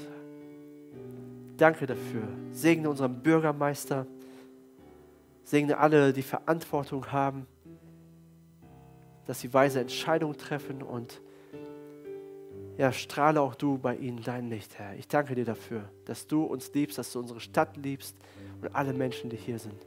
Danke 1.57 1.87
dafür. 1.87 2.27
Segne 2.51 2.89
unseren 2.89 3.23
Bürgermeister. 3.23 4.05
Segne 5.43 5.77
alle, 5.77 6.13
die 6.13 6.21
Verantwortung 6.21 7.11
haben, 7.11 7.47
dass 9.27 9.41
sie 9.41 9.53
weise 9.53 9.79
Entscheidungen 9.81 10.37
treffen 10.37 10.81
und 10.81 11.21
ja, 12.77 12.91
strahle 12.91 13.41
auch 13.41 13.55
du 13.55 13.77
bei 13.77 13.95
ihnen 13.95 14.21
dein 14.23 14.49
Licht, 14.49 14.77
Herr. 14.77 14.95
Ich 14.95 15.07
danke 15.07 15.35
dir 15.35 15.45
dafür, 15.45 15.89
dass 16.05 16.27
du 16.27 16.43
uns 16.43 16.73
liebst, 16.73 16.97
dass 16.97 17.11
du 17.11 17.19
unsere 17.19 17.39
Stadt 17.39 17.75
liebst 17.77 18.15
und 18.61 18.73
alle 18.75 18.93
Menschen, 18.93 19.29
die 19.29 19.37
hier 19.37 19.59
sind. 19.59 19.85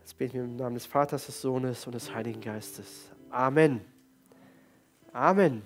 Jetzt 0.00 0.18
beten 0.18 0.34
wir 0.34 0.44
im 0.44 0.56
Namen 0.56 0.74
des 0.74 0.86
Vaters, 0.86 1.26
des 1.26 1.40
Sohnes 1.40 1.86
und 1.86 1.94
des 1.94 2.12
Heiligen 2.14 2.40
Geistes. 2.40 3.10
Amen. 3.30 3.82
Amen. 5.12 5.62